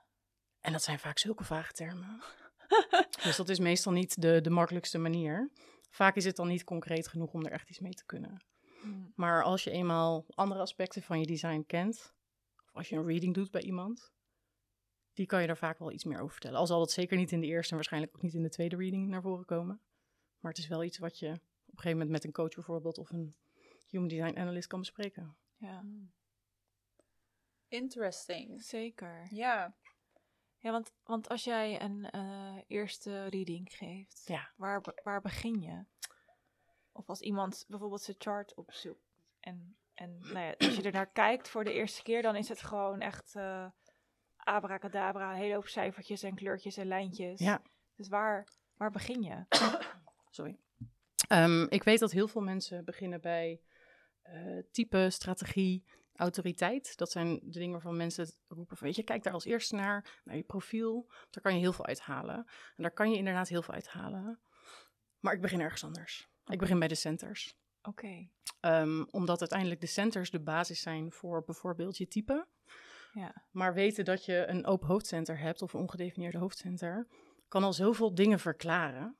En 0.61 0.71
dat 0.71 0.83
zijn 0.83 0.99
vaak 0.99 1.17
zulke 1.17 1.43
vage 1.43 1.71
termen. 1.71 2.21
dus 3.23 3.35
dat 3.35 3.49
is 3.49 3.59
meestal 3.59 3.91
niet 3.91 4.21
de, 4.21 4.41
de 4.41 4.49
makkelijkste 4.49 4.97
manier. 4.97 5.51
Vaak 5.89 6.15
is 6.15 6.25
het 6.25 6.35
dan 6.35 6.47
niet 6.47 6.63
concreet 6.63 7.07
genoeg 7.07 7.33
om 7.33 7.45
er 7.45 7.51
echt 7.51 7.69
iets 7.69 7.79
mee 7.79 7.93
te 7.93 8.05
kunnen. 8.05 8.43
Mm. 8.81 9.11
Maar 9.15 9.43
als 9.43 9.63
je 9.63 9.71
eenmaal 9.71 10.25
andere 10.29 10.61
aspecten 10.61 11.01
van 11.01 11.19
je 11.19 11.25
design 11.25 11.63
kent, 11.67 12.13
of 12.65 12.75
als 12.75 12.89
je 12.89 12.95
een 12.95 13.05
reading 13.05 13.33
doet 13.33 13.51
bij 13.51 13.61
iemand, 13.61 14.13
die 15.13 15.25
kan 15.25 15.41
je 15.41 15.47
daar 15.47 15.57
vaak 15.57 15.79
wel 15.79 15.91
iets 15.91 16.03
meer 16.03 16.19
over 16.19 16.31
vertellen. 16.31 16.59
Al 16.59 16.67
zal 16.67 16.79
dat 16.79 16.91
zeker 16.91 17.17
niet 17.17 17.31
in 17.31 17.41
de 17.41 17.47
eerste 17.47 17.69
en 17.69 17.75
waarschijnlijk 17.75 18.15
ook 18.15 18.21
niet 18.21 18.33
in 18.33 18.43
de 18.43 18.49
tweede 18.49 18.75
reading 18.75 19.07
naar 19.07 19.21
voren 19.21 19.45
komen. 19.45 19.81
Maar 20.39 20.51
het 20.51 20.59
is 20.59 20.67
wel 20.67 20.83
iets 20.83 20.97
wat 20.97 21.19
je 21.19 21.27
op 21.27 21.77
een 21.77 21.83
gegeven 21.83 21.91
moment 21.91 22.09
met 22.09 22.23
een 22.23 22.31
coach 22.31 22.55
bijvoorbeeld 22.55 22.97
of 22.97 23.09
een 23.09 23.35
human 23.87 24.07
design 24.07 24.37
analyst 24.37 24.67
kan 24.67 24.79
bespreken. 24.79 25.35
Ja. 25.57 25.85
Interesting. 27.67 28.63
Zeker. 28.63 29.27
Ja. 29.29 29.75
Ja, 30.61 30.71
want, 30.71 30.91
want 31.03 31.29
als 31.29 31.43
jij 31.43 31.81
een 31.81 32.09
eh, 32.09 32.55
eerste 32.67 33.25
reading 33.25 33.67
geeft, 33.73 34.23
Ja. 34.25 34.49
waar, 34.55 34.81
waar 35.03 35.21
begin 35.21 35.61
je? 35.61 35.83
Of 36.91 37.09
als 37.09 37.21
iemand 37.21 37.65
bijvoorbeeld 37.67 38.01
zijn 38.01 38.17
chart 38.19 38.53
opzoekt 38.53 39.21
en, 39.39 39.75
en 39.93 40.17
nou 40.19 40.39
ja, 40.39 40.55
als 40.57 40.75
je 40.75 40.81
er 40.81 40.91
naar 40.91 41.11
kijkt 41.11 41.49
voor 41.49 41.63
de 41.63 41.73
eerste 41.73 42.03
keer, 42.03 42.21
dan 42.21 42.35
is 42.35 42.49
het 42.49 42.61
gewoon 42.61 42.99
echt 43.01 43.35
eh 43.35 43.65
abracadabra, 44.43 45.31
een 45.31 45.37
hele 45.37 45.53
hoop 45.53 45.67
cijfertjes 45.67 46.23
en 46.23 46.35
kleurtjes 46.35 46.77
en 46.77 46.87
lijntjes. 46.87 47.39
Ja. 47.39 47.61
Dus 47.95 48.07
waar, 48.07 48.47
waar 48.77 48.91
begin 48.91 49.21
je? 49.21 49.45
Sorry. 50.29 50.59
Ehm, 51.27 51.63
ik 51.69 51.83
weet 51.83 51.99
dat 51.99 52.11
heel 52.11 52.27
veel 52.27 52.41
mensen 52.41 52.85
beginnen 52.85 53.21
bij 53.21 53.61
eh, 54.21 54.57
type, 54.71 55.09
strategie, 55.09 55.83
autoriteit. 56.21 56.97
Dat 56.97 57.11
zijn 57.11 57.39
de 57.43 57.59
dingen 57.59 57.71
waarvan 57.71 57.97
mensen 57.97 58.33
roepen 58.47 58.77
van, 58.77 58.87
weet 58.87 58.95
je, 58.95 59.03
kijk 59.03 59.23
daar 59.23 59.33
als 59.33 59.45
eerste 59.45 59.75
naar, 59.75 60.21
naar 60.23 60.35
je 60.35 60.43
profiel. 60.43 61.11
Daar 61.29 61.43
kan 61.43 61.53
je 61.53 61.59
heel 61.59 61.73
veel 61.73 61.85
uithalen. 61.85 62.35
En 62.75 62.83
daar 62.83 62.91
kan 62.91 63.11
je 63.11 63.17
inderdaad 63.17 63.47
heel 63.47 63.61
veel 63.61 63.73
uithalen. 63.73 64.39
Maar 65.19 65.33
ik 65.33 65.41
begin 65.41 65.59
ergens 65.59 65.83
anders. 65.83 66.29
Ik 66.45 66.59
begin 66.59 66.79
bij 66.79 66.87
de 66.87 66.95
centers. 66.95 67.55
Oké. 67.81 68.29
Ehm, 68.59 69.03
omdat 69.11 69.39
uiteindelijk 69.39 69.81
de 69.81 69.87
centers 69.87 70.29
de 70.29 70.39
basis 70.39 70.81
zijn 70.81 71.11
voor 71.11 71.43
bijvoorbeeld 71.43 71.97
je 71.97 72.07
type. 72.07 72.47
Ja. 73.13 73.45
Maar 73.51 73.73
weten 73.73 74.05
dat 74.05 74.25
je 74.25 74.45
een 74.47 74.65
open 74.65 74.87
hoofdcenter 74.87 75.39
hebt 75.39 75.61
of 75.61 75.73
een 75.73 75.79
ongedefinieerde 75.79 76.37
hoofdcenter, 76.37 77.07
kan 77.47 77.63
al 77.63 77.73
zoveel 77.73 78.15
dingen 78.15 78.39
verklaren. 78.39 79.17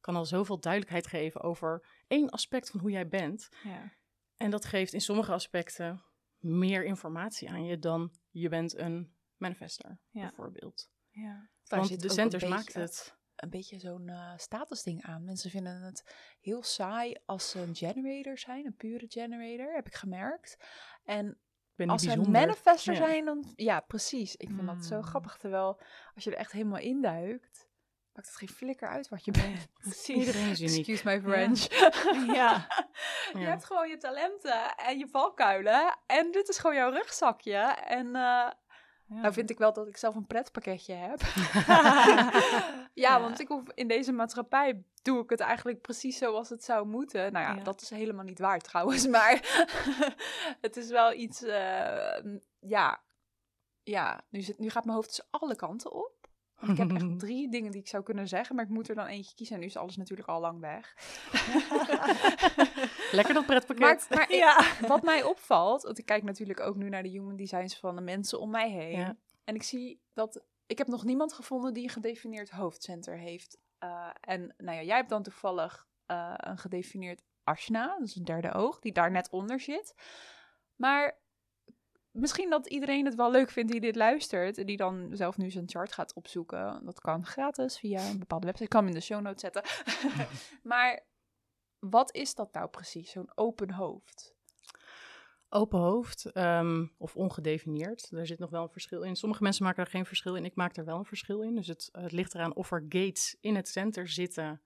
Kan 0.00 0.16
al 0.16 0.24
zoveel 0.24 0.60
duidelijkheid 0.60 1.06
geven 1.06 1.40
over 1.40 1.86
één 2.06 2.30
aspect 2.30 2.70
van 2.70 2.80
hoe 2.80 2.90
jij 2.90 3.08
bent. 3.08 3.48
Ja. 3.62 3.92
En 4.36 4.50
dat 4.50 4.64
geeft 4.64 4.92
in 4.92 5.00
sommige 5.00 5.32
aspecten 5.32 6.02
meer 6.40 6.84
informatie 6.84 7.50
aan 7.50 7.64
je 7.64 7.78
dan 7.78 8.10
je 8.30 8.48
bent 8.48 8.76
een 8.78 9.14
manifester, 9.36 9.98
Ja. 10.10 10.20
bijvoorbeeld. 10.20 10.88
Ja. 11.10 11.48
Want 11.66 11.86
zit 11.86 12.00
de 12.00 12.08
centers 12.10 12.44
maakt 12.44 12.74
het. 12.74 13.18
een 13.36 13.50
beetje 13.50 13.78
zo'n 13.78 14.08
eh, 14.08 14.32
statusding 14.36 15.02
aan. 15.02 15.24
Mensen 15.24 15.50
vinden 15.50 15.82
het 15.82 16.14
heel 16.40 16.62
saai 16.62 17.16
als 17.24 17.50
ze 17.50 17.60
een 17.60 17.74
generator 17.76 18.38
zijn, 18.38 18.66
een 18.66 18.76
pure 18.76 19.04
generator, 19.08 19.74
heb 19.74 19.86
ik 19.86 19.94
gemerkt. 19.94 20.56
En 21.04 21.38
als 21.86 22.02
ze 22.02 22.10
een 22.12 22.30
manifester 22.30 22.92
Ja. 22.94 22.98
zijn, 23.06 23.24
dan... 23.24 23.52
Ja, 23.56 23.80
precies. 23.80 24.36
Ik 24.36 24.48
vind 24.50 24.66
dat 24.66 24.84
zo 24.84 24.96
Mm. 24.96 25.02
grappig. 25.02 25.36
Terwijl, 25.36 25.80
als 26.14 26.24
je 26.24 26.30
er 26.30 26.36
echt 26.36 26.52
helemaal 26.52 26.78
induikt, 26.80 27.68
maakt 28.14 28.28
het 28.28 28.36
geen 28.36 28.48
flikker 28.48 28.88
uit 28.88 29.08
wat 29.08 29.24
je 29.24 29.30
bent. 29.30 29.66
Precies. 29.80 30.08
Iedereen 30.16 30.50
is 30.50 30.60
uniek. 30.60 30.88
Excuse 30.88 31.02
my 31.04 31.20
French. 31.20 31.66
Ja. 32.36 32.66
Je 33.32 33.38
Ja. 33.38 33.48
hebt 33.48 33.64
gewoon 33.64 33.88
je 33.88 33.96
talenten 33.96 34.74
en 34.76 34.98
je 34.98 35.06
valkuilen. 35.08 35.98
En 36.06 36.30
dit 36.30 36.48
is 36.48 36.58
gewoon 36.58 36.76
jouw 36.76 36.90
rugzakje. 36.90 37.56
En 37.86 38.06
eh, 38.16 38.50
nou 39.06 39.32
vind 39.32 39.50
ik 39.50 39.58
wel 39.58 39.72
dat 39.72 39.86
ik 39.88 39.96
zelf 39.96 40.14
een 40.14 40.26
pretpakketje 40.26 40.94
heb. 40.94 41.20
ja, 42.94 43.20
want 43.20 43.40
ik 43.40 43.48
hoef, 43.48 43.62
in 43.74 43.88
deze 43.88 44.12
maatschappij 44.12 44.82
doe 45.02 45.22
ik 45.22 45.30
het 45.30 45.40
eigenlijk 45.40 45.80
precies 45.80 46.18
zoals 46.18 46.48
het 46.48 46.64
zou 46.64 46.86
moeten. 46.86 47.32
Nou 47.32 47.44
ja, 47.46 47.54
Ja. 47.54 47.62
dat 47.62 47.80
is 47.80 47.90
helemaal 47.90 48.24
niet 48.24 48.38
waar 48.38 48.58
trouwens. 48.60 49.06
Maar 49.06 49.40
het 50.60 50.76
is 50.76 50.88
wel 50.90 51.12
iets, 51.12 51.42
eh, 51.42 52.24
ja, 52.60 53.00
ja 53.82 54.20
nu, 54.28 54.40
zit, 54.40 54.58
nu 54.58 54.70
gaat 54.70 54.84
mijn 54.84 54.96
hoofd 54.96 55.08
dus 55.16 55.26
alle 55.30 55.56
kanten 55.56 55.92
op. 55.92 56.19
Want 56.60 56.72
ik 56.72 56.78
heb 56.88 56.92
echt 56.96 57.18
drie 57.26 57.50
dingen 57.50 57.70
die 57.70 57.80
ik 57.80 57.88
zou 57.88 58.02
kunnen 58.02 58.28
zeggen, 58.28 58.56
maar 58.56 58.64
ik 58.64 58.70
moet 58.70 58.88
er 58.88 58.94
dan 58.94 59.06
eentje 59.06 59.34
kiezen. 59.34 59.54
En 59.54 59.60
nu 59.60 59.66
is 59.66 59.76
alles 59.76 59.96
natuurlijk 59.96 60.28
al 60.28 60.40
lang 60.40 60.60
weg. 60.60 60.94
Lekker 63.12 63.34
dat 63.34 63.46
pretpakket. 63.46 64.06
Maar, 64.10 64.18
maar 64.18 64.30
ik- 64.80 64.86
wat 64.86 65.02
mij 65.02 65.22
opvalt, 65.22 65.82
want 65.82 65.98
ik 65.98 66.06
kijk 66.06 66.22
natuurlijk 66.22 66.60
ook 66.60 66.76
nu 66.76 66.88
naar 66.88 67.02
de 67.02 67.08
human 67.08 67.36
designs 67.36 67.78
van 67.78 67.96
de 67.96 68.02
mensen 68.02 68.40
om 68.40 68.50
mij 68.50 68.70
heen. 68.70 68.98
Ja. 68.98 69.16
En 69.44 69.54
ik 69.54 69.62
zie 69.62 70.00
dat, 70.12 70.42
ik 70.66 70.78
heb 70.78 70.86
nog 70.86 71.04
niemand 71.04 71.32
gevonden 71.32 71.74
die 71.74 71.82
een 71.82 71.88
gedefinieerd 71.90 72.50
hoofdcenter 72.50 73.18
heeft. 73.18 73.58
Eh, 73.78 74.08
en 74.20 74.54
nou 74.56 74.76
ja, 74.76 74.82
jij 74.82 74.96
hebt 74.96 75.08
dan 75.08 75.22
toevallig 75.22 75.86
eh, 76.06 76.34
een 76.36 76.58
gedefinieerd 76.58 77.22
ashna, 77.44 77.98
dus 77.98 78.16
een 78.16 78.24
derde 78.24 78.52
oog, 78.52 78.78
die 78.78 78.92
daar 78.92 79.10
net 79.10 79.30
onder 79.30 79.60
zit. 79.60 79.94
Maar 80.76 81.18
misschien 82.20 82.50
dat 82.50 82.66
iedereen 82.66 83.04
het 83.04 83.14
wel 83.14 83.30
leuk 83.30 83.50
vindt 83.50 83.72
die 83.72 83.80
dit 83.80 83.96
luistert 83.96 84.58
en 84.58 84.66
die 84.66 84.76
dan 84.76 85.08
zelf 85.12 85.36
nu 85.36 85.50
zijn 85.50 85.68
chart 85.68 85.92
gaat 85.92 86.14
opzoeken. 86.14 86.84
Dat 86.84 87.00
kan 87.00 87.26
gratis 87.26 87.78
via 87.78 88.08
een 88.08 88.18
bepaalde 88.18 88.46
website. 88.46 88.64
Ik 88.64 88.70
kan 88.70 88.80
hem 88.80 88.88
in 88.88 88.98
de 88.98 89.04
show 89.04 89.20
notes 89.20 89.40
zetten. 89.40 89.62
maar 90.62 91.04
wat 91.78 92.14
is 92.14 92.34
dat 92.34 92.52
nou 92.52 92.68
precies, 92.68 93.10
zo'n 93.10 93.30
open 93.34 93.70
hoofd? 93.70 94.34
Open 95.48 95.78
hoofd 95.78 96.24
ehm, 96.24 96.86
of 96.96 97.16
ongedefinieerd. 97.16 98.10
Daar 98.10 98.26
zit 98.26 98.38
nog 98.38 98.50
wel 98.50 98.62
een 98.62 98.70
verschil 98.70 99.02
in. 99.02 99.16
Sommige 99.16 99.42
mensen 99.42 99.64
maken 99.64 99.84
er 99.84 99.90
geen 99.90 100.06
verschil 100.06 100.36
in. 100.36 100.44
Ik 100.44 100.54
maak 100.54 100.76
er 100.76 100.84
wel 100.84 100.98
een 100.98 101.04
verschil 101.04 101.42
in. 101.42 101.54
Dus 101.54 101.66
het, 101.66 101.88
het 101.92 102.12
ligt 102.12 102.34
eraan 102.34 102.54
of 102.54 102.72
er 102.72 102.84
gates 102.88 103.36
in 103.40 103.54
het 103.56 103.68
center 103.68 104.08
zitten. 104.08 104.62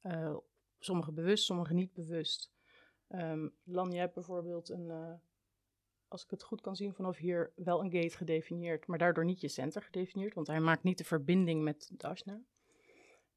Eh, 0.00 0.36
sommige 0.78 1.12
bewust, 1.12 1.44
sommige 1.44 1.74
niet 1.74 1.92
bewust. 1.92 2.50
Ehm 3.08 3.48
Lan, 3.64 3.90
je 3.90 3.98
hebt 3.98 4.14
bijvoorbeeld 4.14 4.68
een, 4.68 4.90
eh, 4.90 5.12
als 6.08 6.24
ik 6.24 6.30
het 6.30 6.42
goed 6.42 6.60
kan 6.60 6.76
zien 6.76 6.94
vanaf 6.94 7.16
hier, 7.16 7.52
wel 7.56 7.80
een 7.80 7.92
gate 7.92 8.16
gedefinieerd. 8.16 8.86
Maar 8.86 8.98
daardoor 8.98 9.24
niet 9.24 9.40
je 9.40 9.48
center 9.48 9.82
gedefinieerd. 9.82 10.34
Want 10.34 10.46
hij 10.46 10.60
maakt 10.60 10.82
niet 10.82 10.98
de 10.98 11.04
verbinding 11.04 11.62
met 11.62 11.90
de 11.92 12.06
Ashna. 12.06 12.40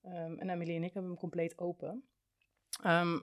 Ehm, 0.01 0.37
en 0.37 0.49
Emily 0.49 0.75
en 0.75 0.83
ik 0.83 0.93
hebben 0.93 1.11
hem 1.11 1.19
compleet 1.19 1.57
open. 1.57 2.03
Ehm, 2.81 3.19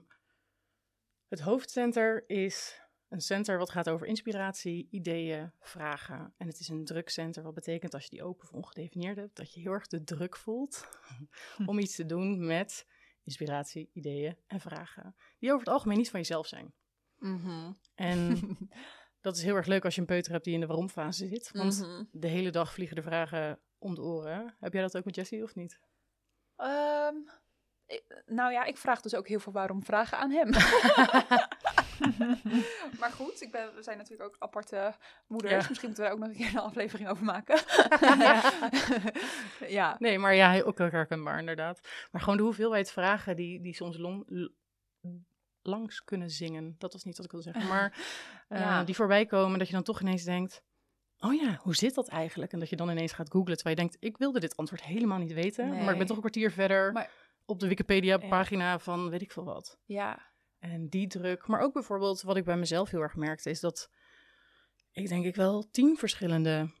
het 1.27 1.39
hoofdcenter 1.39 2.29
is 2.29 2.81
een 3.09 3.21
center 3.21 3.57
wat 3.57 3.69
gaat 3.69 3.89
over 3.89 4.07
inspiratie, 4.07 4.87
ideeën, 4.91 5.51
vragen. 5.59 6.33
En 6.37 6.47
het 6.47 6.59
is 6.59 6.67
een 6.67 6.85
drukcenter, 6.85 7.43
wat 7.43 7.53
betekent 7.53 7.93
als 7.93 8.03
je 8.03 8.09
die 8.09 8.23
open 8.23 8.43
of 8.43 8.53
ongedefinieerd 8.53 9.17
hebt, 9.17 9.35
dat 9.35 9.53
je 9.53 9.59
heel 9.59 9.71
erg 9.71 9.87
de 9.87 10.03
druk 10.03 10.35
voelt 10.35 10.87
om 11.65 11.79
iets 11.79 11.95
te 11.95 12.05
doen 12.05 12.45
met 12.45 12.87
inspiratie, 13.23 13.89
ideeën 13.93 14.37
en 14.47 14.59
vragen. 14.59 15.15
Die 15.39 15.49
over 15.49 15.65
het 15.65 15.73
algemeen 15.73 15.97
niet 15.97 16.09
van 16.09 16.19
jezelf 16.19 16.47
zijn. 16.47 16.73
En 17.95 18.37
dat 19.21 19.35
is 19.37 19.43
heel 19.43 19.55
erg 19.55 19.65
leuk 19.65 19.85
als 19.85 19.95
je 19.95 20.01
een 20.01 20.07
peuter 20.07 20.31
hebt 20.31 20.43
die 20.43 20.53
in 20.53 20.59
de 20.59 20.65
waarom-fase 20.65 21.27
zit. 21.27 21.49
Want 21.53 21.79
Mhm. 21.81 22.03
de 22.11 22.27
hele 22.27 22.49
dag 22.49 22.73
vliegen 22.73 22.95
de 22.95 23.01
vragen 23.01 23.59
om 23.77 23.95
de 23.95 24.01
oren. 24.01 24.55
Heb 24.59 24.73
jij 24.73 24.81
dat 24.81 24.97
ook 24.97 25.05
met 25.05 25.15
Jessie 25.15 25.43
of 25.43 25.55
niet? 25.55 25.79
Ehm, 26.55 27.15
ik- 27.85 28.23
nou 28.25 28.51
ja, 28.51 28.63
ik 28.63 28.77
vraag 28.77 29.01
dus 29.01 29.15
ook 29.15 29.27
heel 29.27 29.39
veel 29.39 29.53
waarom 29.53 29.83
vragen 29.83 30.17
aan 30.17 30.31
hem. 30.31 30.49
maar 32.99 33.11
goed, 33.11 33.41
ik 33.41 33.51
ben, 33.51 33.75
we 33.75 33.83
zijn 33.83 33.97
natuurlijk 33.97 34.29
ook 34.29 34.35
aparte 34.39 34.93
moeders. 35.27 35.51
Ja. 35.53 35.65
Misschien 35.69 35.89
moeten 35.89 36.03
we 36.03 36.09
daar 36.09 36.11
ook 36.11 36.19
nog 36.19 36.29
een 36.29 36.35
keer 36.45 36.53
een 36.59 36.65
aflevering 36.69 37.09
over 37.09 37.25
maken. 37.25 37.59
ja. 39.67 39.95
Nee, 39.99 40.19
maar 40.19 40.35
ja, 40.35 40.61
ook 40.61 40.77
heel 40.77 40.89
herkenbaar 40.89 41.39
inderdaad. 41.39 41.79
Maar 42.11 42.21
gewoon 42.21 42.37
de 42.37 42.43
hoeveelheid 42.43 42.91
vragen 42.91 43.35
die, 43.35 43.61
die 43.61 43.75
soms 43.75 43.97
long, 43.97 44.49
langs 45.61 46.03
kunnen 46.03 46.29
zingen. 46.29 46.75
Dat 46.77 46.93
was 46.93 47.03
niet 47.03 47.17
wat 47.17 47.25
ik 47.25 47.31
wilde 47.31 47.51
zeggen. 47.51 47.67
Maar 47.73 47.97
eh, 48.47 48.85
die 48.85 48.95
voorbij 48.95 49.25
komen, 49.25 49.59
dat 49.59 49.67
je 49.67 49.73
dan 49.73 49.83
toch 49.83 50.01
ineens 50.01 50.23
denkt... 50.23 50.63
Oh 51.19 51.33
ja, 51.33 51.59
hoe 51.61 51.75
zit 51.75 51.95
dat 51.95 52.07
eigenlijk? 52.07 52.53
En 52.53 52.59
dat 52.59 52.69
je 52.69 52.75
dan 52.75 52.89
ineens 52.89 53.11
gaat 53.11 53.31
googlen, 53.31 53.55
terwijl 53.55 53.75
je 53.75 53.81
denkt... 53.81 53.97
Ik 53.99 54.17
wilde 54.17 54.39
dit 54.39 54.57
antwoord 54.57 54.83
helemaal 54.83 55.17
niet 55.17 55.33
weten. 55.33 55.69
Maar 55.69 55.91
ik 55.91 55.97
ben 55.97 56.07
toch 56.07 56.15
een 56.15 56.21
kwartier 56.21 56.51
verder 56.51 56.91
Maar- 56.91 57.11
op 57.45 57.59
de 57.59 57.67
Wikipedia-pagina 57.67 58.79
van 58.79 59.09
weet 59.09 59.21
ik 59.21 59.31
veel 59.31 59.43
wat. 59.43 59.79
Ja. 59.85 60.27
En 60.59 60.87
die 60.87 61.07
druk. 61.07 61.47
Maar 61.47 61.61
ook 61.61 61.73
bijvoorbeeld 61.73 62.21
wat 62.21 62.37
ik 62.37 62.43
bij 62.43 62.57
mezelf 62.57 62.89
heel 62.89 63.01
erg 63.01 63.15
merkte, 63.15 63.49
is 63.49 63.59
dat 63.59 63.89
ik 64.91 65.07
denk 65.07 65.25
ik 65.25 65.35
wel 65.35 65.69
tien 65.71 65.97
verschillende 65.97 66.71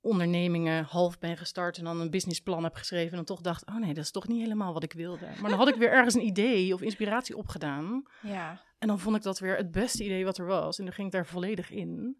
ondernemingen 0.00 0.84
half 0.84 1.18
ben 1.18 1.36
gestart 1.36 1.78
en 1.78 1.84
dan 1.84 2.00
een 2.00 2.10
businessplan 2.10 2.64
heb 2.64 2.74
geschreven 2.74 3.10
en 3.10 3.16
dan 3.16 3.24
toch 3.24 3.40
dacht, 3.40 3.66
oh 3.66 3.76
nee, 3.76 3.94
dat 3.94 4.04
is 4.04 4.10
toch 4.10 4.28
niet 4.28 4.40
helemaal 4.40 4.72
wat 4.72 4.82
ik 4.82 4.92
wilde. 4.92 5.26
Maar 5.40 5.50
dan 5.50 5.58
had 5.58 5.68
ik 5.68 5.74
weer 5.74 5.90
ergens 5.90 6.14
een 6.14 6.26
idee 6.26 6.74
of 6.74 6.80
inspiratie 6.82 7.36
opgedaan 7.36 8.02
Ja. 8.22 8.62
en 8.78 8.88
dan 8.88 8.98
vond 8.98 9.16
ik 9.16 9.22
dat 9.22 9.38
weer 9.38 9.56
het 9.56 9.70
beste 9.70 10.04
idee 10.04 10.24
wat 10.24 10.38
er 10.38 10.46
was 10.46 10.78
en 10.78 10.84
dan 10.84 10.94
ging 10.94 11.06
ik 11.06 11.12
daar 11.12 11.26
volledig 11.26 11.70
in. 11.70 12.16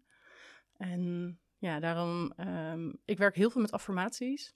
En 0.77 1.39
ja, 1.57 1.79
daarom, 1.79 2.33
ehm, 2.35 2.91
ik 3.05 3.17
werk 3.17 3.35
heel 3.35 3.49
veel 3.49 3.61
met 3.61 3.71
affirmaties. 3.71 4.53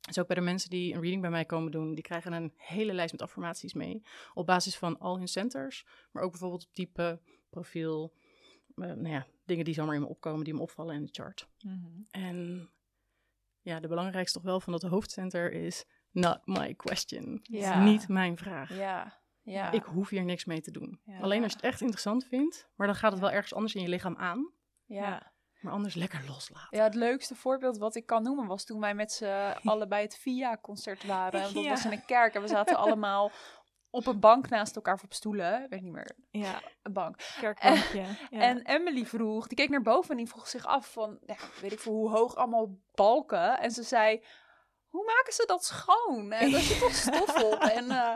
Dus 0.00 0.18
ook 0.18 0.26
bij 0.26 0.36
de 0.36 0.42
mensen 0.42 0.70
die 0.70 0.94
een 0.94 1.00
reading 1.00 1.20
bij 1.22 1.30
mij 1.30 1.44
komen 1.44 1.72
doen, 1.72 1.94
die 1.94 2.04
krijgen 2.04 2.32
een 2.32 2.52
hele 2.56 2.92
lijst 2.92 3.12
met 3.12 3.22
affirmaties 3.22 3.74
mee. 3.74 4.02
Op 4.34 4.46
basis 4.46 4.76
van 4.76 4.98
al 4.98 5.18
hun 5.18 5.28
centers, 5.28 5.86
maar 6.12 6.22
ook 6.22 6.30
bijvoorbeeld 6.30 6.64
op 6.66 6.72
type, 6.72 7.20
profiel, 7.50 8.12
nou 8.86 9.08
ja, 9.08 9.26
dingen 9.44 9.64
die 9.64 9.74
zomaar 9.74 9.94
in 9.94 10.00
me 10.00 10.06
opkomen, 10.06 10.44
die 10.44 10.54
me 10.54 10.60
opvallen 10.60 10.94
in 10.94 11.02
de 11.04 11.08
chart. 11.12 11.48
En 12.10 12.70
ja, 13.60 13.80
de 13.80 13.88
belangrijkste 13.88 14.38
toch 14.38 14.46
wel 14.48 14.60
van 14.60 14.72
dat 14.72 14.82
hoofdcenter 14.82 15.52
is 15.52 15.84
not 16.10 16.40
my 16.44 16.74
question. 16.74 17.32
Het 17.32 17.46
Ja. 17.48 17.74
is 17.84 17.90
niet 17.90 18.08
mijn 18.08 18.36
vraag. 18.36 18.76
Ja. 18.76 19.18
Ja. 19.42 19.70
Ik 19.70 19.82
hoef 19.82 20.08
hier 20.08 20.24
niks 20.24 20.44
mee 20.44 20.60
te 20.60 20.70
doen. 20.70 21.00
Ja. 21.04 21.18
Alleen 21.20 21.42
als 21.42 21.50
je 21.52 21.56
het 21.58 21.66
echt 21.66 21.80
interessant 21.80 22.24
vindt, 22.24 22.68
maar 22.76 22.86
dan 22.86 22.96
gaat 22.96 23.10
het 23.12 23.20
Ja. 23.20 23.26
wel 23.26 23.34
ergens 23.34 23.54
anders 23.54 23.74
in 23.74 23.82
je 23.82 23.88
lichaam 23.88 24.16
aan. 24.16 24.50
ja. 24.84 25.32
Maar 25.60 25.72
anders 25.72 25.94
lekker 25.94 26.24
loslaten. 26.28 26.78
Ja, 26.78 26.84
het 26.84 26.94
leukste 26.94 27.34
voorbeeld 27.34 27.78
wat 27.78 27.94
ik 27.94 28.06
kan 28.06 28.22
noemen 28.22 28.46
was 28.46 28.64
toen 28.64 28.80
wij 28.80 28.94
met 28.94 29.12
z'n 29.12 29.54
allen 29.70 29.88
bij 29.88 30.02
het 30.02 30.18
VIA-concert 30.18 31.06
waren. 31.06 31.40
Dat 31.54 31.64
was 31.64 31.84
in 31.84 31.92
een 31.92 32.04
kerk 32.04 32.34
en 32.34 32.42
we 32.42 32.48
zaten 32.48 32.76
allemaal 32.76 33.30
op 33.90 34.06
een 34.06 34.20
bank 34.20 34.48
naast 34.48 34.76
elkaar 34.76 34.94
of 34.94 35.02
op 35.02 35.12
stoelen. 35.12 35.62
Ik 35.64 35.70
weet 35.70 35.82
niet 35.82 35.92
meer, 35.92 36.10
Ja, 36.30 36.60
een 36.82 36.92
bank. 36.92 37.16
kerkbankje. 37.40 38.04
Ja. 38.30 38.40
En 38.40 38.62
Emily 38.66 39.06
vroeg, 39.06 39.46
die 39.46 39.56
keek 39.56 39.68
naar 39.68 39.82
boven 39.82 40.10
en 40.10 40.16
die 40.16 40.28
vroeg 40.28 40.48
zich 40.48 40.66
af 40.66 40.92
van, 40.92 41.18
ja, 41.26 41.36
weet 41.60 41.72
ik 41.72 41.80
veel 41.80 41.92
hoe 41.92 42.10
hoog 42.10 42.34
allemaal 42.36 42.78
balken. 42.94 43.58
En 43.60 43.70
ze 43.70 43.82
zei, 43.82 44.24
hoe 44.88 45.04
maken 45.04 45.32
ze 45.32 45.44
dat 45.46 45.64
schoon? 45.64 46.32
En 46.32 46.54
er 46.54 46.60
zit 46.60 46.78
toch 46.78 46.94
stof 46.94 47.42
op? 47.42 47.58
En, 47.78 47.90
eh, 47.90 48.12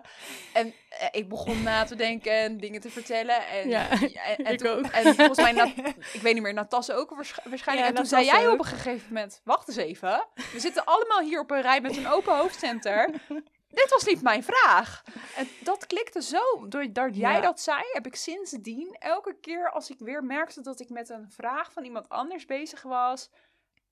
en 0.53 0.75
eh, 0.89 1.09
ik 1.11 1.29
begon 1.29 1.63
na 1.63 1.85
te 1.85 1.95
denken 1.97 2.33
en 2.33 2.57
dingen 2.59 2.81
te 2.81 2.91
vertellen. 2.91 3.47
En, 3.47 3.69
Ja, 3.69 3.91
en, 3.91 4.01
en 4.45 4.53
ik 4.53 4.59
toen- 4.59 4.69
ook. 4.71 4.85
En 4.87 5.15
volgens 5.15 5.39
mij, 5.41 5.53
Nat- 5.53 5.69
ik 6.13 6.21
weet 6.23 6.35
niet 6.35 6.43
meer, 6.43 6.55
Natas 6.55 6.91
ook 6.91 7.11
waarsch- 7.11 7.45
waarschijnlijk. 7.45 7.89
Ja, 7.89 7.95
en 7.95 7.95
toen 7.95 8.07
zei 8.07 8.25
jij 8.25 8.47
ook. 8.47 8.53
op 8.53 8.59
een 8.59 8.65
gegeven 8.65 9.07
moment, 9.13 9.41
wacht 9.45 9.69
eens 9.69 9.77
even. 9.77 10.27
We 10.53 10.61
zitten 10.61 10.85
allemaal 10.85 11.21
hier 11.21 11.41
op 11.41 11.51
een 11.51 11.61
rij 11.63 11.81
met 11.81 11.97
een 11.97 12.09
open 12.09 12.37
hoofdcenter. 12.37 13.11
Dit 13.75 13.91
was 13.91 14.05
niet 14.05 14.23
mijn 14.23 14.43
vraag. 14.45 15.03
En 15.37 15.49
dat 15.63 15.87
klikte 15.87 16.23
zo. 16.23 16.69
Doordat 16.69 17.17
jij 17.17 17.35
Ja. 17.35 17.41
dat 17.41 17.61
zei, 17.61 17.83
heb 17.93 18.07
ik 18.07 18.17
sindsdien 18.17 18.97
elke 18.99 19.37
keer 19.41 19.71
als 19.71 19.91
ik 19.91 19.99
weer 19.99 20.25
merkte 20.25 20.61
dat 20.61 20.81
ik 20.81 20.89
met 20.89 21.09
een 21.09 21.31
vraag 21.31 21.73
van 21.73 21.85
iemand 21.85 22.09
anders 22.09 22.45
bezig 22.45 22.83
was, 22.83 23.31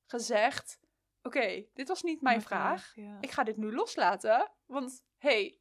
gezegd: 0.06 0.78
Oké, 1.22 1.64
dit 1.74 1.88
was 1.88 2.02
niet 2.02 2.22
mijn 2.22 2.42
vraag. 2.42 2.92
Ja. 2.94 3.18
Ik 3.20 3.30
ga 3.30 3.42
dit 3.44 3.56
nu 3.56 3.74
loslaten. 3.74 4.50
Want 4.66 5.02
hey, 5.18 5.58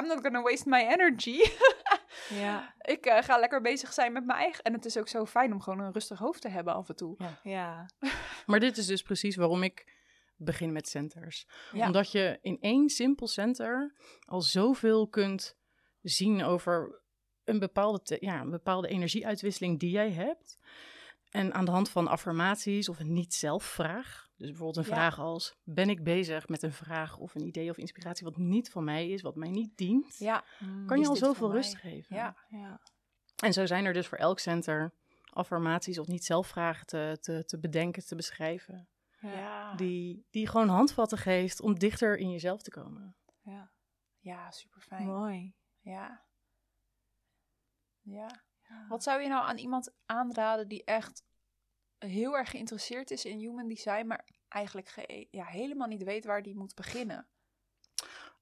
I'm 0.00 0.06
not 0.06 0.20
gonna 0.20 0.42
waste 0.42 0.68
my 0.68 0.80
energy. 0.86 1.42
Ja, 2.28 2.74
ik 2.94 3.06
eh, 3.06 3.22
ga 3.22 3.38
lekker 3.38 3.60
bezig 3.60 3.92
zijn 3.92 4.12
met 4.12 4.24
mijn 4.26 4.38
eigen. 4.38 4.64
En 4.64 4.72
het 4.72 4.84
is 4.84 4.96
ook 4.96 5.08
zo 5.08 5.26
fijn 5.26 5.52
om 5.52 5.60
gewoon 5.60 5.78
een 5.80 5.92
rustig 5.92 6.18
hoofd 6.18 6.40
te 6.40 6.48
hebben 6.48 6.74
af 6.74 6.88
en 6.88 6.96
toe. 6.96 7.16
ja. 7.42 7.86
Maar 8.46 8.60
dit 8.60 8.76
is 8.76 8.86
dus 8.86 9.02
precies 9.02 9.36
waarom 9.36 9.62
ik 9.62 9.94
begin 10.36 10.72
met 10.72 10.88
centers. 10.88 11.46
Ja. 11.72 11.86
Omdat 11.86 12.12
je 12.12 12.38
in 12.40 12.58
één 12.60 12.88
simpel 12.88 13.26
center 13.26 13.94
al 14.24 14.40
zoveel 14.42 15.08
kunt 15.08 15.56
zien 16.02 16.42
over 16.42 17.02
een 17.44 17.58
bepaalde, 17.58 18.00
te- 18.02 18.16
ja, 18.20 18.40
een 18.40 18.50
bepaalde 18.50 18.88
energieuitwisseling 18.88 19.78
die 19.78 19.90
jij 19.90 20.10
hebt. 20.12 20.58
En 21.30 21.54
aan 21.54 21.64
de 21.64 21.70
hand 21.70 21.90
van 21.90 22.08
affirmaties 22.08 22.88
of 22.88 22.98
een 22.98 23.12
niet-zelf-vraag. 23.12 24.28
Dus 24.36 24.48
bijvoorbeeld 24.48 24.76
een 24.86 24.92
Ja. 24.92 24.96
vraag 24.98 25.18
als: 25.18 25.54
Ben 25.64 25.88
ik 25.88 26.04
bezig 26.04 26.48
met 26.48 26.62
een 26.62 26.72
vraag 26.72 27.18
of 27.18 27.34
een 27.34 27.46
idee 27.46 27.70
of 27.70 27.76
inspiratie 27.76 28.26
wat 28.26 28.36
niet 28.36 28.70
van 28.70 28.84
mij 28.84 29.08
is, 29.08 29.22
wat 29.22 29.36
mij 29.36 29.50
niet 29.50 29.76
dient? 29.76 30.16
Ja, 30.18 30.44
kan 30.86 30.96
je 30.96 31.02
is 31.02 31.08
al 31.08 31.16
zoveel 31.16 31.48
mij? 31.48 31.56
rust 31.56 31.76
geven. 31.76 32.16
ja. 32.16 32.36
Ja. 32.48 32.80
En 33.44 33.52
zo 33.52 33.66
zijn 33.66 33.84
er 33.84 33.92
dus 33.92 34.06
voor 34.06 34.18
elk 34.18 34.38
center 34.38 34.92
affirmaties 35.32 35.98
of 35.98 36.06
niet-zelf-vragen 36.06 36.86
te, 36.86 37.18
te, 37.20 37.44
te 37.44 37.58
bedenken, 37.58 38.06
te 38.06 38.14
beschrijven. 38.16 38.88
Ja. 39.30 39.74
Die, 39.74 40.26
die 40.30 40.46
gewoon 40.48 40.68
handvatten 40.68 41.18
geeft 41.18 41.60
om 41.60 41.78
dichter 41.78 42.18
in 42.18 42.30
jezelf 42.30 42.62
te 42.62 42.70
komen. 42.70 43.16
Ja. 43.42 43.72
ja, 44.18 44.50
super 44.50 44.80
fijn. 44.80 45.06
Mooi. 45.06 45.54
Ja. 45.80 46.24
Ja. 48.00 48.44
Wat 48.88 49.02
zou 49.02 49.22
je 49.22 49.28
nou 49.28 49.46
aan 49.46 49.58
iemand 49.58 49.94
aanraden 50.06 50.68
die 50.68 50.84
echt 50.84 51.24
heel 51.98 52.36
erg 52.36 52.50
geïnteresseerd 52.50 53.10
is 53.10 53.24
in 53.24 53.38
human 53.38 53.68
design, 53.68 54.06
maar 54.06 54.28
eigenlijk 54.48 54.88
ge- 54.88 55.28
ja, 55.30 55.44
helemaal 55.44 55.88
niet 55.88 56.02
weet 56.02 56.24
waar 56.24 56.42
die 56.42 56.56
moet 56.56 56.74
beginnen? 56.74 57.28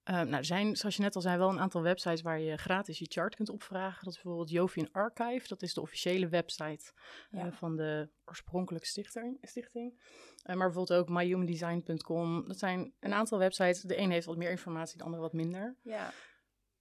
Eh, 0.05 0.15
nou, 0.15 0.35
er 0.35 0.45
zijn, 0.45 0.77
zoals 0.77 0.97
je 0.97 1.03
net 1.03 1.15
al 1.15 1.21
zei, 1.21 1.39
wel 1.39 1.49
een 1.49 1.61
aantal 1.61 1.83
websites 1.83 2.23
waar 2.23 2.41
je 2.41 2.57
gratis 2.57 2.99
je 2.99 3.07
chart 3.09 3.35
kunt 3.35 3.49
opvragen. 3.49 4.05
Dat 4.05 4.13
is 4.15 4.23
bijvoorbeeld 4.23 4.51
Jovian 4.51 4.89
Archive. 4.93 5.49
Dat 5.49 5.63
is 5.63 5.75
de 5.75 5.81
officiële 5.81 6.29
website 6.29 6.93
eh, 7.31 7.47
van 7.51 7.77
de 7.77 8.09
oorspronkelijke 8.25 8.87
stichter, 8.87 9.37
stichting. 9.41 10.01
Eh, 10.43 10.57
maar 10.57 10.67
bijvoorbeeld 10.67 11.01
ook 11.01 11.09
myhumandesign.com. 11.09 12.49
Dat 12.49 12.59
zijn 12.59 12.93
een 13.01 13.13
aantal 13.13 13.39
websites. 13.39 13.81
De 13.81 13.99
een 13.99 14.11
heeft 14.11 14.27
wat 14.27 14.37
meer 14.37 14.51
informatie, 14.51 14.99
de 14.99 15.05
andere 15.05 15.23
wat 15.23 15.33
minder. 15.33 15.77
Ja. 15.83 16.13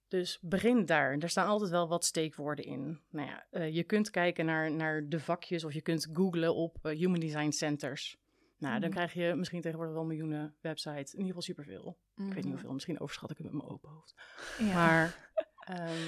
Dus 0.08 0.38
begin 0.40 0.86
daar. 0.86 1.18
Er 1.18 1.28
staan 1.28 1.46
altijd 1.46 1.70
wel 1.70 1.88
wat 1.88 2.04
steekwoorden 2.04 2.64
in. 2.64 3.00
Nou 3.10 3.28
ja, 3.28 3.46
eh, 3.50 3.74
je 3.74 3.84
kunt 3.84 4.10
kijken 4.10 4.46
naar, 4.46 4.70
naar 4.70 5.08
de 5.08 5.20
vakjes 5.20 5.64
of 5.64 5.72
je 5.72 5.82
kunt 5.82 6.08
googlen 6.12 6.54
op 6.54 6.78
Human 6.82 7.20
Design 7.20 7.50
Centers. 7.50 8.16
Nou, 8.64 8.80
dan 8.80 8.88
Mhm. 8.88 8.98
krijg 8.98 9.12
je 9.12 9.34
misschien 9.34 9.60
tegenwoordig 9.60 9.94
wel 9.94 10.04
miljoenen 10.04 10.56
websites. 10.60 11.12
In 11.12 11.18
ieder 11.24 11.26
geval 11.26 11.42
superveel. 11.42 11.98
Ik 12.16 12.24
weet 12.24 12.34
niet 12.34 12.42
Mhm. 12.44 12.52
hoeveel, 12.52 12.72
misschien 12.72 13.00
overschat 13.00 13.30
ik 13.30 13.36
het 13.36 13.46
met 13.46 13.54
mijn 13.56 13.68
open 13.68 13.90
hoofd. 13.90 14.14
Ja. 14.58 14.74
Maar 14.74 15.30
ehm, 15.58 15.98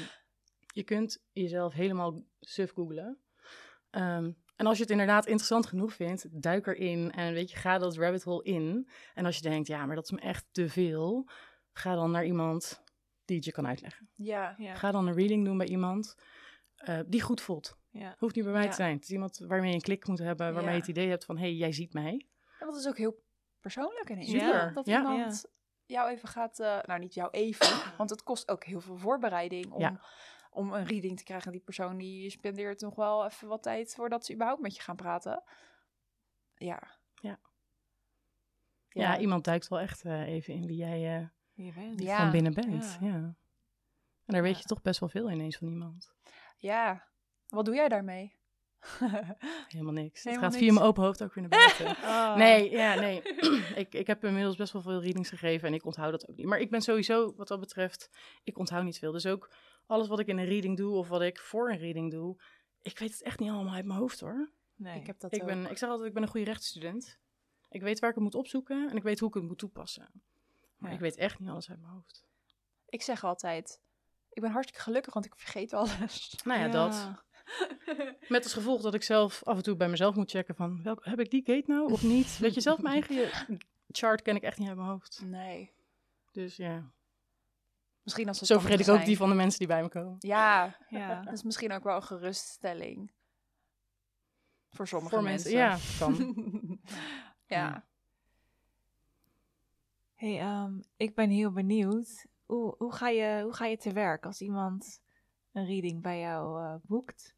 je 0.72 0.82
kunt 0.82 1.22
jezelf 1.32 1.72
helemaal 1.72 2.22
suf 2.40 2.72
googlen. 2.72 3.18
Ehm, 3.90 4.30
en 4.57 4.66
als 4.66 4.76
je 4.76 4.82
het 4.82 4.90
inderdaad 4.92 5.26
interessant 5.26 5.66
genoeg 5.66 5.92
vindt, 5.92 6.42
duik 6.42 6.66
erin 6.66 7.12
en 7.12 7.32
weet 7.32 7.50
je, 7.50 7.57
ga 7.57 7.78
dat 7.78 7.96
rabbit 7.96 8.22
hole 8.22 8.42
in. 8.44 8.88
En 9.14 9.24
als 9.24 9.36
je 9.36 9.42
denkt, 9.42 9.68
ja, 9.68 9.86
maar 9.86 9.94
dat 9.96 10.04
is 10.04 10.11
me 10.11 10.20
echt 10.20 10.46
te 10.50 10.68
veel, 10.68 11.28
ga 11.72 11.94
dan 11.94 12.11
naar 12.11 12.24
iemand 12.24 12.82
die 13.24 13.36
het 13.36 13.44
je 13.44 13.52
kan 13.52 13.66
uitleggen. 13.66 14.09
Ja. 14.14 14.54
Ja. 14.59 14.74
Ga 14.74 14.90
dan 14.90 15.07
een 15.07 15.14
reading 15.14 15.44
doen 15.44 15.59
bij 15.59 15.66
iemand 15.66 16.14
eh, 16.76 17.00
die 17.07 17.20
goed 17.20 17.40
voelt. 17.40 17.76
Ja. 17.90 18.14
Hoeft 18.18 18.34
niet 18.34 18.44
bij 18.44 18.52
mij 18.52 18.68
te 18.68 18.74
zijn. 18.74 18.94
Het 18.94 19.02
is 19.02 19.11
iemand 19.11 19.38
waarmee 19.38 19.68
je 19.68 19.74
een 19.74 19.80
klik 19.80 20.07
moet 20.07 20.18
hebben, 20.18 20.54
waarmee 20.54 20.72
je 20.74 20.80
het 20.80 20.88
idee 20.88 21.09
hebt 21.09 21.24
van, 21.24 21.36
hé, 21.36 21.42
hey, 21.42 21.54
jij 21.54 21.72
ziet 21.72 21.92
mij. 21.92 22.26
En 22.66 22.72
dat 22.72 22.80
is 22.80 22.88
ook 22.88 22.96
heel 22.98 23.22
persoonlijk. 23.60 24.16
Super. 24.20 24.72
Dat 24.74 24.86
Ja. 24.86 24.98
iemand 24.98 25.46
jou 25.86 26.10
even 26.10 26.28
gaat, 26.28 26.58
eh, 26.60 26.78
nou 26.82 27.00
niet 27.00 27.14
jou 27.14 27.30
even, 27.30 27.66
want 27.98 28.10
het 28.10 28.22
kost 28.22 28.48
ook 28.50 28.64
heel 28.64 28.80
veel 28.80 28.96
voorbereiding 28.96 29.70
om, 29.72 29.80
Ja. 29.80 30.00
om 30.50 30.72
een 30.72 30.84
reading 30.84 31.16
te 31.18 31.24
krijgen. 31.24 31.52
Die 31.52 31.60
persoon 31.60 31.96
die 31.96 32.30
spendeert 32.30 32.80
nog 32.80 32.94
wel 32.94 33.24
even 33.24 33.48
wat 33.48 33.62
tijd 33.62 33.94
voordat 33.94 34.24
ze 34.26 34.32
überhaupt 34.34 34.60
met 34.62 34.76
je 34.76 34.82
gaan 34.82 34.96
praten. 34.96 35.42
Ja. 36.54 36.82
Ja. 37.14 37.38
Ja, 38.88 39.18
iemand 39.18 39.44
duikt 39.44 39.68
wel 39.68 39.78
echt 39.80 40.04
eh, 40.04 40.26
even 40.28 40.54
in 40.54 40.66
wie 40.66 40.76
jij 40.76 41.16
eh, 41.18 41.26
Je 41.66 41.72
bent. 41.72 42.02
Ja. 42.02 42.16
van 42.18 42.30
binnen 42.30 42.54
bent. 42.54 42.96
Ja. 43.00 43.06
Ja. 43.06 43.14
En 43.14 44.32
daar 44.34 44.42
weet 44.42 44.58
je 44.58 44.64
toch 44.64 44.82
best 44.82 45.00
wel 45.00 45.08
veel 45.08 45.30
ineens 45.30 45.56
van 45.56 45.68
iemand. 45.68 46.12
Ja. 46.56 47.06
Wat 47.48 47.64
doe 47.64 47.74
jij 47.74 47.88
daarmee? 47.88 48.36
Helemaal 49.68 49.92
niks. 49.92 50.24
Helemaal 50.24 50.24
het 50.24 50.24
gaat 50.24 50.40
niks. 50.42 50.56
via 50.56 50.72
mijn 50.72 50.86
open 50.86 51.02
hoofd 51.02 51.22
ook 51.22 51.34
weer 51.34 51.48
naar 51.48 51.58
buiten. 51.58 51.86
Oh. 52.04 52.36
Nee, 52.44 52.70
ja, 52.70 52.94
nee. 52.94 53.22
ik, 53.82 53.94
ik 53.94 54.06
heb 54.06 54.24
inmiddels 54.24 54.56
best 54.56 54.72
wel 54.72 54.82
veel 54.82 55.02
readings 55.02 55.28
gegeven 55.28 55.68
en 55.68 55.74
ik 55.74 55.84
onthoud 55.84 56.10
dat 56.10 56.28
ook 56.28 56.36
niet. 56.36 56.46
Maar 56.46 56.58
ik 56.60 56.70
ben 56.70 56.82
sowieso, 56.82 57.34
wat 57.36 57.48
dat 57.48 57.60
betreft, 57.60 58.10
ik 58.44 58.58
onthoud 58.58 58.84
niet 58.84 58.98
veel. 58.98 59.12
Dus 59.12 59.26
ook 59.26 59.50
alles 59.86 60.08
wat 60.08 60.20
ik 60.20 60.26
in 60.26 60.38
een 60.38 60.44
reading 60.48 60.76
doe 60.76 60.96
of 60.96 61.08
wat 61.08 61.22
ik 61.22 61.38
voor 61.40 61.70
een 61.70 61.78
reading 61.78 62.10
doe, 62.10 62.36
ik 62.82 62.98
weet 62.98 63.12
het 63.12 63.22
echt 63.22 63.38
niet 63.38 63.50
allemaal 63.50 63.74
uit 63.74 63.84
mijn 63.84 63.98
hoofd 63.98 64.20
hoor. 64.20 64.50
Nee. 64.76 65.00
Ik 65.00 65.06
heb 65.06 65.20
dat 65.20 65.32
Ik, 65.34 65.40
ook. 65.40 65.46
ben, 65.46 65.70
ik 65.70 65.78
zeg 65.78 65.88
altijd, 65.88 66.08
ik 66.08 66.14
ben 66.14 66.22
een 66.22 66.28
goede 66.28 66.46
rechtsstudent. 66.46 67.18
Ik 67.68 67.82
weet 67.82 67.98
waar 67.98 68.08
ik 68.08 68.14
het 68.14 68.24
moet 68.24 68.34
opzoeken 68.34 68.90
en 68.90 68.96
ik 68.96 69.02
weet 69.02 69.18
hoe 69.18 69.28
ik 69.28 69.34
het 69.34 69.42
moet 69.44 69.58
toepassen. 69.58 70.08
Maar 70.76 70.90
Ja. 70.90 70.96
ik 70.96 71.02
weet 71.02 71.16
echt 71.16 71.38
niet 71.38 71.48
alles 71.48 71.70
uit 71.70 71.80
mijn 71.80 71.92
hoofd. 71.92 72.24
Ik 72.88 73.02
zeg 73.02 73.24
altijd, 73.24 73.80
ik 74.30 74.42
ben 74.42 74.50
hartstikke 74.50 74.82
gelukkig, 74.82 75.14
want 75.14 75.26
ik 75.26 75.34
vergeet 75.36 75.72
alles. 75.72 76.34
Nou 76.44 76.58
ja, 76.60 76.66
Ja. 76.66 76.70
dat. 76.72 77.10
Met 78.28 78.42
als 78.42 78.53
gevolg 78.53 78.82
dat 78.82 78.94
ik 78.94 79.03
zelf 79.03 79.42
af 79.44 79.57
en 79.57 79.62
toe 79.62 79.76
bij 79.76 79.88
mezelf 79.88 80.14
moet 80.14 80.30
checken 80.30 80.55
van, 80.55 80.82
welk, 80.82 81.05
heb 81.05 81.20
ik 81.20 81.30
die 81.30 81.42
gate 81.44 81.70
nou 81.70 81.92
of 81.92 82.03
niet? 82.03 82.38
Weet 82.38 82.55
je, 82.55 82.61
zelf 82.61 82.82
mijn 82.82 83.03
eigen 83.03 83.30
chart 83.99 84.22
ken 84.22 84.36
ik 84.36 84.42
echt 84.42 84.59
niet 84.59 84.68
uit 84.68 84.76
mijn 84.76 84.88
hoofd. 84.88 85.22
Nee. 85.24 85.72
Dus 86.32 86.57
ja, 86.57 86.90
Misschien 88.07 88.28
als 88.28 88.38
het 88.38 88.49
zo 88.49 88.59
vergeet 88.59 88.80
ik 88.80 88.88
ook 88.88 89.05
die 89.05 89.16
van 89.16 89.28
de 89.28 89.34
mensen 89.34 89.59
die 89.59 89.68
bij 89.68 89.82
me 89.82 89.88
komen. 89.88 90.16
Ja, 90.18 90.76
Ja. 90.88 91.22
dat 91.22 91.32
is 91.32 91.42
misschien 91.42 91.72
ook 91.72 91.84
wel 91.84 91.97
een 91.97 92.03
geruststelling. 92.03 93.12
Voor 94.70 94.88
sommige 94.88 95.14
Voor 95.14 95.24
mensen. 95.24 95.55
mensen, 95.57 95.88
ja, 95.99 95.99
kan. 95.99 96.78
ja. 97.47 97.84
Hey, 100.14 100.40
ehm, 100.40 100.80
ik 100.97 101.14
ben 101.14 101.30
heel 101.30 101.53
benieuwd. 101.53 102.26
Hoe, 102.44 102.74
hoe, 102.78 102.92
ga 102.92 103.09
je, 103.09 103.40
hoe 103.42 103.53
ga 103.53 103.66
je 103.66 103.76
te 103.76 103.92
werk 103.92 104.26
als 104.26 104.40
iemand 104.40 105.01
een 105.53 105.66
reading 105.66 106.03
bij 106.03 106.20
jou 106.20 106.62
eh, 106.64 106.74
boekt? 106.82 107.36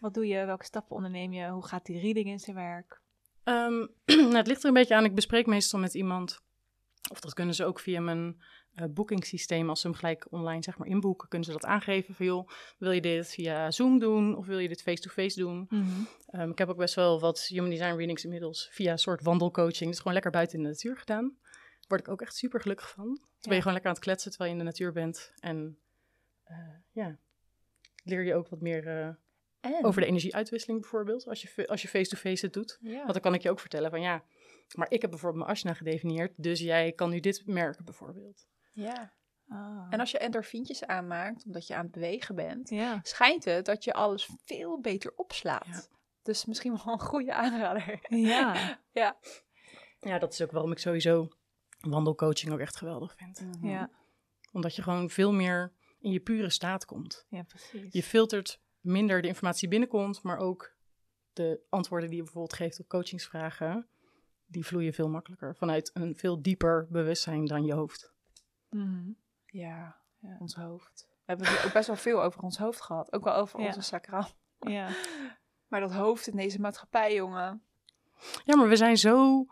Wat 0.00 0.14
doe 0.14 0.26
je? 0.26 0.44
Welke 0.44 0.64
stappen 0.64 0.96
onderneem 0.96 1.32
je? 1.32 1.48
Hoe 1.48 1.66
gaat 1.66 1.86
die 1.86 2.00
reading 2.00 2.26
in 2.26 2.38
zijn 2.38 2.56
werk? 2.56 3.00
Ehm, 3.44 3.86
nou, 4.06 4.36
het 4.36 4.46
ligt 4.46 4.62
er 4.62 4.68
een 4.68 4.74
beetje 4.74 4.94
aan. 4.94 5.04
Ik 5.04 5.14
bespreek 5.14 5.46
meestal 5.46 5.80
met 5.80 5.94
iemand, 5.94 6.40
of 7.10 7.20
dat 7.20 7.34
kunnen 7.34 7.54
ze 7.54 7.64
ook 7.64 7.80
via 7.80 8.00
mijn 8.00 8.42
eh 8.76 8.84
boekingssysteem, 8.90 9.68
als 9.68 9.80
ze 9.80 9.86
hem 9.86 9.96
gelijk 9.96 10.26
online 10.30 10.62
zeg 10.62 10.78
maar 10.78 10.88
inboeken, 10.88 11.28
kunnen 11.28 11.46
ze 11.46 11.52
dat 11.52 11.64
aangeven 11.64 12.14
van 12.14 12.26
joh, 12.26 12.48
wil 12.78 12.90
je 12.90 13.00
dit 13.00 13.28
via 13.28 13.70
Zoom 13.70 13.98
doen 13.98 14.36
of 14.36 14.46
wil 14.46 14.58
je 14.58 14.68
dit 14.68 14.82
face-to-face 14.82 15.40
doen? 15.40 15.66
Ehm, 16.26 16.50
ik 16.50 16.58
heb 16.58 16.68
ook 16.68 16.76
best 16.76 16.94
wel 16.94 17.20
wat 17.20 17.46
human 17.46 17.70
design 17.70 17.96
readings 17.96 18.24
inmiddels 18.24 18.68
via 18.72 18.92
een 18.92 18.98
soort 18.98 19.22
wandelcoaching, 19.22 19.90
dus 19.90 19.98
gewoon 19.98 20.12
lekker 20.12 20.30
buiten 20.30 20.56
in 20.56 20.62
de 20.62 20.68
natuur 20.68 20.96
gedaan. 20.96 21.36
Word 21.88 22.00
ik 22.00 22.08
ook 22.08 22.20
echt 22.20 22.36
super 22.36 22.60
gelukkig 22.60 22.90
van. 22.90 23.04
Dan 23.04 23.18
ben 23.40 23.54
je 23.54 23.58
gewoon 23.58 23.72
lekker 23.72 23.90
aan 23.90 23.96
het 23.96 24.04
kletsen 24.04 24.30
terwijl 24.30 24.52
je 24.52 24.58
in 24.58 24.64
de 24.64 24.70
natuur 24.70 24.92
bent 24.92 25.32
en 25.40 25.78
eh, 26.44 26.56
ja, 26.92 27.18
leer 28.04 28.24
je 28.24 28.34
ook 28.34 28.48
wat 28.48 28.60
meer 28.60 28.86
eh, 28.86 29.08
En? 29.74 29.84
over 29.84 30.00
de 30.00 30.06
energieuitwisseling 30.06 30.80
bijvoorbeeld, 30.80 31.26
als 31.26 31.42
je 31.42 31.68
als 31.68 31.82
je 31.82 31.88
face-to-face 31.88 32.44
het 32.44 32.54
doet. 32.54 32.78
Ja. 32.80 32.98
Want 32.98 33.12
dan 33.12 33.20
kan 33.20 33.34
ik 33.34 33.42
je 33.42 33.50
ook 33.50 33.60
vertellen 33.60 33.90
van 33.90 34.00
ja, 34.00 34.24
maar 34.74 34.90
ik 34.90 35.00
heb 35.00 35.10
bijvoorbeeld 35.10 35.44
mijn 35.44 35.56
asana 35.56 35.74
gedefinieerd, 35.74 36.32
dus 36.36 36.60
jij 36.60 36.92
kan 36.92 37.10
nu 37.10 37.20
dit 37.20 37.46
merken 37.46 37.84
bijvoorbeeld. 37.84 38.46
ja. 38.72 39.14
Ah. 39.48 39.86
En 39.90 40.00
als 40.00 40.10
je 40.10 40.18
endorfientjes 40.18 40.84
aanmaakt, 40.84 41.44
omdat 41.44 41.66
je 41.66 41.74
aan 41.74 41.82
het 41.82 41.92
bewegen 41.92 42.34
bent, 42.34 42.68
ja. 42.68 43.00
schijnt 43.02 43.44
het 43.44 43.64
dat 43.64 43.84
je 43.84 43.92
alles 43.92 44.30
veel 44.44 44.80
beter 44.80 45.12
opslaat. 45.16 45.66
Ja. 45.66 45.82
Dus 46.22 46.44
misschien 46.44 46.80
wel 46.84 46.92
een 46.92 47.00
goede 47.00 47.34
aanrader. 47.34 47.98
Ja. 48.08 48.54
ja. 48.92 49.18
Ja, 49.98 50.18
dat 50.18 50.32
is 50.32 50.42
ook 50.42 50.50
waarom 50.50 50.72
ik 50.72 50.78
sowieso 50.78 51.28
wandelcoaching 51.80 52.52
ook 52.52 52.58
echt 52.58 52.76
geweldig 52.76 53.14
vind. 53.16 53.42
Ja. 53.62 53.90
Omdat 54.52 54.76
je 54.76 54.82
gewoon 54.82 55.10
veel 55.10 55.32
meer 55.32 55.72
in 56.00 56.10
je 56.10 56.20
pure 56.20 56.50
staat 56.50 56.84
komt. 56.84 57.26
ja, 57.28 57.42
precies. 57.42 57.92
Je 57.92 58.02
filtert 58.02 58.60
minder 58.86 59.22
de 59.22 59.28
informatie 59.28 59.68
binnenkomt, 59.68 60.22
maar 60.22 60.38
ook 60.38 60.74
de 61.32 61.60
antwoorden 61.68 62.08
die 62.08 62.16
je 62.18 62.22
bijvoorbeeld 62.24 62.54
geeft 62.58 62.80
op 62.80 62.88
coachingsvragen, 62.88 63.86
die 64.46 64.66
vloeien 64.66 64.92
veel 64.92 65.08
makkelijker 65.08 65.56
vanuit 65.56 65.90
een 65.94 66.14
veel 66.16 66.42
dieper 66.42 66.86
bewustzijn 66.90 67.44
dan 67.44 67.64
je 67.64 67.74
hoofd. 67.74 68.12
Mhm. 68.70 69.10
Ja, 69.46 69.96
Ja. 70.20 70.36
ons 70.40 70.54
hoofd. 70.54 71.06
We 71.08 71.22
hebben 71.32 71.46
het 71.46 71.64
ook 71.66 71.72
best 71.72 71.86
wel 71.86 71.96
veel 71.96 72.22
over 72.22 72.42
ons 72.42 72.58
hoofd 72.58 72.80
gehad. 72.80 73.12
Ook 73.12 73.24
wel 73.24 73.34
over 73.34 73.60
Ja. 73.60 73.66
onze 73.66 73.80
sacraal. 73.80 74.28
Ja. 74.58 74.88
Maar 75.68 75.80
dat 75.80 75.92
hoofd 75.92 76.26
in 76.26 76.36
deze 76.36 76.60
maatschappij, 76.60 77.14
jongen. 77.14 77.62
Ja, 78.44 78.56
maar 78.56 78.68
we 78.68 78.76
zijn 78.76 78.96
zo 78.96 79.46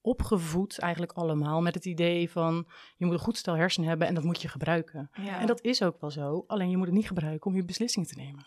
opgevoed 0.00 0.78
eigenlijk 0.78 1.12
allemaal 1.12 1.60
met 1.62 1.74
het 1.74 1.84
idee 1.84 2.30
van 2.30 2.66
je 2.96 3.04
moet 3.04 3.14
een 3.14 3.20
goed 3.20 3.36
stel 3.36 3.54
hersenen 3.56 3.88
hebben 3.88 4.06
en 4.08 4.14
dat 4.14 4.24
moet 4.24 4.42
je 4.42 4.48
gebruiken. 4.48 5.10
Ja. 5.12 5.40
En 5.40 5.46
dat 5.46 5.60
is 5.60 5.82
ook 5.82 6.00
wel 6.00 6.10
zo, 6.10 6.44
alleen 6.46 6.70
je 6.70 6.76
moet 6.76 6.86
het 6.86 6.94
niet 6.94 7.06
gebruiken 7.06 7.50
om 7.50 7.56
je 7.56 7.64
beslissingen 7.64 8.08
te 8.08 8.14
nemen. 8.14 8.46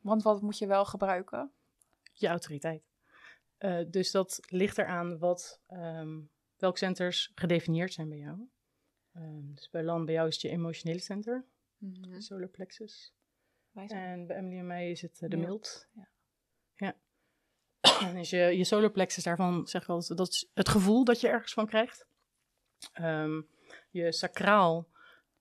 Want 0.00 0.22
wat 0.22 0.42
moet 0.42 0.58
je 0.58 0.66
wel 0.66 0.84
gebruiken? 0.84 1.52
Je 2.12 2.26
autoriteit. 2.26 2.82
Eh, 3.58 3.80
dus 3.88 4.10
dat 4.10 4.40
ligt 4.48 4.78
eraan 4.78 5.18
wat, 5.18 5.60
ehm 5.66 6.20
welke 6.56 6.78
centers 6.78 7.32
gedefinieerd 7.34 7.92
zijn 7.92 8.08
bij 8.08 8.18
jou. 8.18 8.48
Ehm, 9.12 9.54
dus 9.54 9.70
bij 9.70 9.82
Lan, 9.82 10.04
bij 10.04 10.14
jou 10.14 10.28
is 10.28 10.34
het 10.34 10.42
je 10.42 10.48
emotionele 10.48 11.00
center, 11.00 11.44
de 11.78 12.20
solar 12.20 12.48
plexus. 12.48 13.14
En 13.74 14.26
bij 14.26 14.36
Emily 14.36 14.58
en 14.58 14.66
mij 14.66 14.90
is 14.90 15.02
het 15.02 15.22
eh, 15.22 15.30
de 15.30 15.36
Mild, 15.36 15.88
ja. 15.92 16.08
ja. 16.76 16.96
En 18.08 18.16
is 18.16 18.30
je, 18.30 18.36
je 18.36 18.64
solar 18.64 18.90
plexus 18.90 19.24
daarvan, 19.24 19.68
zeg 19.68 19.82
ik 19.82 19.88
altijd, 19.88 20.18
dat 20.18 20.28
is 20.28 20.50
het 20.54 20.68
gevoel 20.68 21.04
dat 21.04 21.20
je 21.20 21.28
ergens 21.28 21.52
van 21.52 21.66
krijgt. 21.66 22.06
Ehm, 22.92 23.42
je 23.90 24.12
sacraal, 24.12 24.88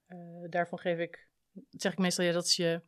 eh, 0.06 0.18
daarvan 0.50 0.80
geef 0.80 0.98
ik 0.98 1.28
zeg 1.70 1.92
ik 1.92 1.98
meestal, 1.98 2.26
ja, 2.26 2.32
dat 2.32 2.46
is 2.46 2.56
je, 2.56 2.82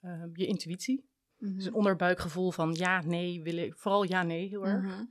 eh, 0.00 0.22
je 0.32 0.46
intuïtie. 0.46 1.08
Mhm. 1.38 1.54
Dus 1.54 1.64
een 1.64 1.74
onderbuikgevoel 1.74 2.50
van 2.50 2.74
ja, 2.74 3.02
nee, 3.02 3.42
wil 3.42 3.56
ik, 3.56 3.74
vooral 3.76 4.02
ja, 4.02 4.22
nee, 4.22 4.48
heel 4.48 4.66
erg. 4.66 4.82
Mhm. 4.82 5.04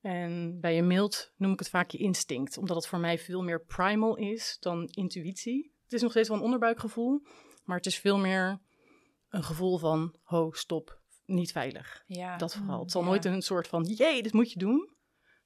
En 0.00 0.60
bij 0.60 0.74
je 0.74 0.82
mild 0.82 1.32
noem 1.36 1.52
ik 1.52 1.58
het 1.58 1.68
vaak 1.68 1.90
je 1.90 1.98
instinct, 1.98 2.58
omdat 2.58 2.76
het 2.76 2.86
voor 2.86 2.98
mij 2.98 3.18
veel 3.18 3.42
meer 3.42 3.64
primal 3.64 4.16
is 4.16 4.56
dan 4.60 4.86
intuïtie. 4.86 5.72
Het 5.82 5.92
is 5.92 6.02
nog 6.02 6.10
steeds 6.10 6.28
wel 6.28 6.36
een 6.36 6.44
onderbuikgevoel, 6.44 7.22
maar 7.64 7.76
het 7.76 7.86
is 7.86 7.98
veel 7.98 8.18
meer 8.18 8.60
een 9.28 9.44
gevoel 9.44 9.78
van 9.78 10.14
ho, 10.22 10.50
stop, 10.52 11.00
niet 11.24 11.52
veilig. 11.52 12.04
Ja. 12.06 12.36
Dat 12.36 12.54
vooral. 12.54 12.80
Het 12.80 12.90
zal 12.90 13.02
ja. 13.02 13.06
nooit 13.08 13.24
een 13.24 13.42
soort 13.42 13.68
van 13.68 13.84
jee, 13.84 14.22
dit 14.22 14.32
moet 14.32 14.52
je 14.52 14.58
doen. 14.58 14.94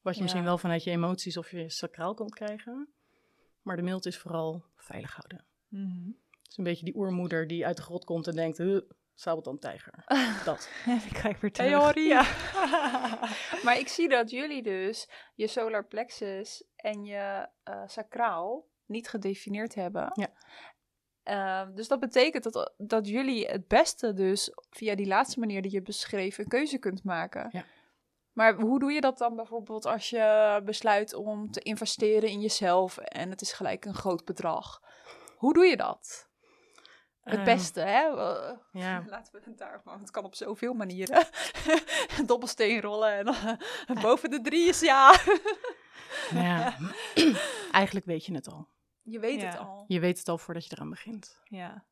Wat 0.01 0.13
je 0.13 0.19
Ja. 0.19 0.23
misschien 0.23 0.45
wel 0.45 0.59
vanuit 0.59 0.85
je 0.85 0.91
emoties 0.91 1.37
of 1.37 1.51
je 1.51 1.71
sacraal 1.71 2.15
kan 2.15 2.29
krijgen. 2.29 2.89
Maar 3.63 3.77
de 3.77 3.83
mild 3.83 4.07
is 4.07 4.19
vooral 4.19 4.65
veilig 4.77 5.15
houden. 5.15 5.45
Mhm. 5.69 6.11
Het 6.51 6.59
is 6.59 6.65
een 6.65 6.71
beetje 6.71 6.93
die 6.93 6.97
oermoeder 6.97 7.47
die 7.47 7.67
uit 7.67 7.77
de 7.77 7.83
grot 7.83 8.05
komt 8.05 8.27
en 8.27 8.35
denkt, 8.35 8.59
huh, 8.59 8.81
sabeltandtijger. 9.15 10.05
Dat. 10.45 10.71
En 10.87 10.97
ik 10.97 11.13
kijk 11.23 11.37
weer. 11.41 11.71
Jorrie. 11.71 12.09
Ja. 12.09 12.23
Maar 13.65 13.79
ik 13.79 13.89
zie 13.89 14.09
dat 14.09 14.31
jullie 14.31 14.63
dus 14.63 15.09
je 15.35 15.47
solar 15.47 15.85
plexus 15.85 16.65
en 16.77 17.05
je 17.05 17.49
eh, 17.63 17.83
sacraal 17.87 18.67
niet 18.87 19.09
gedefinieerd 19.09 19.75
hebben. 19.75 20.11
Ja. 20.13 20.33
Ehm, 21.23 21.75
dus 21.75 21.89
dat 21.89 22.01
betekent 22.01 22.53
dat, 22.53 22.75
dat 22.77 23.09
jullie 23.09 23.47
het 23.47 23.69
beste 23.69 24.13
dus 24.13 24.51
via 24.71 24.95
die 24.95 25.07
laatste 25.07 25.39
manier 25.39 25.63
die 25.63 25.73
je 25.73 25.83
beschreef 25.83 26.39
een 26.39 26.49
keuze 26.49 26.79
kunt 26.79 27.05
maken. 27.05 27.49
Ja. 27.53 27.65
Maar 28.33 28.55
hoe 28.55 28.79
doe 28.79 28.93
je 28.93 29.01
dat 29.01 29.19
dan 29.19 29.37
bijvoorbeeld 29.37 29.87
als 29.87 30.11
je 30.11 30.61
besluit 30.65 31.15
om 31.15 31.51
te 31.51 31.61
investeren 31.61 32.29
in 32.29 32.41
jezelf 32.41 32.99
en 32.99 33.31
het 33.31 33.41
is 33.41 33.53
gelijk 33.53 33.85
een 33.85 33.95
groot 33.95 34.25
bedrag? 34.25 34.83
Hoe 35.37 35.53
doe 35.53 35.67
je 35.67 35.77
dat? 35.77 36.30
Het 37.21 37.35
Ehm, 37.35 37.45
beste, 37.45 37.81
hè? 37.81 38.01
Ja, 38.73 39.05
Laten 39.09 39.33
we 39.33 39.41
het 39.45 39.59
daar 39.59 39.81
maar. 39.85 39.99
Het 39.99 40.11
kan 40.11 40.25
op 40.25 40.35
zoveel 40.35 40.73
manieren. 40.75 41.27
Dobbelsteen 42.27 42.81
rollen 42.81 43.13
en 43.87 44.01
boven 44.03 44.31
de 44.31 44.41
drie 44.41 44.69
is 44.69 44.81
ja. 44.81 45.15
ja. 46.31 46.77
eigenlijk 47.73 48.07
weet 48.07 48.25
je 48.27 48.35
het 48.35 48.49
al. 48.49 48.69
Je 49.03 49.19
weet 49.19 49.41
Ja. 49.41 49.47
het 49.49 49.59
al. 49.59 49.85
Je 49.87 50.01
weet 50.01 50.19
het 50.19 50.29
al 50.29 50.39
voordat 50.39 50.65
je 50.67 50.71
eraan 50.75 50.91
begint. 50.91 51.41
ja. 51.45 51.85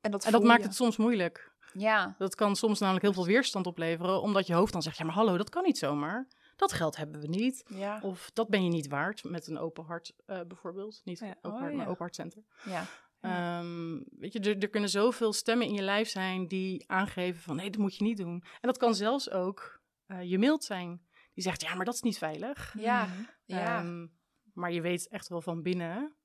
En 0.00 0.10
dat, 0.10 0.24
En 0.24 0.30
dat 0.32 0.40
voel 0.40 0.50
maakt 0.50 0.62
je. 0.62 0.66
het 0.66 0.76
soms 0.76 0.96
moeilijk. 0.96 1.52
Ja. 1.72 2.14
Dat 2.18 2.34
kan 2.34 2.56
soms 2.56 2.78
namelijk 2.80 3.04
heel 3.04 3.12
veel 3.14 3.24
weerstand 3.26 3.66
opleveren, 3.66 4.20
omdat 4.22 4.46
je 4.46 4.54
hoofd 4.54 4.72
dan 4.72 4.82
zegt, 4.82 4.96
ja 4.98 5.04
maar 5.04 5.14
hallo, 5.14 5.36
dat 5.36 5.50
kan 5.50 5.62
niet 5.62 5.78
zomaar. 5.78 6.26
Dat 6.56 6.72
geld 6.72 6.96
hebben 6.96 7.20
we 7.20 7.26
niet. 7.28 7.62
Ja. 7.68 7.98
Of 8.02 8.30
dat 8.32 8.48
ben 8.48 8.64
je 8.64 8.70
niet 8.70 8.88
waard, 8.88 9.24
met 9.24 9.46
een 9.46 9.58
open 9.58 9.84
hart 9.84 10.12
eh, 10.26 10.40
bijvoorbeeld. 10.48 11.00
Niet 11.04 11.18
Ja. 11.18 11.28
open 11.28 11.52
Oh, 11.52 11.58
hart, 11.60 11.74
maar 11.74 11.86
open 11.86 11.98
hartcenter. 11.98 12.42
Ja. 12.64 12.84
Ehm, 13.22 14.00
weet 14.18 14.32
je, 14.32 14.40
er, 14.40 14.58
er 14.58 14.68
kunnen 14.68 14.90
zoveel 14.90 15.32
stemmen 15.32 15.66
in 15.66 15.74
je 15.74 15.82
lijf 15.82 16.08
zijn 16.08 16.48
die 16.48 16.84
aangeven 16.86 17.42
van 17.42 17.56
nee, 17.56 17.70
dat 17.70 17.80
moet 17.80 17.96
je 17.96 18.04
niet 18.04 18.16
doen. 18.16 18.42
En 18.42 18.60
dat 18.60 18.78
kan 18.78 18.94
zelfs 18.94 19.30
ook 19.30 19.80
eh, 20.06 20.22
je 20.30 20.38
mild 20.38 20.64
zijn. 20.64 21.06
Die 21.34 21.42
zegt 21.44 21.62
ja, 21.62 21.74
maar 21.74 21.84
dat 21.84 21.94
is 21.94 22.02
niet 22.02 22.18
veilig. 22.18 22.74
Ja. 22.78 23.04
Mhm. 23.04 23.22
Ja. 23.44 23.78
Ehm, 23.78 24.06
maar 24.54 24.72
je 24.72 24.80
weet 24.80 25.08
echt 25.08 25.28
wel 25.28 25.40
van 25.40 25.62
binnen 25.62 26.16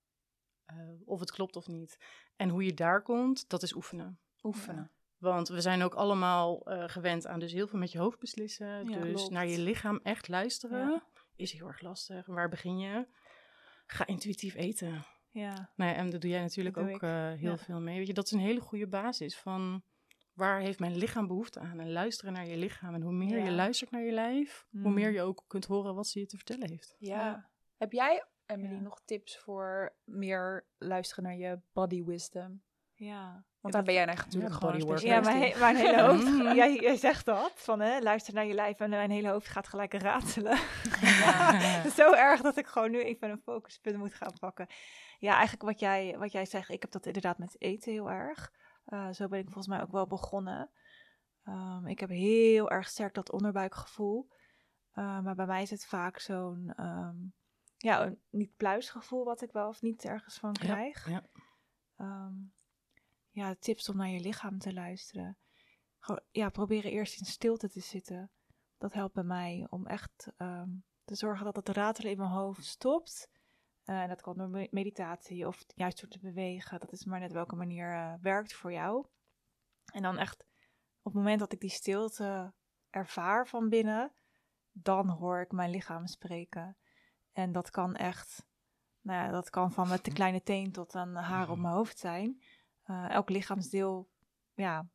eh, 0.66 0.78
of 1.06 1.20
het 1.20 1.32
klopt 1.32 1.56
of 1.56 1.68
niet. 1.68 1.98
En 2.36 2.50
hoe 2.50 2.64
je 2.66 2.74
daar 2.74 3.02
komt, 3.02 3.50
dat 3.50 3.64
is 3.64 3.76
oefenen. 3.76 4.20
Oefenen. 4.44 4.92
Want 5.18 5.48
we 5.48 5.62
zijn 5.62 5.82
ook 5.84 5.94
allemaal 5.94 6.66
eh, 6.66 6.84
gewend 6.88 7.28
aan 7.28 7.40
dus 7.40 7.52
heel 7.52 7.68
veel 7.68 7.80
met 7.80 7.92
je 7.92 8.00
hoofd 8.00 8.20
beslissen. 8.20 8.90
Ja, 8.90 9.00
dus 9.00 9.14
klopt. 9.14 9.32
naar 9.32 9.48
je 9.48 9.60
lichaam 9.60 10.00
echt 10.04 10.28
luisteren 10.28 10.90
Ja. 10.90 11.04
is 11.36 11.52
heel 11.52 11.68
erg 11.68 11.82
lastig. 11.82 12.26
Waar 12.26 12.50
begin 12.50 12.78
je? 12.80 13.08
Ga 13.86 14.08
intuïtief 14.08 14.56
eten. 14.56 15.06
Ja. 15.40 15.70
Nou 15.76 15.92
ja, 15.92 15.98
en 15.98 16.10
dat 16.10 16.22
doe 16.22 16.30
jij 16.30 16.42
natuurlijk 16.42 16.76
doe 16.76 16.94
ook 16.94 17.02
eh, 17.04 17.10
heel 17.32 17.38
Ja. 17.52 17.58
veel 17.58 17.80
mee. 17.82 17.98
Weet 17.98 18.08
je, 18.08 18.14
dat 18.14 18.26
is 18.26 18.32
een 18.32 18.40
hele 18.40 18.60
goede 18.60 18.88
basis 18.88 19.38
van 19.38 19.82
waar 20.34 20.60
heeft 20.60 20.80
mijn 20.80 20.96
lichaam 20.98 21.28
behoefte 21.28 21.60
aan? 21.60 21.80
En 21.80 21.92
luisteren 21.92 22.34
naar 22.34 22.48
je 22.48 22.58
lichaam. 22.58 22.94
En 22.94 23.02
hoe 23.02 23.14
meer 23.14 23.38
Ja. 23.38 23.44
je 23.46 23.52
luistert 23.52 23.92
naar 23.92 24.02
je 24.02 24.12
lijf, 24.12 24.66
hoe 24.72 24.80
Mm. 24.82 24.94
meer 24.94 25.12
je 25.12 25.22
ook 25.22 25.44
kunt 25.48 25.66
horen 25.66 25.96
wat 25.96 26.08
ze 26.08 26.20
je 26.20 26.26
te 26.26 26.36
vertellen 26.36 26.70
heeft. 26.70 26.96
Ja. 27.00 27.20
Ja. 27.26 27.50
Heb 27.78 27.92
jij, 27.92 28.24
Emily, 28.46 28.74
Ja. 28.76 28.80
nog 28.82 29.02
tips 29.06 29.38
voor 29.38 29.94
meer 30.04 30.66
luisteren 30.78 31.24
naar 31.24 31.36
je 31.36 31.60
body 31.74 32.04
wisdom? 32.04 32.62
Ja. 32.94 33.44
Want 33.62 33.74
daar 33.74 33.84
ben 33.84 33.94
jij 33.94 34.06
natuurlijk 34.06 34.54
Ja, 34.54 34.58
gewoon 34.60 34.74
een 34.74 34.80
bodywork. 34.80 35.02
Ja, 35.02 35.20
mijn, 35.60 35.76
hele 35.76 36.02
hoofd. 36.02 36.24
Mm. 36.26 36.56
jij, 36.56 36.76
jij 36.76 36.96
zegt 36.96 37.26
dat. 37.26 37.52
Van 37.56 37.80
hè, 37.80 38.00
luister 38.00 38.34
naar 38.34 38.46
je 38.46 38.54
lijf 38.54 38.80
en 38.80 38.90
mijn 38.90 39.12
hele 39.12 39.30
hoofd 39.30 39.48
gaat 39.48 39.68
gelijk 39.68 39.94
ratelen. 39.94 40.58
Zo 42.00 42.14
erg 42.14 42.42
dat 42.42 42.58
ik 42.58 42.68
gewoon 42.68 42.92
nu 42.92 43.04
even 43.04 43.30
een 43.30 43.42
focuspunt 43.44 43.98
moet 43.98 44.14
gaan 44.14 44.34
pakken. 44.40 44.68
Ja, 45.18 45.34
eigenlijk 45.34 45.64
wat 45.64 45.80
jij, 45.80 46.18
wat 46.18 46.32
jij 46.32 46.46
zegt, 46.46 46.70
ik 46.70 46.82
heb 46.82 46.92
dat 46.92 47.06
inderdaad 47.06 47.38
met 47.38 47.62
eten 47.62 47.92
heel 47.92 48.10
erg. 48.10 48.52
Eh, 48.86 49.12
zo 49.12 49.28
ben 49.28 49.40
ik 49.40 49.46
volgens 49.46 49.68
mij 49.68 49.82
ook 49.82 49.92
wel 49.92 50.08
begonnen. 50.08 50.70
Ehm, 51.44 51.88
ik 51.88 52.00
heb 52.00 52.10
heel 52.10 52.70
erg 52.70 52.88
sterk 52.88 53.14
dat 53.14 53.32
onderbuikgevoel. 53.32 54.28
Eh, 54.92 55.20
maar 55.20 55.36
bij 55.36 55.46
mij 55.46 55.62
is 55.62 55.70
het 55.70 55.86
vaak 55.86 56.20
zo'n, 56.20 56.74
ehm, 56.76 57.16
ja, 57.78 58.06
een 58.06 58.22
niet 58.30 58.56
pluisgevoel 58.56 59.24
wat 59.24 59.42
ik 59.42 59.52
wel 59.52 59.68
of 59.68 59.82
niet 59.82 60.06
ergens 60.06 60.38
van 60.38 60.54
krijg. 60.54 61.10
ja. 61.10 61.24
Ehm, 61.96 62.34
ja, 63.30 63.56
tips 63.60 63.90
om 63.90 63.98
naar 63.98 64.10
je 64.10 64.20
lichaam 64.20 64.58
te 64.58 64.74
luisteren. 64.74 65.38
Gewoon, 66.00 66.22
ja, 66.32 66.50
proberen 66.50 66.92
eerst 66.92 67.20
in 67.20 67.26
stilte 67.26 67.70
te 67.70 67.80
zitten. 67.80 68.32
Dat 68.78 68.94
helpt 68.94 69.14
bij 69.14 69.24
mij 69.24 69.68
om 69.70 69.88
echt 69.88 70.32
te 71.04 71.16
zorgen 71.16 71.46
dat 71.46 71.56
het 71.56 71.70
ratelen 71.70 72.12
in 72.12 72.18
mijn 72.18 72.30
hoofd 72.30 72.66
stopt. 72.66 73.30
Eh, 73.88 74.02
en 74.02 74.08
dat 74.08 74.22
kan 74.22 74.38
door 74.38 74.50
me- 74.50 74.68
meditatie 74.72 75.48
of 75.48 75.64
juist 75.76 76.00
door 76.02 76.10
te 76.10 76.20
bewegen. 76.20 76.80
Dat 76.80 76.92
is 76.92 77.06
maar 77.06 77.20
net 77.20 77.32
welke 77.32 77.56
manier 77.56 77.94
eh, 77.94 78.14
werkt 78.22 78.54
voor 78.54 78.72
jou. 78.72 79.06
En 79.94 80.02
dan 80.02 80.18
echt 80.18 80.46
op 81.02 81.14
het 81.14 81.14
moment 81.14 81.40
dat 81.40 81.54
ik 81.54 81.60
die 81.60 81.70
stilte 81.70 82.54
ervaar 82.90 83.48
van 83.48 83.70
binnen, 83.70 84.14
dan 84.72 85.10
hoor 85.10 85.42
ik 85.42 85.52
mijn 85.52 85.70
lichaam 85.70 86.08
spreken. 86.08 86.78
En 87.32 87.52
dat 87.52 87.70
kan 87.70 87.96
echt, 87.96 88.46
nou 89.02 89.26
ja, 89.26 89.32
dat 89.32 89.50
kan 89.50 89.72
van 89.72 89.88
met 89.88 90.06
de 90.06 90.14
kleine 90.14 90.44
teen 90.44 90.72
tot 90.72 90.94
een 90.94 91.16
haar 91.16 91.50
op 91.50 91.58
mijn 91.58 91.74
hoofd 91.74 91.98
zijn. 91.98 92.44
Eh, 92.84 93.10
elk 93.10 93.30
lichaamsdeel, 93.30 94.10
ja, 94.54 94.90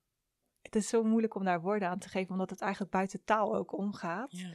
het 0.62 0.76
is 0.76 0.88
zo 0.88 1.02
moeilijk 1.02 1.34
om 1.34 1.44
daar 1.44 1.60
woorden 1.60 1.88
aan 1.88 1.98
te 1.98 2.08
geven, 2.08 2.32
omdat 2.32 2.50
het 2.50 2.60
eigenlijk 2.60 2.92
buiten 2.92 3.24
taal 3.24 3.56
ook 3.56 3.72
omgaat. 3.72 4.32
Ja. 4.32 4.54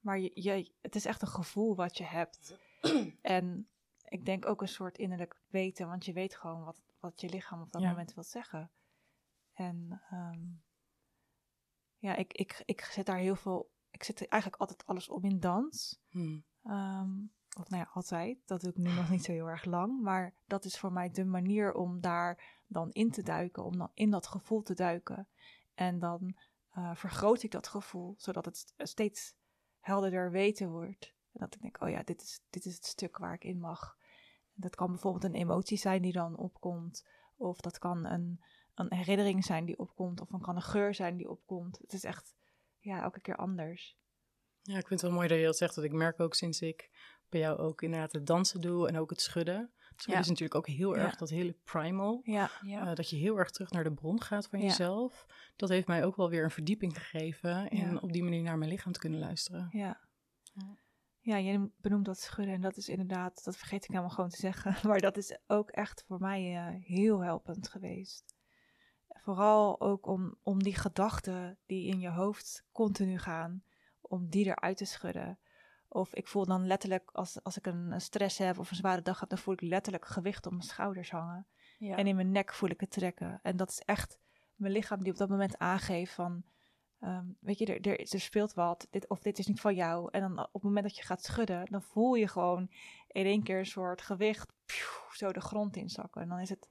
Maar 0.00 0.18
je, 0.18 0.30
je, 0.34 0.72
het 0.80 0.94
is 0.94 1.04
echt 1.04 1.22
een 1.22 1.28
gevoel 1.28 1.74
wat 1.76 1.96
je 1.96 2.04
hebt. 2.04 2.58
en 3.22 3.68
ik 4.08 4.24
denk 4.24 4.46
ook 4.46 4.60
een 4.62 4.68
soort 4.68 4.98
innerlijk 4.98 5.40
weten, 5.48 5.88
want 5.88 6.04
je 6.04 6.12
weet 6.12 6.34
gewoon 6.36 6.64
wat, 6.64 6.82
wat 7.00 7.20
je 7.20 7.28
lichaam 7.28 7.62
op 7.62 7.72
dat 7.72 7.82
Ja. 7.82 7.88
moment 7.88 8.14
wil 8.14 8.24
zeggen. 8.24 8.70
En 9.52 10.02
ehm, 10.10 10.40
ja, 11.98 12.14
ik, 12.16 12.32
ik, 12.32 12.62
ik 12.64 12.80
zet 12.80 13.06
daar 13.06 13.18
heel 13.18 13.36
veel, 13.36 13.70
ik 13.90 14.02
zet 14.02 14.28
eigenlijk 14.28 14.60
altijd 14.62 14.86
alles 14.86 15.08
om 15.08 15.24
in 15.24 15.40
dans. 15.40 16.00
Hm. 16.08 16.38
Ehm, 16.62 17.10
of 17.58 17.68
nou 17.68 17.82
ja, 17.82 17.90
altijd. 17.92 18.38
Dat 18.46 18.60
doe 18.60 18.70
ik 18.70 18.76
nu 18.76 18.92
nog 18.94 19.10
niet 19.10 19.24
zo 19.24 19.32
heel 19.32 19.46
erg 19.46 19.64
lang. 19.64 20.00
Maar 20.02 20.34
dat 20.46 20.64
is 20.64 20.78
voor 20.78 20.92
mij 20.92 21.10
de 21.10 21.24
manier 21.24 21.72
om 21.74 22.00
daar 22.00 22.62
dan 22.66 22.90
in 22.90 23.10
te 23.10 23.22
duiken. 23.22 23.64
Om 23.64 23.76
dan 23.78 23.90
in 23.94 24.10
dat 24.10 24.26
gevoel 24.26 24.62
te 24.62 24.74
duiken. 24.74 25.28
En 25.74 25.98
dan 25.98 26.36
eh, 26.70 26.94
vergroot 26.94 27.42
ik 27.42 27.50
dat 27.50 27.68
gevoel. 27.68 28.14
Zodat 28.18 28.44
het 28.44 28.56
st- 28.56 28.74
steeds 28.76 29.34
helderder 29.80 30.30
weten 30.30 30.70
wordt. 30.70 31.14
En 31.32 31.40
dat 31.40 31.54
ik 31.54 31.60
denk, 31.62 31.80
oh 31.82 31.88
ja, 31.88 32.02
dit 32.02 32.22
is, 32.22 32.40
dit 32.50 32.64
is 32.64 32.74
het 32.74 32.84
stuk 32.86 33.16
waar 33.18 33.34
ik 33.34 33.44
in 33.44 33.58
mag. 33.60 33.97
Dat 34.60 34.74
kan 34.74 34.86
bijvoorbeeld 34.88 35.24
een 35.24 35.40
emotie 35.40 35.78
zijn 35.78 36.02
die 36.02 36.12
dan 36.12 36.36
opkomt. 36.36 37.06
Of 37.36 37.60
dat 37.60 37.78
kan 37.78 38.04
een, 38.04 38.40
een 38.74 38.92
herinnering 38.94 39.44
zijn 39.44 39.64
die 39.64 39.78
opkomt. 39.78 40.20
Of 40.20 40.30
het 40.32 40.42
kan 40.42 40.56
een 40.56 40.62
geur 40.62 40.94
zijn 40.94 41.16
die 41.16 41.30
opkomt. 41.30 41.78
Het 41.78 41.92
is 41.92 42.04
echt, 42.04 42.34
ja, 42.78 43.02
elke 43.02 43.20
keer 43.20 43.36
anders. 43.36 43.96
Ja, 44.62 44.78
ik 44.78 44.86
vind 44.86 45.00
het 45.00 45.10
wel 45.10 45.18
mooi 45.18 45.28
dat 45.28 45.38
je 45.38 45.44
dat 45.44 45.56
zegt. 45.56 45.74
Want 45.74 45.86
ik 45.86 45.92
merk 45.92 46.20
ook 46.20 46.34
sinds 46.34 46.60
ik 46.60 46.90
bij 47.28 47.40
jou 47.40 47.58
ook 47.58 47.82
inderdaad 47.82 48.12
het 48.12 48.26
dansen 48.26 48.60
doe 48.60 48.88
en 48.88 48.98
ook 48.98 49.10
het 49.10 49.20
schudden. 49.20 49.70
Schudden 49.88 50.14
Ja. 50.14 50.20
is 50.20 50.28
natuurlijk 50.28 50.54
ook 50.54 50.66
heel 50.66 50.96
Ja. 50.96 51.02
erg 51.02 51.16
dat 51.16 51.30
hele 51.30 51.52
primal. 51.64 52.20
Ja, 52.24 52.50
eh, 52.62 52.94
dat 52.94 53.10
je 53.10 53.16
heel 53.16 53.38
erg 53.38 53.50
terug 53.50 53.70
naar 53.70 53.84
de 53.84 53.92
bron 53.94 54.22
gaat 54.22 54.46
van 54.48 54.60
jezelf. 54.60 55.26
Dat 55.56 55.68
heeft 55.68 55.86
mij 55.86 56.04
ook 56.04 56.16
wel 56.16 56.28
weer 56.30 56.44
een 56.44 56.50
verdieping 56.50 56.98
gegeven. 56.98 57.76
Ja. 57.76 57.96
op 57.96 58.12
die 58.12 58.22
manier 58.22 58.42
naar 58.42 58.58
mijn 58.58 58.70
lichaam 58.70 58.92
te 58.92 58.98
kunnen 58.98 59.18
luisteren. 59.18 59.68
Ja. 59.72 60.00
Ja. 61.28 61.36
Je 61.36 61.70
benoemt 61.80 62.04
dat 62.04 62.20
schudden 62.20 62.54
en 62.54 62.60
dat 62.60 62.76
is 62.76 62.88
inderdaad, 62.88 63.44
dat 63.44 63.56
vergeet 63.56 63.84
ik 63.84 63.90
helemaal 63.90 64.10
gewoon 64.10 64.30
te 64.30 64.36
zeggen, 64.36 64.76
maar 64.88 65.00
dat 65.00 65.16
is 65.16 65.38
ook 65.46 65.70
echt 65.70 66.04
voor 66.06 66.20
mij 66.20 66.56
eh, 66.56 66.82
heel 66.84 67.20
helpend 67.20 67.68
geweest. 67.68 68.36
Vooral 69.08 69.80
ook 69.80 70.06
om, 70.06 70.38
om 70.42 70.62
die 70.62 70.74
gedachten 70.74 71.58
die 71.66 71.86
in 71.86 72.00
je 72.00 72.10
hoofd 72.10 72.64
continu 72.72 73.18
gaan, 73.18 73.62
om 74.00 74.28
die 74.28 74.46
eruit 74.46 74.76
te 74.76 74.84
schudden. 74.84 75.38
Of 75.88 76.14
ik 76.14 76.26
voel 76.26 76.44
dan 76.44 76.66
letterlijk, 76.66 77.10
als, 77.10 77.42
als 77.42 77.56
ik 77.56 77.66
een 77.66 77.92
een 77.92 78.00
stress 78.00 78.38
heb 78.38 78.58
of 78.58 78.70
een 78.70 78.76
zware 78.76 79.02
dag 79.02 79.20
heb, 79.20 79.28
dan 79.28 79.38
voel 79.38 79.54
ik 79.54 79.60
letterlijk 79.60 80.06
gewicht 80.06 80.46
op 80.46 80.52
mijn 80.52 80.64
schouders 80.64 81.10
hangen. 81.10 81.46
Ja. 81.78 81.96
En 81.96 82.06
in 82.06 82.16
mijn 82.16 82.32
nek 82.32 82.54
voel 82.54 82.70
ik 82.70 82.80
het 82.80 82.90
trekken. 82.90 83.40
En 83.42 83.56
dat 83.56 83.70
is 83.70 83.78
echt 83.78 84.18
mijn 84.54 84.72
lichaam 84.72 85.02
die 85.02 85.12
op 85.12 85.18
dat 85.18 85.28
moment 85.28 85.58
aangeeft 85.58 86.12
van... 86.12 86.44
ehm, 87.00 87.24
weet 87.40 87.58
je, 87.58 87.66
er, 87.66 87.80
er, 87.90 88.00
er 88.12 88.20
speelt 88.20 88.54
wat, 88.54 88.86
dit, 88.90 89.08
of 89.08 89.20
dit 89.20 89.38
is 89.38 89.46
niet 89.46 89.60
van 89.60 89.74
jou. 89.74 90.08
En 90.10 90.20
dan 90.20 90.38
op 90.38 90.52
het 90.52 90.62
moment 90.62 90.84
dat 90.86 90.96
je 90.96 91.02
gaat 91.02 91.24
schudden, 91.24 91.66
dan 91.70 91.82
voel 91.82 92.14
je 92.14 92.28
gewoon 92.28 92.70
in 93.08 93.24
één 93.26 93.42
keer 93.42 93.58
een 93.58 93.66
soort 93.66 94.02
gewicht... 94.02 94.52
zo 95.12 95.32
de 95.32 95.40
grond 95.40 95.76
inzakken. 95.76 96.22
En 96.22 96.28
dan 96.28 96.38
is 96.38 96.48
het 96.48 96.68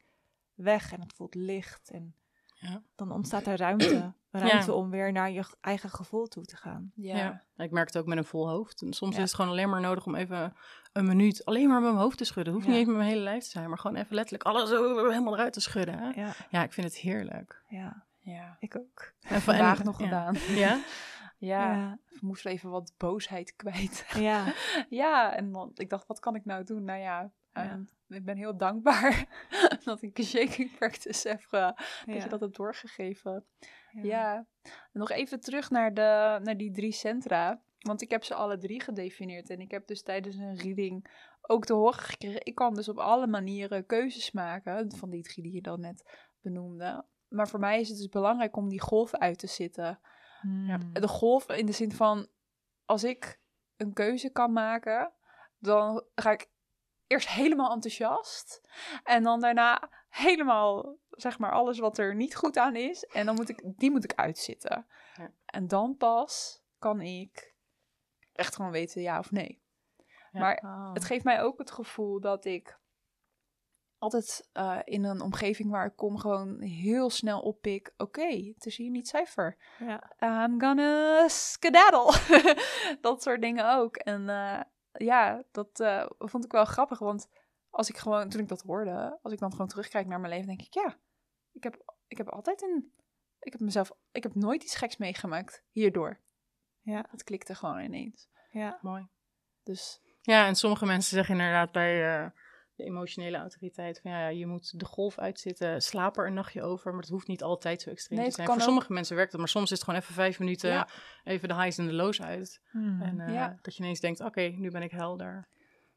weg 0.54 0.92
en 0.94 1.02
het 1.02 1.14
voelt 1.14 1.36
licht. 1.36 1.90
En 1.92 2.16
Ja. 2.60 2.82
dan 2.96 3.12
ontstaat 3.12 3.48
er 3.48 3.58
ruimte. 3.58 4.14
Ruimte 4.32 4.74
om 4.74 4.90
weer 4.90 5.12
naar 5.12 5.32
je 5.32 5.44
eigen 5.62 5.90
gevoel 5.90 6.28
toe 6.28 6.44
te 6.46 6.56
gaan. 6.56 6.92
Ja. 6.96 7.18
Ja. 7.18 7.44
Ik 7.64 7.72
merk 7.72 7.88
het 7.88 7.98
ook 7.98 8.06
met 8.06 8.18
een 8.18 8.26
vol 8.26 8.50
hoofd. 8.50 8.82
En 8.82 8.94
soms 8.94 9.16
Ja. 9.16 9.22
is 9.22 9.28
het 9.28 9.36
gewoon 9.36 9.52
alleen 9.52 9.70
maar 9.70 9.82
nodig 9.82 10.06
om 10.06 10.16
even 10.16 10.56
een 10.94 11.06
minuut 11.06 11.46
alleen 11.46 11.68
maar 11.68 11.82
met 11.82 11.90
mijn 11.92 12.02
hoofd 12.04 12.18
te 12.18 12.24
schudden. 12.26 12.54
Het 12.54 12.64
hoeft 12.64 12.66
Ja. 12.66 12.72
niet 12.72 12.80
eens 12.80 12.88
met 12.98 12.98
mijn 13.06 13.10
hele 13.18 13.30
lijf 13.30 13.44
te 13.44 13.50
zijn, 13.50 13.70
maar 13.70 13.78
gewoon 13.78 13.98
even 13.98 14.16
letterlijk 14.16 14.44
alles 14.44 14.70
zo 14.70 15.10
helemaal 15.10 15.34
eruit 15.34 15.54
te 15.54 15.60
schudden. 15.62 15.98
Hè? 16.00 16.10
Ja, 16.22 16.34
Ja, 16.50 16.64
ik 16.64 16.74
vind 16.74 16.88
het 16.88 16.98
heerlijk. 16.98 17.64
ja, 17.68 18.06
ja. 18.32 18.58
ik 18.60 18.76
ook. 18.78 19.14
En 19.22 19.42
Vandaag 19.52 19.80
en- 19.80 19.86
nog 19.86 20.00
ja. 20.00 20.04
gedaan. 20.06 20.34
Ja? 20.56 20.80
Ja. 21.40 21.76
Ja. 21.76 22.00
Ik 22.10 22.22
moest 22.22 22.46
even 22.46 22.70
wat 22.70 22.94
boosheid 22.98 23.56
kwijt. 23.56 24.06
Ja, 24.20 24.54
ja, 24.90 25.36
en 25.36 25.52
dan, 25.52 25.72
ik 25.76 25.90
dacht, 25.90 26.08
wat 26.08 26.20
kan 26.20 26.36
ik 26.36 26.46
nou 26.46 26.64
doen? 26.64 26.84
Nou 26.84 27.00
ja, 27.00 27.32
Ja. 27.54 27.64
ehm, 27.64 27.82
ik 28.08 28.26
ben 28.26 28.38
heel 28.38 28.58
dankbaar 28.58 29.26
dat 29.84 30.02
ik 30.02 30.18
een 30.18 30.24
shaking 30.24 30.78
practice 30.78 31.28
heb, 31.30 31.46
dat 31.50 31.76
ja. 32.06 32.14
je 32.14 32.28
dat 32.30 32.40
hebt 32.40 32.56
doorgegeven. 32.56 33.46
ja. 33.92 34.02
Ja. 34.04 34.46
Nog 34.94 35.10
even 35.12 35.40
terug 35.40 35.70
naar, 35.70 35.94
de, 35.94 36.40
naar 36.44 36.58
die 36.58 36.72
drie 36.72 36.92
centra. 36.92 37.62
Want 37.80 38.02
ik 38.02 38.10
heb 38.10 38.24
ze 38.24 38.34
alle 38.34 38.58
drie 38.58 38.82
gedefinieerd. 38.82 39.50
En 39.50 39.60
ik 39.60 39.72
heb 39.72 39.88
dus 39.88 40.04
tijdens 40.04 40.36
een 40.36 40.56
reading 40.58 41.08
ook 41.42 41.66
te 41.66 41.74
horen 41.74 42.00
gekregen. 42.00 42.46
Ik 42.46 42.56
kan 42.56 42.74
dus 42.74 42.90
op 42.90 42.98
alle 42.98 43.28
manieren 43.28 43.86
keuzes 43.86 44.32
maken. 44.32 44.92
Van 44.96 45.10
die 45.10 45.24
drie 45.24 45.44
die 45.44 45.54
je 45.54 45.62
dan 45.62 45.80
net 45.80 46.28
benoemde. 46.42 47.06
Maar 47.28 47.48
voor 47.48 47.60
mij 47.60 47.80
is 47.80 47.90
het 47.90 47.98
dus 47.98 48.10
belangrijk 48.10 48.56
om 48.56 48.70
die 48.70 48.82
golf 48.82 49.14
uit 49.14 49.40
te 49.40 49.48
zitten. 49.48 50.00
Hmm. 50.42 50.94
De 50.94 51.08
golf 51.08 51.50
in 51.50 51.66
de 51.66 51.72
zin 51.72 51.92
van... 51.92 52.28
Als 52.86 53.04
ik 53.04 53.40
een 53.78 53.94
keuze 53.94 54.30
kan 54.30 54.52
maken... 54.52 55.12
Dan 55.60 56.04
ga 56.16 56.32
ik 56.32 56.50
eerst 57.08 57.30
helemaal 57.30 57.72
enthousiast. 57.72 58.62
En 59.04 59.24
dan 59.24 59.40
daarna 59.40 59.90
helemaal, 60.10 60.98
zeg 61.10 61.40
maar, 61.40 61.52
alles 61.52 61.80
wat 61.80 61.98
er 61.98 62.16
niet 62.16 62.36
goed 62.36 62.58
aan 62.58 62.76
is. 62.76 63.04
En 63.04 63.26
dan 63.26 63.36
moet 63.36 63.50
ik, 63.50 63.64
die 63.78 63.92
moet 63.92 64.04
ik 64.04 64.14
uitzitten. 64.14 64.88
Ja. 65.16 65.32
En 65.46 65.68
dan 65.68 65.98
pas 65.98 66.62
kan 66.80 67.02
ik 67.02 67.56
echt 68.34 68.56
gewoon 68.56 68.72
weten 68.72 69.02
ja 69.02 69.20
of 69.20 69.32
nee. 69.32 69.62
Ja. 70.32 70.40
Maar 70.40 70.64
Oh. 70.64 70.94
het 70.94 71.06
geeft 71.06 71.24
mij 71.24 71.42
ook 71.42 71.58
het 71.58 71.72
gevoel 71.72 72.20
dat 72.20 72.46
ik 72.46 72.80
altijd 73.98 74.50
eh, 74.54 74.80
in 74.84 75.04
een 75.04 75.22
omgeving 75.22 75.70
waar 75.70 75.86
ik 75.86 75.96
kom 75.96 76.18
gewoon 76.18 76.62
heel 76.62 77.10
snel 77.10 77.42
oppik. 77.42 77.94
Oké, 77.98 78.28
het 78.28 78.66
is 78.66 78.78
hier 78.78 78.90
niet 78.90 79.08
cijfer. 79.08 79.58
Ja. 79.80 80.12
I'm 80.20 80.62
gonna 80.62 81.28
skedaddle. 81.28 82.14
dat 83.02 83.22
soort 83.22 83.42
dingen 83.42 83.76
ook. 83.76 83.96
En 83.96 84.30
eh, 84.30 84.62
ja, 84.92 85.44
dat 85.52 85.80
eh, 85.80 86.06
vond 86.18 86.46
ik 86.46 86.52
wel 86.52 86.66
grappig. 86.66 87.00
Want 87.00 87.28
als 87.70 87.90
ik 87.90 87.98
gewoon, 87.98 88.30
toen 88.30 88.42
ik 88.42 88.48
dat 88.48 88.62
hoorde, 88.62 89.20
als 89.22 89.34
ik 89.34 89.40
dan 89.40 89.52
gewoon 89.52 89.68
terugkijk 89.68 90.08
naar 90.08 90.20
mijn 90.20 90.34
leven, 90.34 90.48
denk 90.48 90.62
ik, 90.62 90.74
ja, 90.74 90.98
ik 91.52 91.64
heb, 91.64 91.96
ik 92.08 92.18
heb 92.18 92.30
altijd 92.30 92.62
een, 92.62 92.94
ik 93.40 93.52
heb 93.52 93.62
mezelf, 93.62 93.92
ik 94.12 94.24
heb 94.24 94.36
nooit 94.36 94.64
iets 94.64 94.76
geks 94.76 94.98
meegemaakt 94.98 95.64
hierdoor. 95.72 96.20
Ja. 96.82 97.06
Het 97.10 97.24
klikte 97.24 97.56
gewoon 97.56 97.80
ineens. 97.80 98.30
Ja. 98.50 98.80
Mooi. 98.82 99.08
Dus 99.64 100.02
Ja, 100.22 100.46
en 100.46 100.56
sommige 100.56 100.86
mensen 100.86 101.16
zeggen 101.16 101.36
inderdaad 101.36 101.72
bij 101.72 102.16
eh, 102.16 102.30
de 102.78 102.84
emotionele 102.84 103.38
autoriteit 103.38 104.00
van 104.02 104.12
ja, 104.12 104.28
je 104.28 104.46
moet 104.48 104.80
de 104.80 104.86
golf 104.86 105.18
uitzitten, 105.20 105.82
slaap 105.82 106.18
er 106.18 106.28
een 106.28 106.34
nachtje 106.34 106.62
over, 106.64 106.92
maar 106.92 107.02
het 107.02 107.10
hoeft 107.10 107.28
niet 107.28 107.44
altijd 107.44 107.82
zo 107.82 107.90
extreem 107.90 108.20
Nee, 108.20 108.28
te 108.30 108.34
zijn. 108.36 108.48
Voor 108.48 108.56
ook- 108.56 108.62
sommige 108.62 108.94
mensen 108.94 109.16
werkt 109.16 109.32
het, 109.32 109.40
maar 109.40 109.50
soms 109.50 109.72
is 109.72 109.78
het 109.78 109.84
gewoon 109.84 110.00
even 110.00 110.14
vijf 110.14 110.40
minuten 110.40 110.70
Ja. 110.70 110.88
even 111.24 111.48
de 111.48 111.56
highs 111.56 111.78
en 111.78 111.86
de 111.86 111.94
lows 111.94 112.22
uit. 112.22 112.62
Hmm. 112.72 113.02
En 113.02 113.20
eh, 113.20 113.34
Ja. 113.34 113.58
dat 113.62 113.76
je 113.76 113.84
ineens 113.84 114.00
denkt, 114.00 114.22
oké, 114.22 114.42
nu 114.42 114.70
ben 114.70 114.82
ik 114.82 114.92
helder. 114.92 115.48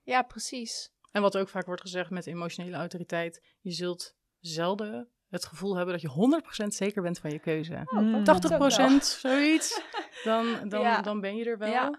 ja, 0.03 0.23
precies. 0.23 0.93
En 1.13 1.23
wat 1.23 1.37
ook 1.37 1.49
vaak 1.49 1.67
wordt 1.67 1.81
gezegd 1.81 2.11
met 2.11 2.27
emotionele 2.27 2.77
autoriteit, 2.77 3.55
je 3.61 3.71
zult 3.73 4.15
zelden 4.39 5.09
het 5.29 5.45
gevoel 5.47 5.75
hebben 5.77 5.93
dat 5.95 6.03
je 6.03 6.09
100% 6.09 6.75
zeker 6.75 7.03
bent 7.03 7.19
van 7.19 7.31
je 7.31 7.39
keuze. 7.39 7.81
Hmm. 7.85 8.25
80% 8.25 9.05
zoiets, 9.07 9.81
dan, 10.25 10.69
dan, 10.69 11.03
dan 11.03 11.21
ben 11.21 11.37
je 11.37 11.45
er 11.45 11.59
wel. 11.59 11.97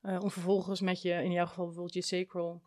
Eh, 0.00 0.20
om 0.20 0.30
vervolgens 0.30 0.80
met 0.80 1.02
je, 1.02 1.12
in 1.12 1.32
jouw 1.32 1.46
geval 1.46 1.64
bijvoorbeeld 1.64 1.94
je 1.94 2.02
sacral, 2.02 2.62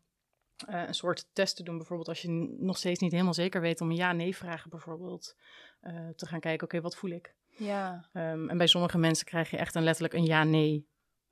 eh, 0.63 0.87
een 0.87 0.93
soort 0.93 1.27
test 1.33 1.55
te 1.55 1.63
doen. 1.63 1.77
Bijvoorbeeld 1.77 2.07
als 2.07 2.21
je 2.21 2.55
nog 2.59 2.77
steeds 2.77 2.99
niet 2.99 3.11
helemaal 3.11 3.33
zeker 3.33 3.61
weet 3.61 3.81
om 3.81 3.89
een 3.89 3.95
ja-nee 3.95 4.35
vragen 4.35 4.69
bijvoorbeeld. 4.69 5.35
eh, 5.81 6.09
te 6.15 6.25
gaan 6.25 6.39
kijken, 6.39 6.67
oké, 6.67 6.81
wat 6.81 6.95
voel 6.95 7.09
ik? 7.11 7.35
Ja, 7.47 8.09
Ehm, 8.13 8.49
en 8.49 8.57
bij 8.57 8.67
sommige 8.67 8.97
mensen 8.97 9.25
krijg 9.25 9.49
je 9.49 9.57
echt 9.57 9.75
een 9.75 9.83
letterlijk 9.83 10.13
een 10.13 10.25
ja-nee 10.25 10.87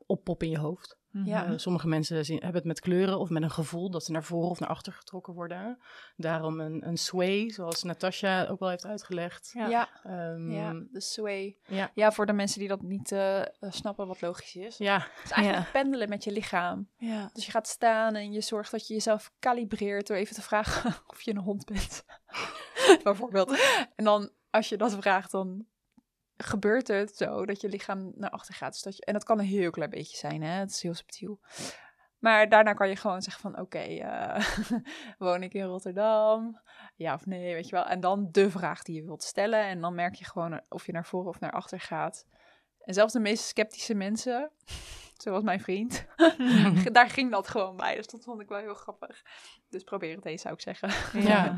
oppop 0.05 0.43
in 0.43 0.49
je 0.49 0.57
hoofd. 0.57 0.98
Ja. 1.11 1.45
Eh, 1.45 1.53
sommige 1.55 1.87
mensen 1.87 2.25
zien, 2.25 2.37
hebben 2.37 2.55
het 2.55 2.65
met 2.65 2.79
kleuren 2.79 3.19
of 3.19 3.29
met 3.29 3.43
een 3.43 3.51
gevoel 3.51 3.89
dat 3.89 4.03
ze 4.03 4.11
naar 4.11 4.23
voren 4.23 4.49
of 4.49 4.59
naar 4.59 4.69
achter 4.69 4.93
getrokken 4.93 5.33
worden. 5.33 5.79
Daarom 6.15 6.59
een, 6.59 6.87
een 6.87 6.97
sway, 6.97 7.49
zoals 7.49 7.83
Natasha 7.83 8.45
ook 8.45 8.59
wel 8.59 8.69
heeft 8.69 8.85
uitgelegd. 8.85 9.51
Ja. 9.53 9.67
ja, 9.67 9.89
Ehm, 10.03 10.51
ja, 10.51 10.73
de 10.91 11.01
sway. 11.01 11.57
ja. 11.67 11.91
Ja, 11.93 12.11
voor 12.11 12.25
de 12.25 12.33
mensen 12.33 12.59
die 12.59 12.67
dat 12.67 12.81
niet 12.81 13.11
eh, 13.11 13.39
eh, 13.39 13.45
snappen 13.59 14.07
wat 14.07 14.21
logisch 14.21 14.55
is. 14.55 14.77
Ja, 14.77 14.97
Het 14.99 15.23
is 15.25 15.31
eigenlijk 15.31 15.71
pendelen 15.71 16.09
met 16.09 16.23
je 16.23 16.31
lichaam. 16.31 16.89
Ja. 16.97 17.29
Dus 17.33 17.45
je 17.45 17.51
gaat 17.51 17.67
staan 17.67 18.15
en 18.15 18.31
je 18.31 18.41
zorgt 18.41 18.71
dat 18.71 18.87
je 18.87 18.93
jezelf 18.93 19.31
kalibreert 19.39 20.07
door 20.07 20.17
even 20.17 20.35
te 20.35 20.41
vragen 20.41 20.95
of 21.07 21.21
je 21.21 21.31
een 21.31 21.37
hond 21.37 21.65
bent. 21.65 22.05
Bijvoorbeeld. 23.03 23.59
En 23.95 24.03
dan, 24.03 24.31
als 24.49 24.69
je 24.69 24.77
dat 24.77 24.95
vraagt, 24.95 25.31
dan 25.31 25.65
gebeurt 26.43 26.87
het 26.87 27.17
zo 27.17 27.45
dat 27.45 27.61
je 27.61 27.69
lichaam 27.69 28.11
naar 28.15 28.29
achter 28.29 28.53
gaat. 28.53 28.71
Dus 28.71 28.81
dat 28.81 28.97
je, 28.97 29.05
en 29.05 29.13
dat 29.13 29.23
kan 29.23 29.39
een 29.39 29.45
heel 29.45 29.71
klein 29.71 29.89
beetje 29.89 30.17
zijn, 30.17 30.41
hè. 30.41 30.59
Het 30.59 30.69
is 30.69 30.81
heel 30.81 30.93
subtiel. 30.93 31.39
Maar 32.19 32.49
daarna 32.49 32.73
kan 32.73 32.89
je 32.89 32.95
gewoon 32.95 33.21
zeggen 33.21 33.41
van, 33.41 33.59
oké, 33.59 33.79
eh, 33.79 34.45
woon 35.17 35.43
ik 35.43 35.53
in 35.53 35.63
Rotterdam? 35.63 36.61
Ja 36.95 37.13
of 37.13 37.25
nee, 37.25 37.53
weet 37.53 37.69
je 37.69 37.75
wel. 37.75 37.85
En 37.85 37.99
dan 37.99 38.27
de 38.31 38.51
vraag 38.51 38.83
die 38.83 38.95
je 38.95 39.03
wilt 39.03 39.23
stellen. 39.23 39.63
En 39.63 39.81
dan 39.81 39.95
merk 39.95 40.15
je 40.15 40.25
gewoon 40.25 40.61
of 40.69 40.85
je 40.85 40.91
naar 40.91 41.05
voren 41.05 41.29
of 41.29 41.39
naar 41.39 41.51
achter 41.51 41.79
gaat. 41.79 42.25
En 42.79 42.93
zelfs 42.93 43.13
de 43.13 43.19
meest 43.19 43.43
sceptische 43.43 43.93
mensen, 43.93 44.51
zoals 45.23 45.43
mijn 45.43 45.61
vriend, 45.61 46.05
daar 46.91 47.09
ging 47.09 47.31
dat 47.31 47.47
gewoon 47.47 47.75
bij. 47.77 47.95
Dus 47.95 48.07
dat 48.07 48.23
vond 48.23 48.41
ik 48.41 48.47
wel 48.47 48.59
heel 48.59 48.73
grappig. 48.73 49.23
Dus 49.69 49.83
probeer 49.83 50.15
het 50.15 50.25
eens, 50.25 50.41
zou 50.41 50.53
ik 50.53 50.61
zeggen. 50.61 51.21
Ja. 51.21 51.57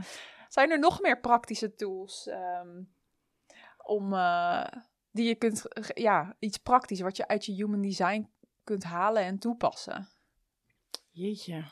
Zijn 0.49 0.71
er 0.71 0.79
nog 0.79 1.01
meer 1.01 1.19
praktische 1.19 1.75
tools 1.75 2.27
ehm, 2.27 2.81
om, 3.83 4.13
eh, 4.13 4.67
die 5.11 5.27
je 5.27 5.35
kunt, 5.35 5.63
ja, 5.93 6.35
iets 6.39 6.57
praktisch 6.57 7.01
wat 7.01 7.17
je 7.17 7.27
uit 7.27 7.45
je 7.45 7.53
human 7.53 7.81
design 7.81 8.29
kunt 8.63 8.83
halen 8.83 9.23
en 9.23 9.39
toepassen? 9.39 10.09
jeetje. 11.11 11.65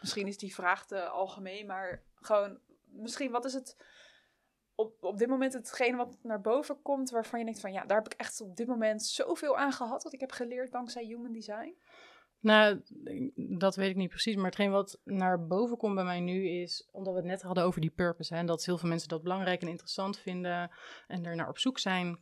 Misschien 0.00 0.26
is 0.26 0.38
die 0.38 0.54
vraag 0.54 0.86
te 0.86 1.08
algemeen, 1.08 1.66
maar 1.66 2.02
gewoon, 2.14 2.58
misschien 2.84 3.30
wat 3.30 3.44
is 3.44 3.54
het 3.54 3.76
op, 4.74 5.04
op 5.04 5.18
dit 5.18 5.28
moment 5.28 5.52
hetgene 5.52 5.96
wat 5.96 6.18
naar 6.22 6.40
boven 6.40 6.82
komt 6.82 7.10
waarvan 7.10 7.38
je 7.38 7.44
denkt 7.44 7.60
van 7.60 7.72
ja, 7.72 7.84
daar 7.84 7.96
heb 8.02 8.12
ik 8.12 8.20
echt 8.20 8.40
op 8.40 8.56
dit 8.56 8.66
moment 8.66 9.02
zoveel 9.02 9.56
aan 9.56 9.72
gehad 9.72 10.02
wat 10.02 10.12
ik 10.12 10.20
heb 10.20 10.32
geleerd 10.32 10.72
dankzij 10.72 11.04
human 11.04 11.32
design? 11.32 11.76
Nou, 12.42 12.82
dat 13.34 13.76
weet 13.76 13.90
ik 13.90 13.96
niet 13.96 14.08
precies. 14.08 14.36
Maar 14.36 14.44
hetgeen 14.44 14.70
wat 14.70 15.00
naar 15.04 15.46
boven 15.46 15.76
komt 15.76 15.94
bij 15.94 16.04
mij 16.04 16.20
nu 16.20 16.48
is, 16.48 16.88
omdat 16.92 17.12
we 17.12 17.18
het 17.18 17.28
net 17.28 17.42
hadden 17.42 17.64
over 17.64 17.80
die 17.80 17.90
purpose. 17.90 18.34
Hè, 18.34 18.40
en 18.40 18.46
dat 18.46 18.64
heel 18.64 18.78
veel 18.78 18.88
mensen 18.88 19.08
dat 19.08 19.22
belangrijk 19.22 19.62
en 19.62 19.68
interessant 19.68 20.18
vinden 20.18 20.70
en 21.06 21.24
er 21.24 21.36
naar 21.36 21.48
op 21.48 21.58
zoek 21.58 21.78
zijn. 21.78 22.18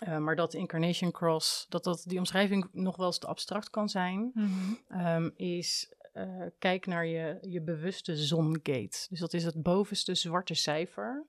Eh, 0.00 0.18
maar 0.18 0.36
dat 0.36 0.54
Incarnation 0.54 1.10
Cross, 1.10 1.66
dat, 1.68 1.84
dat 1.84 2.02
die 2.06 2.18
omschrijving 2.18 2.68
nog 2.72 2.96
wel 2.96 3.06
eens 3.06 3.18
te 3.18 3.26
abstract 3.26 3.70
kan 3.70 3.88
zijn, 3.88 4.30
Mhm. 4.34 4.74
ehm, 4.88 5.30
is 5.34 5.94
eh, 6.12 6.46
kijk 6.58 6.86
naar 6.86 7.06
je, 7.06 7.38
je 7.40 7.62
bewuste 7.62 8.16
zongate. 8.16 9.06
Dus 9.08 9.18
dat 9.18 9.32
is 9.32 9.44
het 9.44 9.62
bovenste 9.62 10.14
zwarte 10.14 10.54
cijfer. 10.54 11.26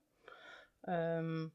Ehm, 0.81 1.47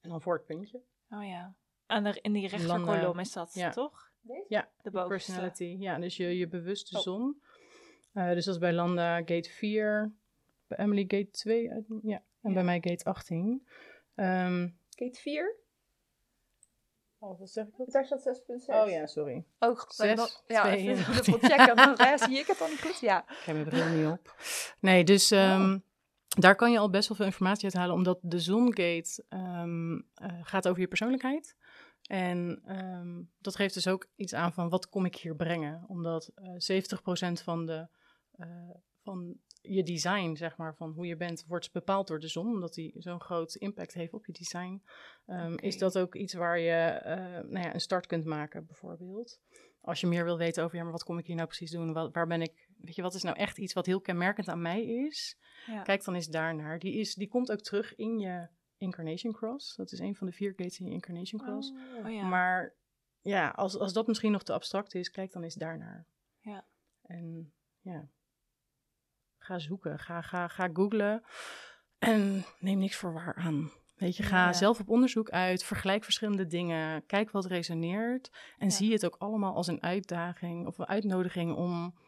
en 0.00 0.08
dan 0.08 0.22
voor 0.22 0.34
het 0.34 0.44
puntje. 0.46 0.80
Oh 1.10 1.26
ja. 1.26 1.54
En 1.86 2.06
er, 2.06 2.18
in 2.22 2.32
die 2.32 2.48
rechterkolom 2.48 3.18
is 3.18 3.32
dat, 3.32 3.54
ja. 3.54 3.70
toch? 3.70 4.07
Ja, 4.48 4.68
De 4.82 4.90
bovenste. 4.90 5.30
Personality, 5.32 5.76
ja, 5.82 5.98
dus 5.98 6.16
je, 6.16 6.38
je 6.38 6.48
bewuste 6.48 6.96
Oh. 6.96 7.02
zon. 7.02 7.42
Eh, 8.12 8.30
dus 8.32 8.44
dat 8.44 8.54
is 8.54 8.60
bij 8.60 8.72
Landa 8.72 9.16
gate 9.16 9.50
4, 9.50 10.12
bij 10.66 10.78
Emily 10.78 11.04
gate 11.08 11.30
2, 11.30 11.70
uit, 11.72 11.84
ja, 12.02 12.22
en 12.42 12.48
Ja. 12.48 12.54
bij 12.54 12.64
mij 12.64 12.80
gate 12.80 13.04
18. 13.04 13.66
Ehm 14.14 14.68
Gate 14.96 15.20
4? 15.20 15.56
oh, 17.18 17.38
wat 17.38 17.50
zeg 17.50 17.66
ik 17.66 17.72
dat? 17.76 17.90
Daar 17.90 18.04
staat 18.04 18.22
6.6. 18.22 18.74
Oh 18.74 18.88
ja, 18.90 19.06
sorry. 19.06 19.44
Ook 19.58 19.86
Zes, 19.88 20.16
dat, 20.16 20.44
ja, 20.46 20.74
even 20.74 20.94
dubbel 21.14 21.38
checken. 21.96 22.18
Zie 22.18 22.38
ik 22.38 22.46
het 22.46 22.58
dan 22.58 22.70
niet 22.70 22.80
goed. 22.82 22.98
Ja. 23.00 23.22
Ik 23.30 23.36
heb 23.44 23.54
mijn 23.54 23.68
bril 23.68 23.88
niet 23.88 24.06
op. 24.18 24.34
Nee, 24.80 25.04
dus 25.04 25.30
ehm, 25.30 25.78
daar 26.28 26.54
kan 26.56 26.72
je 26.72 26.78
al 26.78 26.90
best 26.90 27.08
wel 27.08 27.16
veel 27.16 27.26
informatie 27.26 27.64
uit 27.64 27.74
halen, 27.74 27.94
omdat 27.94 28.18
de 28.22 28.38
zongate 28.38 29.24
ehm, 29.28 29.94
eh, 30.14 30.28
gaat 30.42 30.68
over 30.68 30.80
je 30.80 30.88
persoonlijkheid. 30.88 31.56
En 32.08 32.62
ehm, 32.64 33.22
dat 33.38 33.56
geeft 33.56 33.74
dus 33.74 33.88
ook 33.88 34.08
iets 34.16 34.34
aan 34.34 34.52
van 34.52 34.68
wat 34.68 34.88
kom 34.88 35.04
ik 35.04 35.16
hier 35.16 35.36
brengen. 35.36 35.84
Omdat 35.88 36.30
eh 36.34 36.54
70% 36.56 37.42
van, 37.42 37.66
de, 37.66 37.88
eh, 38.30 38.70
van 39.02 39.36
je 39.60 39.82
design, 39.82 40.34
zeg 40.34 40.56
maar, 40.56 40.74
van 40.76 40.90
hoe 40.90 41.06
je 41.06 41.16
bent, 41.16 41.44
wordt 41.46 41.72
bepaald 41.72 42.06
door 42.06 42.20
de 42.20 42.28
zon. 42.28 42.46
Omdat 42.46 42.74
die 42.74 42.94
zo'n 42.98 43.20
groot 43.20 43.54
impact 43.54 43.94
heeft 43.94 44.12
op 44.12 44.26
je 44.26 44.32
design. 44.32 44.82
Ehm. 45.26 45.54
Is 45.56 45.78
dat 45.78 45.98
ook 45.98 46.14
iets 46.14 46.34
waar 46.34 46.58
je 46.58 46.72
eh, 46.72 47.16
nou 47.50 47.60
ja, 47.60 47.74
een 47.74 47.80
start 47.80 48.06
kunt 48.06 48.24
maken, 48.24 48.66
bijvoorbeeld. 48.66 49.40
Als 49.80 50.00
je 50.00 50.06
meer 50.06 50.24
wil 50.24 50.38
weten 50.38 50.64
over, 50.64 50.76
ja, 50.76 50.82
maar 50.82 50.92
wat 50.92 51.04
kom 51.04 51.18
ik 51.18 51.26
hier 51.26 51.36
nou 51.36 51.48
precies 51.48 51.70
doen? 51.70 51.92
Wat, 51.92 52.14
waar 52.14 52.26
ben 52.26 52.42
ik 52.42 52.68
weet 52.80 52.94
je, 52.94 53.02
wat 53.02 53.14
is 53.14 53.22
nou 53.22 53.36
echt 53.36 53.58
iets 53.58 53.72
wat 53.72 53.86
heel 53.86 54.00
kenmerkend 54.00 54.48
aan 54.48 54.62
mij 54.62 54.84
is? 54.84 55.38
Ja. 55.66 55.82
Kijk 55.82 56.04
dan 56.04 56.14
eens 56.14 56.28
daarnaar. 56.28 56.78
Die, 56.78 56.94
is, 56.94 57.14
die 57.14 57.28
komt 57.28 57.52
ook 57.52 57.60
terug 57.60 57.94
in 57.94 58.18
je 58.18 58.48
Incarnation 58.78 59.32
Cross. 59.32 59.76
Dat 59.76 59.92
is 59.92 59.98
een 59.98 60.14
van 60.16 60.26
de 60.26 60.32
vier 60.32 60.50
gates 60.56 60.78
in 60.80 60.86
je 60.86 60.92
Incarnation 60.92 61.40
Cross. 61.40 61.72
Oh, 62.04 62.10
ja. 62.12 62.28
Maar 62.28 62.74
ja, 63.20 63.48
als, 63.48 63.78
als 63.78 63.92
dat 63.92 64.06
misschien 64.06 64.32
nog 64.32 64.42
te 64.42 64.52
abstract 64.52 64.94
is, 64.94 65.10
kijk 65.10 65.32
dan 65.32 65.42
eens 65.42 65.54
daarnaar. 65.54 66.06
Ja. 66.40 66.64
En 67.02 67.52
ja, 67.80 68.08
ga 69.38 69.58
zoeken, 69.58 69.98
ga, 69.98 70.22
ga, 70.22 70.48
ga 70.48 70.68
googlen 70.72 71.22
en 71.98 72.44
neem 72.58 72.78
niks 72.78 72.96
voor 72.96 73.12
waar 73.12 73.34
aan. 73.34 73.70
Weet 73.96 74.16
je, 74.16 74.22
ga 74.22 74.44
Ja. 74.46 74.52
zelf 74.52 74.80
op 74.80 74.88
onderzoek 74.88 75.30
uit, 75.30 75.62
vergelijk 75.64 76.04
verschillende 76.04 76.46
dingen, 76.46 77.06
kijk 77.06 77.30
wat 77.30 77.46
resoneert 77.46 78.30
en 78.58 78.66
Ja. 78.68 78.72
zie 78.74 78.92
het 78.92 79.04
ook 79.06 79.16
allemaal 79.18 79.54
als 79.54 79.66
een 79.66 79.82
uitdaging 79.82 80.66
of 80.66 80.78
een 80.78 80.86
uitnodiging 80.86 81.54
om 81.54 81.98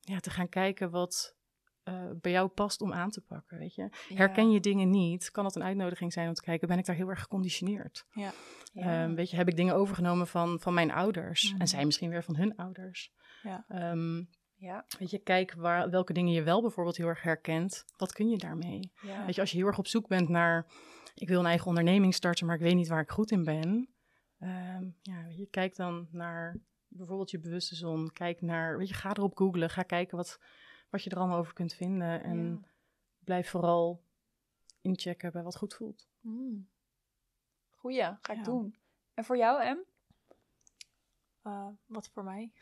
ja, 0.00 0.18
te 0.20 0.30
gaan 0.30 0.48
kijken 0.48 0.90
wat 0.90 1.35
eh, 1.86 1.94
bij 2.20 2.32
jou 2.32 2.48
past 2.48 2.80
om 2.80 2.92
aan 2.92 3.10
te 3.10 3.20
pakken. 3.20 3.58
Weet 3.58 3.74
je, 3.74 3.88
herken 4.14 4.50
je 4.50 4.60
dingen 4.60 4.90
niet, 4.90 5.30
kan 5.30 5.44
het 5.44 5.54
een 5.54 5.62
uitnodiging 5.62 6.12
zijn 6.12 6.28
om 6.28 6.34
te 6.34 6.42
kijken, 6.42 6.68
ben 6.68 6.78
ik 6.78 6.84
daar 6.84 6.96
heel 6.96 7.08
erg 7.08 7.20
geconditioneerd? 7.20 8.06
Ja. 8.10 8.32
Ehm, 8.74 9.14
weet 9.14 9.30
je, 9.30 9.36
heb 9.36 9.48
ik 9.48 9.56
dingen 9.56 9.74
overgenomen 9.74 10.26
van, 10.26 10.60
van 10.60 10.74
mijn 10.74 10.90
ouders 10.92 11.52
Mhm. 11.52 11.60
en 11.60 11.68
zij 11.68 11.84
misschien 11.84 12.10
weer 12.10 12.24
van 12.24 12.36
hun 12.36 12.56
ouders? 12.56 13.12
Ja. 13.42 13.64
Ehm, 13.68 14.22
Ja, 14.58 14.84
weet 14.98 15.10
je, 15.10 15.18
kijk 15.18 15.54
waar, 15.54 15.90
welke 15.90 16.12
dingen 16.12 16.32
je 16.32 16.42
wel 16.42 16.60
bijvoorbeeld 16.60 16.96
heel 16.96 17.06
erg 17.08 17.22
herkent. 17.22 17.84
Wat 17.96 18.12
kun 18.12 18.28
je 18.28 18.36
daarmee? 18.38 18.90
ja. 19.02 19.24
Weet 19.26 19.34
je, 19.34 19.40
als 19.40 19.50
je 19.50 19.56
heel 19.56 19.66
erg 19.66 19.78
op 19.78 19.86
zoek 19.86 20.08
bent 20.08 20.28
naar, 20.28 20.66
ik 21.14 21.28
wil 21.28 21.38
een 21.40 21.46
eigen 21.46 21.66
onderneming 21.66 22.14
starten, 22.14 22.46
maar 22.46 22.54
ik 22.56 22.62
weet 22.62 22.74
niet 22.74 22.88
waar 22.88 23.00
ik 23.02 23.10
goed 23.10 23.30
in 23.30 23.44
ben. 23.44 23.88
Ehm, 24.38 24.84
ja, 25.02 25.24
weet 25.26 25.36
je, 25.36 25.46
kijk 25.50 25.76
dan 25.76 26.08
naar 26.10 26.58
bijvoorbeeld 26.88 27.30
je 27.30 27.38
bewuste 27.38 27.74
zon. 27.74 28.10
Kijk 28.12 28.40
naar, 28.40 28.78
weet 28.78 28.88
je, 28.88 28.94
ga 28.94 29.10
erop 29.10 29.36
googlen. 29.36 29.70
Ga 29.70 29.82
kijken 29.82 30.16
wat, 30.16 30.38
wat 30.88 31.02
je 31.02 31.10
er 31.10 31.16
allemaal 31.18 31.38
over 31.38 31.52
kunt 31.52 31.74
vinden. 31.74 32.22
En 32.22 32.66
blijf 33.18 33.50
vooral 33.50 34.02
inchecken 34.80 35.32
bij 35.32 35.42
wat 35.42 35.56
goed 35.56 35.74
voelt. 35.74 36.08
Mm. 36.20 36.68
Goeie, 37.70 38.02
ga 38.20 38.32
ik 38.32 38.36
Ja. 38.38 38.42
doen. 38.42 38.76
En 39.14 39.24
voor 39.24 39.36
jou, 39.36 39.62
Em? 39.62 39.78
Eh, 41.42 41.68
wat 41.86 42.08
voor 42.08 42.24
mij? 42.24 42.52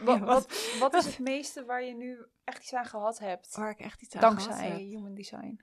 Wat, 0.00 0.18
Ja, 0.18 0.24
wat, 0.24 0.76
wat 0.78 0.94
is 0.94 1.04
het 1.06 1.18
meeste 1.18 1.64
waar 1.64 1.82
je 1.82 1.94
nu 1.94 2.26
echt 2.44 2.58
iets 2.62 2.74
aan 2.74 2.84
gehad 2.86 3.18
hebt? 3.18 3.56
Waar 3.56 3.70
ik 3.70 3.78
echt 3.78 4.02
iets 4.02 4.14
aan 4.14 4.20
gehad 4.20 4.36
Dankzij 4.38 4.68
heb. 4.70 4.78
Human 4.78 5.14
Design. 5.14 5.60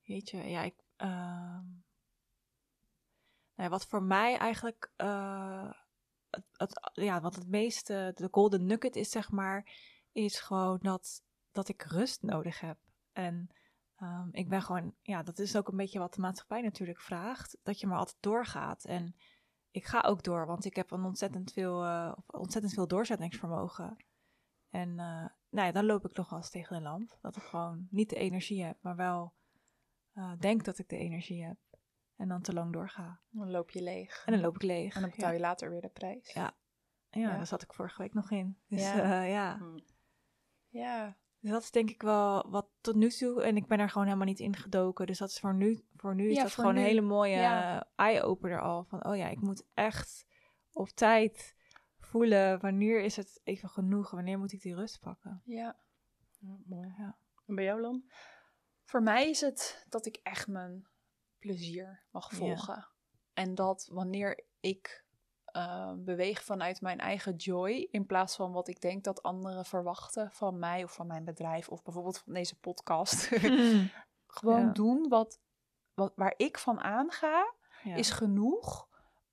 Jeetje, 0.00 0.42
ja, 0.42 0.62
ik. 0.62 0.74
ehm, 0.96 1.64
nou 3.54 3.62
ja, 3.62 3.68
wat 3.68 3.86
voor 3.86 4.02
mij 4.02 4.36
eigenlijk. 4.36 4.92
eh, 4.96 5.72
het, 6.30 6.44
het- 6.52 6.90
ja, 6.92 7.20
wat 7.20 7.34
het 7.34 7.48
meeste. 7.48 8.12
De 8.14 8.28
golden 8.30 8.66
nugget 8.66 8.96
is, 8.96 9.10
zeg 9.10 9.30
maar. 9.30 9.70
Is 10.18 10.40
gewoon 10.40 10.78
dat, 10.80 11.22
dat 11.52 11.68
ik 11.68 11.82
rust 11.82 12.22
nodig 12.22 12.60
heb. 12.60 12.78
En 13.12 13.50
ehm, 13.96 14.28
ik 14.30 14.48
ben 14.48 14.62
gewoon. 14.62 14.94
Ja, 15.02 15.22
dat 15.22 15.38
is 15.38 15.56
ook 15.56 15.68
een 15.68 15.76
beetje 15.76 15.98
wat 15.98 16.14
de 16.14 16.20
maatschappij 16.20 16.62
natuurlijk 16.62 17.00
vraagt. 17.00 17.58
Dat 17.62 17.80
je 17.80 17.86
maar 17.86 17.98
altijd 17.98 18.16
doorgaat. 18.20 18.84
En 18.84 19.14
ik 19.70 19.84
ga 19.84 20.00
ook 20.00 20.22
door, 20.22 20.46
want 20.46 20.64
ik 20.64 20.76
heb 20.76 20.90
een 20.90 21.04
ontzettend 21.04 21.52
veel, 21.52 21.84
eh, 21.84 22.12
ontzettend 22.26 22.74
veel 22.74 22.86
doorzettingsvermogen. 22.86 23.96
En 24.70 24.88
eh, 24.88 25.26
nou 25.50 25.66
ja, 25.66 25.72
dan 25.72 25.84
loop 25.86 26.04
ik 26.04 26.16
nog 26.16 26.30
wel 26.30 26.38
eens 26.38 26.50
tegen 26.50 26.76
de 26.76 26.82
lamp. 26.82 27.18
Dat 27.20 27.36
ik 27.36 27.42
gewoon 27.42 27.86
niet 27.90 28.10
de 28.10 28.16
energie 28.16 28.64
heb, 28.64 28.76
maar 28.80 28.96
wel 28.96 29.32
eh, 30.12 30.32
denk 30.38 30.64
dat 30.64 30.78
ik 30.78 30.88
de 30.88 30.96
energie 30.96 31.44
heb. 31.44 31.58
En 32.16 32.28
dan 32.28 32.42
te 32.42 32.52
lang 32.52 32.72
doorga. 32.72 33.20
Dan 33.30 33.50
loop 33.50 33.70
je 33.70 33.82
leeg. 33.82 34.22
En 34.26 34.32
dan 34.32 34.42
loop 34.42 34.54
ik 34.54 34.62
leeg. 34.62 34.94
En 34.94 35.00
dan 35.00 35.10
betaal 35.10 35.28
ja. 35.28 35.34
je 35.34 35.40
later 35.40 35.70
weer 35.70 35.80
de 35.80 35.88
prijs. 35.88 36.32
Ja. 36.32 36.56
Ja, 37.10 37.20
Ja. 37.20 37.36
daar 37.36 37.46
zat 37.46 37.62
ik 37.62 37.74
vorige 37.74 38.02
week 38.02 38.14
nog 38.14 38.30
in. 38.30 38.58
Dus 38.66 38.80
Ja. 38.80 38.96
ja. 38.96 39.22
ja. 39.22 39.58
Ja. 40.78 41.16
Dus 41.40 41.50
dat 41.50 41.62
is 41.62 41.70
denk 41.70 41.90
ik 41.90 42.02
wel 42.02 42.50
wat 42.50 42.68
tot 42.80 42.94
nu 42.94 43.10
toe. 43.10 43.42
En 43.42 43.56
ik 43.56 43.66
ben 43.66 43.78
er 43.78 43.90
gewoon 43.90 44.06
helemaal 44.06 44.26
niet 44.26 44.40
in 44.40 44.56
gedoken. 44.56 45.06
Dus 45.06 45.18
dat 45.18 45.28
is 45.28 45.38
voor 45.40 45.54
nu, 45.54 45.84
voor 45.96 46.14
nu 46.14 46.28
is 46.30 46.36
Ja, 46.36 46.42
dat 46.42 46.52
gewoon 46.52 46.74
nu. 46.74 46.80
een 46.80 46.86
hele 46.86 47.00
mooie 47.00 47.36
Ja. 47.36 47.88
eye-opener 47.96 48.60
al. 48.60 48.84
Van, 48.84 49.04
oh 49.06 49.16
ja, 49.16 49.28
ik 49.28 49.40
moet 49.40 49.64
echt 49.74 50.26
op 50.72 50.88
tijd 50.88 51.56
voelen. 51.98 52.60
Wanneer 52.60 53.00
is 53.02 53.16
het 53.16 53.40
even 53.44 53.68
genoeg? 53.68 54.10
Wanneer 54.10 54.38
moet 54.38 54.52
ik 54.52 54.62
die 54.62 54.74
rust 54.74 55.00
pakken? 55.00 55.42
ja. 55.44 55.76
Ja, 56.40 56.56
mooi. 56.66 56.94
Ja. 56.98 57.18
En 57.46 57.54
bij 57.54 57.64
jou, 57.64 57.80
Lam? 57.80 58.10
Voor 58.84 59.02
mij 59.02 59.28
is 59.30 59.40
het 59.40 59.84
dat 59.88 60.06
ik 60.06 60.20
echt 60.22 60.46
mijn 60.48 60.86
plezier 61.38 62.04
mag 62.10 62.30
Ja. 62.30 62.36
volgen. 62.36 62.88
En 63.32 63.54
dat 63.54 63.88
wanneer 63.92 64.44
ik 64.60 65.04
eh, 65.58 65.92
beweeg 65.96 66.42
vanuit 66.44 66.80
mijn 66.80 66.98
eigen 66.98 67.34
joy, 67.36 67.88
in 67.90 68.06
plaats 68.06 68.36
van 68.36 68.52
wat 68.52 68.68
ik 68.68 68.80
denk 68.80 69.04
dat 69.04 69.22
anderen 69.22 69.64
verwachten 69.64 70.30
van 70.32 70.58
mij 70.58 70.84
of 70.84 70.92
van 70.92 71.06
mijn 71.06 71.24
bedrijf 71.24 71.68
of 71.68 71.82
bijvoorbeeld 71.82 72.18
van 72.18 72.32
deze 72.32 72.58
podcast. 72.58 73.28
Gewoon 74.26 74.64
Ja. 74.66 74.72
doen 74.72 75.08
wat, 75.08 75.40
wat, 75.94 76.12
waar 76.16 76.34
ik 76.36 76.58
van 76.58 76.80
aanga, 76.80 77.52
Ja. 77.82 77.94
is 77.94 78.10
genoeg 78.10 78.88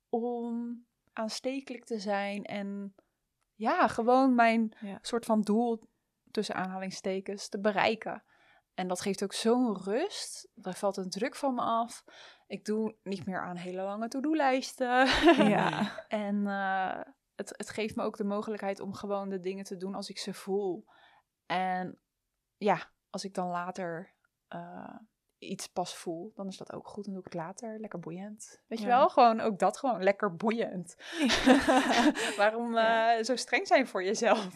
om 0.08 0.84
aanstekelijk 1.12 1.84
te 1.84 1.98
zijn 1.98 2.44
en 2.44 2.94
ja, 3.54 3.88
gewoon 3.88 4.34
mijn 4.34 4.72
Ja. 4.80 4.98
soort 5.02 5.24
van 5.24 5.40
doel 5.40 5.88
tussen 6.30 6.54
aanhalingstekens 6.54 7.48
te 7.48 7.60
bereiken. 7.60 8.22
En 8.74 8.88
dat 8.88 9.00
geeft 9.00 9.22
ook 9.22 9.32
zo'n 9.32 9.76
rust. 9.82 10.48
Er 10.62 10.74
valt 10.74 10.96
een 10.96 11.10
druk 11.10 11.34
van 11.36 11.54
me 11.54 11.60
af. 11.60 12.04
Ik 12.46 12.64
doe 12.64 12.96
niet 13.02 13.26
meer 13.26 13.40
aan 13.40 13.56
hele 13.56 13.82
lange 13.82 14.08
to-do-lijsten. 14.08 15.06
Ja. 15.48 15.92
en 16.08 16.46
eh, 16.46 17.00
het, 17.34 17.52
het 17.56 17.70
geeft 17.70 17.96
me 17.96 18.02
ook 18.02 18.16
de 18.16 18.24
mogelijkheid 18.24 18.80
om 18.80 18.94
gewoon 18.94 19.28
de 19.28 19.40
dingen 19.40 19.64
te 19.64 19.76
doen 19.76 19.94
als 19.94 20.08
ik 20.08 20.18
ze 20.18 20.34
voel. 20.34 20.84
En 21.46 21.98
ja, 22.56 22.90
als 23.10 23.24
ik 23.24 23.34
dan 23.34 23.48
later 23.48 24.14
eh, 24.48 24.96
iets 25.46 25.66
pas 25.66 25.96
voel, 25.96 26.32
dan 26.34 26.46
is 26.46 26.56
dat 26.56 26.72
ook 26.72 26.88
goed. 26.88 27.04
Dan 27.04 27.12
doe 27.12 27.22
ik 27.22 27.32
het 27.32 27.42
later. 27.42 27.80
Lekker 27.80 27.98
boeiend. 27.98 28.60
Weet 28.66 28.80
je 28.80 28.86
wel? 28.86 29.08
Gewoon 29.08 29.40
ook 29.40 29.58
dat 29.58 29.78
gewoon 29.78 30.02
lekker 30.02 30.36
boeiend. 30.36 30.96
Waarom 32.36 32.76
eh, 32.76 33.22
zo 33.24 33.36
streng 33.36 33.66
zijn 33.66 33.86
voor 33.86 34.04
jezelf? 34.04 34.48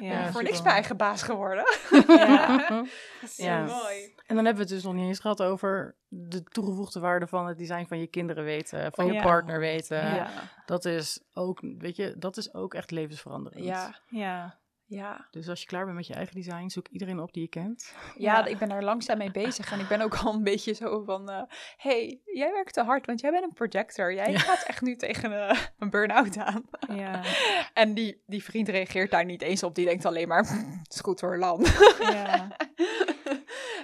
Ja, 0.00 0.32
voor 0.32 0.42
niks 0.42 0.62
mijn 0.62 0.74
eigen 0.74 0.96
baas 0.96 1.22
geworden. 1.22 1.64
Ja. 2.06 2.84
Ja. 3.36 3.64
mooi. 3.64 4.14
En 4.26 4.34
dan 4.34 4.44
hebben 4.44 4.54
we 4.54 4.60
het 4.60 4.68
dus 4.68 4.82
nog 4.82 4.94
niet 4.94 5.06
eens 5.06 5.18
gehad 5.18 5.42
over 5.42 5.96
de 6.08 6.42
toegevoegde 6.44 7.00
waarde 7.00 7.26
van 7.26 7.46
het 7.46 7.58
design 7.58 7.86
van 7.86 7.98
je 7.98 8.06
kinderen 8.06 8.44
weten, 8.44 8.92
van 8.92 9.04
Oh, 9.04 9.10
je 9.10 9.16
ja. 9.16 9.22
partner 9.22 9.58
weten. 9.60 10.14
Ja. 10.14 10.30
Dat 10.66 10.84
is 10.84 11.20
ook, 11.32 11.60
weet 11.78 11.96
je, 11.96 12.14
dat 12.18 12.36
is 12.36 12.54
ook 12.54 12.74
echt 12.74 12.90
levensveranderend. 12.90 13.64
Ja. 13.64 14.00
ja. 14.08 14.58
Ja. 14.90 15.26
Dus 15.30 15.48
als 15.48 15.60
je 15.60 15.66
klaar 15.66 15.84
bent 15.84 15.96
met 15.96 16.06
je 16.06 16.14
eigen 16.14 16.34
design, 16.34 16.68
zoek 16.68 16.88
iedereen 16.88 17.20
op 17.20 17.32
die 17.32 17.42
je 17.42 17.48
kent. 17.48 17.94
Ja, 18.16 18.38
Ja. 18.38 18.44
ik 18.46 18.58
ben 18.58 18.68
daar 18.68 18.82
langzaam 18.82 19.18
mee 19.18 19.30
bezig. 19.30 19.72
En 19.72 19.80
ik 19.80 19.88
ben 19.88 20.00
ook 20.00 20.16
al 20.16 20.34
een 20.34 20.42
beetje 20.42 20.72
zo 20.72 21.02
van... 21.04 21.30
eh, 21.30 21.42
hey, 21.76 22.20
jij 22.24 22.52
werkt 22.52 22.72
te 22.74 22.82
hard, 22.82 23.06
want 23.06 23.20
jij 23.20 23.30
bent 23.30 23.42
een 23.44 23.52
projector. 23.52 24.14
Jij 24.14 24.30
Ja. 24.30 24.38
gaat 24.38 24.62
echt 24.66 24.82
nu 24.82 24.96
tegen 24.96 25.48
eh, 25.48 25.58
een 25.78 25.90
burn-out 25.90 26.36
aan. 26.38 26.64
Ja. 26.88 27.20
En 27.74 27.94
die, 27.94 28.22
die 28.26 28.44
vriend 28.44 28.68
reageert 28.68 29.10
daar 29.10 29.24
niet 29.24 29.42
eens 29.42 29.62
op. 29.62 29.74
Die 29.74 29.84
denkt 29.86 30.04
alleen 30.04 30.28
maar, 30.28 30.44
het 30.82 30.92
is 30.94 31.00
goed 31.00 31.20
hoor, 31.20 31.38
Lan. 31.38 31.66
Ja. 32.00 32.48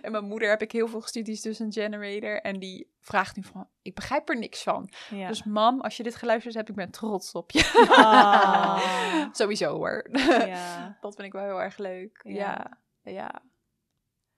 en 0.05 0.12
mijn 0.12 0.24
moeder 0.24 0.48
heb 0.48 0.62
ik 0.62 0.72
heel 0.72 0.88
veel 0.88 1.00
gestudies 1.00 1.40
dus 1.40 1.59
een 1.59 1.72
generator. 1.72 2.40
En 2.40 2.59
die 2.59 2.92
vraagt 3.00 3.36
nu 3.36 3.42
van, 3.42 3.68
ik 3.82 3.94
begrijp 3.94 4.28
er 4.28 4.38
niks 4.38 4.62
van. 4.62 4.90
Ja. 5.11 5.28
Dus 5.28 5.44
mam, 5.44 5.80
als 5.80 5.96
je 5.96 6.02
dit 6.02 6.14
geluisterd 6.14 6.55
hebt, 6.55 6.68
ik 6.68 6.74
ben 6.74 6.90
trots 6.90 7.32
op 7.32 7.50
je. 7.50 7.86
Ah. 7.96 9.28
Sowieso 9.32 9.76
hoor. 9.76 10.09
ja. 10.46 10.96
Dat 11.00 11.14
vind 11.14 11.26
ik 11.26 11.32
wel 11.32 11.44
heel 11.44 11.62
erg 11.62 11.78
leuk. 11.78 12.20
Ja, 12.24 12.78
Ja. 13.02 13.11
ja. 13.12 13.42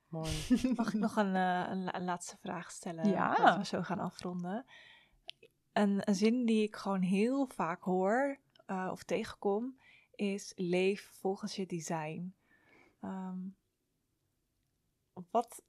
Mooi. 0.08 0.30
Mag 0.76 0.86
ik 0.88 1.00
nog 1.00 1.16
een, 1.16 1.36
eh, 1.36 1.66
een, 1.70 1.84
la- 1.84 1.94
een 1.94 2.04
laatste 2.04 2.36
vraag 2.40 2.70
stellen? 2.70 3.08
Ja. 3.08 3.56
We 3.58 3.64
zo 3.64 3.82
gaan 3.82 3.98
afronden. 4.00 4.64
Een, 5.72 6.00
een 6.04 6.14
zin 6.14 6.46
die 6.46 6.62
ik 6.62 6.76
gewoon 6.76 7.00
heel 7.02 7.46
vaak 7.54 7.82
hoor 7.82 8.38
eh, 8.66 8.88
of 8.92 9.02
tegenkom 9.02 9.78
is: 10.14 10.52
leef 10.56 11.10
volgens 11.20 11.56
je 11.56 11.66
design. 11.66 12.34
Ehm, 13.00 13.38
wat, 15.30 15.62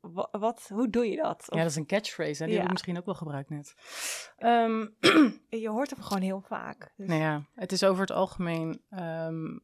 wat, 0.00 0.28
wat, 0.30 0.68
hoe 0.68 0.90
doe 0.90 1.08
je 1.10 1.16
dat? 1.16 1.46
Ja, 1.48 1.58
dat 1.62 1.70
is 1.70 1.76
een 1.76 1.86
catchphrase, 1.86 2.42
hè? 2.42 2.44
die 2.44 2.48
Ja. 2.48 2.54
heb 2.54 2.64
ik 2.64 2.70
misschien 2.70 2.98
ook 2.98 3.04
wel 3.04 3.14
gebruikt 3.14 3.50
net. 3.50 3.74
Ehm, 4.36 4.86
Je 5.62 5.68
hoort 5.68 5.90
hem 5.90 6.02
gewoon 6.02 6.22
heel 6.22 6.40
vaak. 6.40 6.92
Dus, 6.96 7.08
nou 7.08 7.20
ja, 7.20 7.46
het 7.54 7.72
is 7.72 7.84
over 7.84 8.00
het 8.00 8.10
algemeen 8.10 8.82
ehm, 8.90 9.58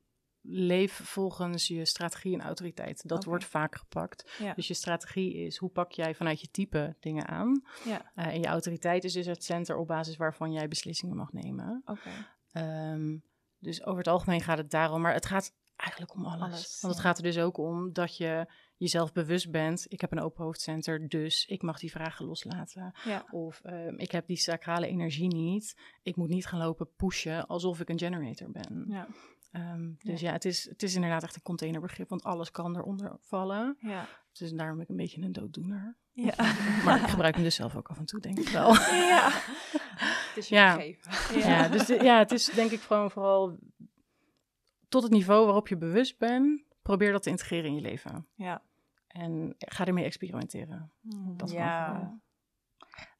leef 0.46 0.92
volgens 0.92 1.66
je 1.68 1.84
strategie 1.84 2.34
en 2.34 2.42
autoriteit. 2.42 3.08
Dat 3.08 3.24
wordt 3.24 3.44
vaak 3.44 3.76
gepakt. 3.76 4.36
ja. 4.38 4.54
Dus 4.54 4.68
je 4.68 4.74
strategie 4.74 5.34
is 5.34 5.56
hoe 5.56 5.70
pak 5.70 5.92
jij 5.92 6.14
vanuit 6.14 6.40
je 6.40 6.50
type 6.50 6.96
dingen 7.00 7.26
aan. 7.26 7.62
ja. 7.84 8.12
Eh, 8.14 8.26
en 8.26 8.40
je 8.40 8.46
autoriteit 8.46 9.04
is 9.04 9.12
dus 9.12 9.26
het 9.26 9.44
center 9.44 9.76
op 9.76 9.86
basis 9.86 10.16
waarvan 10.16 10.52
jij 10.52 10.68
beslissingen 10.68 11.16
mag 11.16 11.32
nemen. 11.32 11.82
Oké. 11.84 12.10
Ehm, 12.52 13.16
dus 13.58 13.84
over 13.84 13.98
het 13.98 14.08
algemeen 14.08 14.40
gaat 14.40 14.58
het 14.58 14.70
daarom, 14.70 15.00
maar 15.00 15.12
het 15.12 15.26
gaat 15.26 15.52
eigenlijk 15.84 16.14
om 16.14 16.24
alles. 16.24 16.42
Alles, 16.42 16.78
Want 16.80 16.94
het 16.94 17.02
gaat 17.02 17.16
er 17.16 17.22
dus 17.22 17.38
ook 17.38 17.58
om 17.58 17.92
dat 17.92 18.16
je 18.16 18.46
jezelf 18.76 19.12
bewust 19.12 19.50
bent. 19.50 19.86
Ik 19.88 20.00
heb 20.00 20.12
een 20.12 20.20
open 20.20 20.44
hoofdcenter, 20.44 21.08
dus 21.08 21.46
ik 21.46 21.62
mag 21.62 21.78
die 21.78 21.90
vragen 21.90 22.26
loslaten. 22.26 22.94
Ja. 23.04 23.26
Of 23.30 23.60
ehm, 23.60 23.94
ik 23.96 24.10
heb 24.10 24.26
die 24.26 24.36
sacrale 24.36 24.86
energie 24.86 25.34
niet. 25.34 25.80
Ik 26.02 26.16
moet 26.16 26.28
niet 26.28 26.46
gaan 26.46 26.58
lopen 26.58 26.94
pushen 26.96 27.46
alsof 27.46 27.80
ik 27.80 27.88
een 27.88 27.98
generator 27.98 28.50
ben. 28.50 28.84
Ja. 28.88 29.08
Ehm, 29.52 29.92
dus 29.98 30.20
ja, 30.20 30.32
het, 30.32 30.44
is, 30.44 30.68
het 30.68 30.82
is 30.82 30.94
inderdaad 30.94 31.22
echt 31.22 31.34
een 31.34 31.42
containerbegrip, 31.42 32.08
want 32.08 32.22
alles 32.22 32.50
kan 32.50 32.76
eronder 32.76 33.16
vallen. 33.20 33.76
Ja. 33.80 34.08
Dus 34.32 34.52
daarom 34.52 34.74
ben 34.74 34.84
ik 34.84 34.90
een 34.90 34.96
beetje 34.96 35.22
een 35.22 35.32
dooddoener. 35.32 35.96
Ja. 36.12 36.34
Maar 36.84 37.00
ik 37.00 37.08
gebruik 37.08 37.34
hem 37.34 37.44
dus 37.44 37.54
zelf 37.54 37.76
ook 37.76 37.88
af 37.88 37.98
en 37.98 38.04
toe, 38.04 38.20
denk 38.20 38.38
ik 38.38 38.48
wel. 38.48 38.72
ja. 39.12 39.30
Het 40.34 40.36
is 40.36 40.48
je 40.48 40.54
Ja. 40.54 40.78
Ja, 41.34 41.68
dus 41.68 41.86
ja, 41.86 42.18
het 42.18 42.32
is 42.32 42.44
denk 42.44 42.70
ik 42.70 42.80
gewoon 42.80 43.10
vooral 43.10 43.58
tot 44.94 45.02
het 45.02 45.12
niveau 45.12 45.44
waarop 45.44 45.68
je 45.68 45.76
bewust 45.76 46.18
bent, 46.18 46.62
probeer 46.82 47.12
dat 47.12 47.22
te 47.22 47.30
integreren 47.30 47.64
in 47.64 47.74
je 47.74 47.80
leven. 47.80 48.28
Ja. 48.34 48.62
En 49.06 49.54
ga 49.58 49.84
ermee 49.86 50.04
experimenteren. 50.04 50.92
Dat 51.36 51.48
is 51.48 51.54
Ja. 51.54 52.20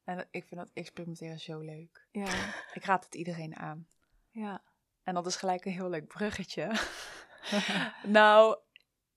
En 0.03 0.27
ik 0.31 0.45
vind 0.45 0.59
dat 0.61 0.71
experimenteren 0.73 1.39
zo 1.39 1.59
leuk. 1.59 2.07
Ja. 2.11 2.53
Ik 2.73 2.83
raad 2.85 3.05
het 3.05 3.15
iedereen 3.15 3.55
aan. 3.55 3.87
Ja. 4.29 4.61
En 5.03 5.13
dat 5.13 5.25
is 5.25 5.35
gelijk 5.35 5.65
een 5.65 5.71
heel 5.71 5.89
leuk 5.89 6.07
bruggetje. 6.07 6.71
nou, 8.03 8.57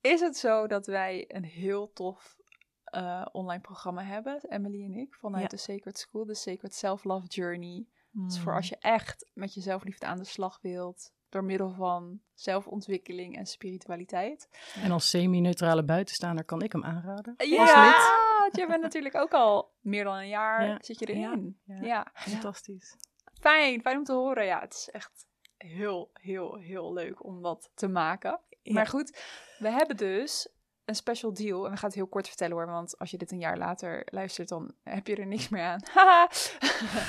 is 0.01 0.21
het 0.21 0.37
zo 0.37 0.67
dat 0.67 0.87
wij 0.87 1.25
een 1.29 1.45
heel 1.45 1.93
tof 1.93 2.37
eh, 2.85 3.27
online 3.33 3.61
programma 3.63 4.03
hebben, 4.03 4.41
Emily 4.49 4.85
en 4.85 4.95
ik, 4.95 5.15
vanuit 5.15 5.43
Ja. 5.43 5.49
de 5.49 5.57
Sacred 5.57 5.99
School, 5.99 6.25
de 6.25 6.35
Sacred 6.35 6.75
Self-Love 6.75 7.27
Journey. 7.27 7.87
Dat 8.11 8.33
is 8.33 8.39
voor 8.39 8.53
Mm. 8.53 8.57
als 8.57 8.69
je 8.69 8.77
echt 8.79 9.31
met 9.35 9.55
je 9.55 9.61
zelfliefde 9.61 10.07
aan 10.07 10.19
de 10.19 10.25
slag 10.25 10.59
wilt, 10.61 11.13
door 11.29 11.45
middel 11.45 11.71
van 11.71 12.21
zelfontwikkeling 12.35 13.37
en 13.37 13.47
spiritualiteit. 13.47 14.49
En 14.83 14.91
als 14.91 15.11
semi-neutrale 15.11 15.85
buitenstaander 15.85 16.45
kan 16.45 16.63
ik 16.63 16.73
hem 16.73 16.85
aanraden. 16.85 17.35
Ja, 17.37 17.61
Als 17.61 17.75
lid. 17.75 18.39
want 18.41 18.57
jij 18.57 18.67
bent 18.67 18.83
natuurlijk 18.83 19.15
ook 19.17 19.33
al 19.33 19.73
meer 19.81 20.05
dan 20.05 20.17
een 20.17 20.29
jaar 20.29 20.67
Ja. 20.67 20.79
zit 20.81 20.99
je 20.99 21.07
erin. 21.07 21.59
Ja. 21.65 21.75
Ja. 21.75 21.87
Ja. 21.87 22.07
Fantastisch. 22.15 22.97
fijn, 23.41 23.81
fijn 23.81 23.97
om 23.99 24.05
te 24.05 24.13
horen. 24.13 24.45
Ja, 24.45 24.61
het 24.61 24.73
is 24.75 24.89
echt 24.93 25.27
heel, 25.57 26.11
heel, 26.13 26.57
heel 26.57 26.93
leuk 26.93 27.25
om 27.25 27.43
dat 27.43 27.71
te 27.75 27.89
maken. 27.89 28.41
Ja. 28.63 28.73
Maar 28.73 28.87
goed, 28.87 29.19
we 29.59 29.69
hebben 29.71 29.97
dus 29.97 30.49
een 30.89 30.95
special 30.95 31.33
deal. 31.33 31.65
En 31.65 31.71
we 31.71 31.77
gaan 31.77 31.89
het 31.89 31.99
heel 31.99 32.07
kort 32.07 32.29
vertellen 32.29 32.57
hoor, 32.57 32.67
want 32.67 32.99
als 32.99 33.11
je 33.11 33.17
dit 33.17 33.31
een 33.31 33.39
jaar 33.39 33.59
later 33.59 34.07
luistert, 34.11 34.49
dan 34.49 34.75
heb 34.83 35.07
je 35.07 35.17
er 35.17 35.27
niks 35.27 35.49
meer 35.49 35.63
aan. 35.63 35.81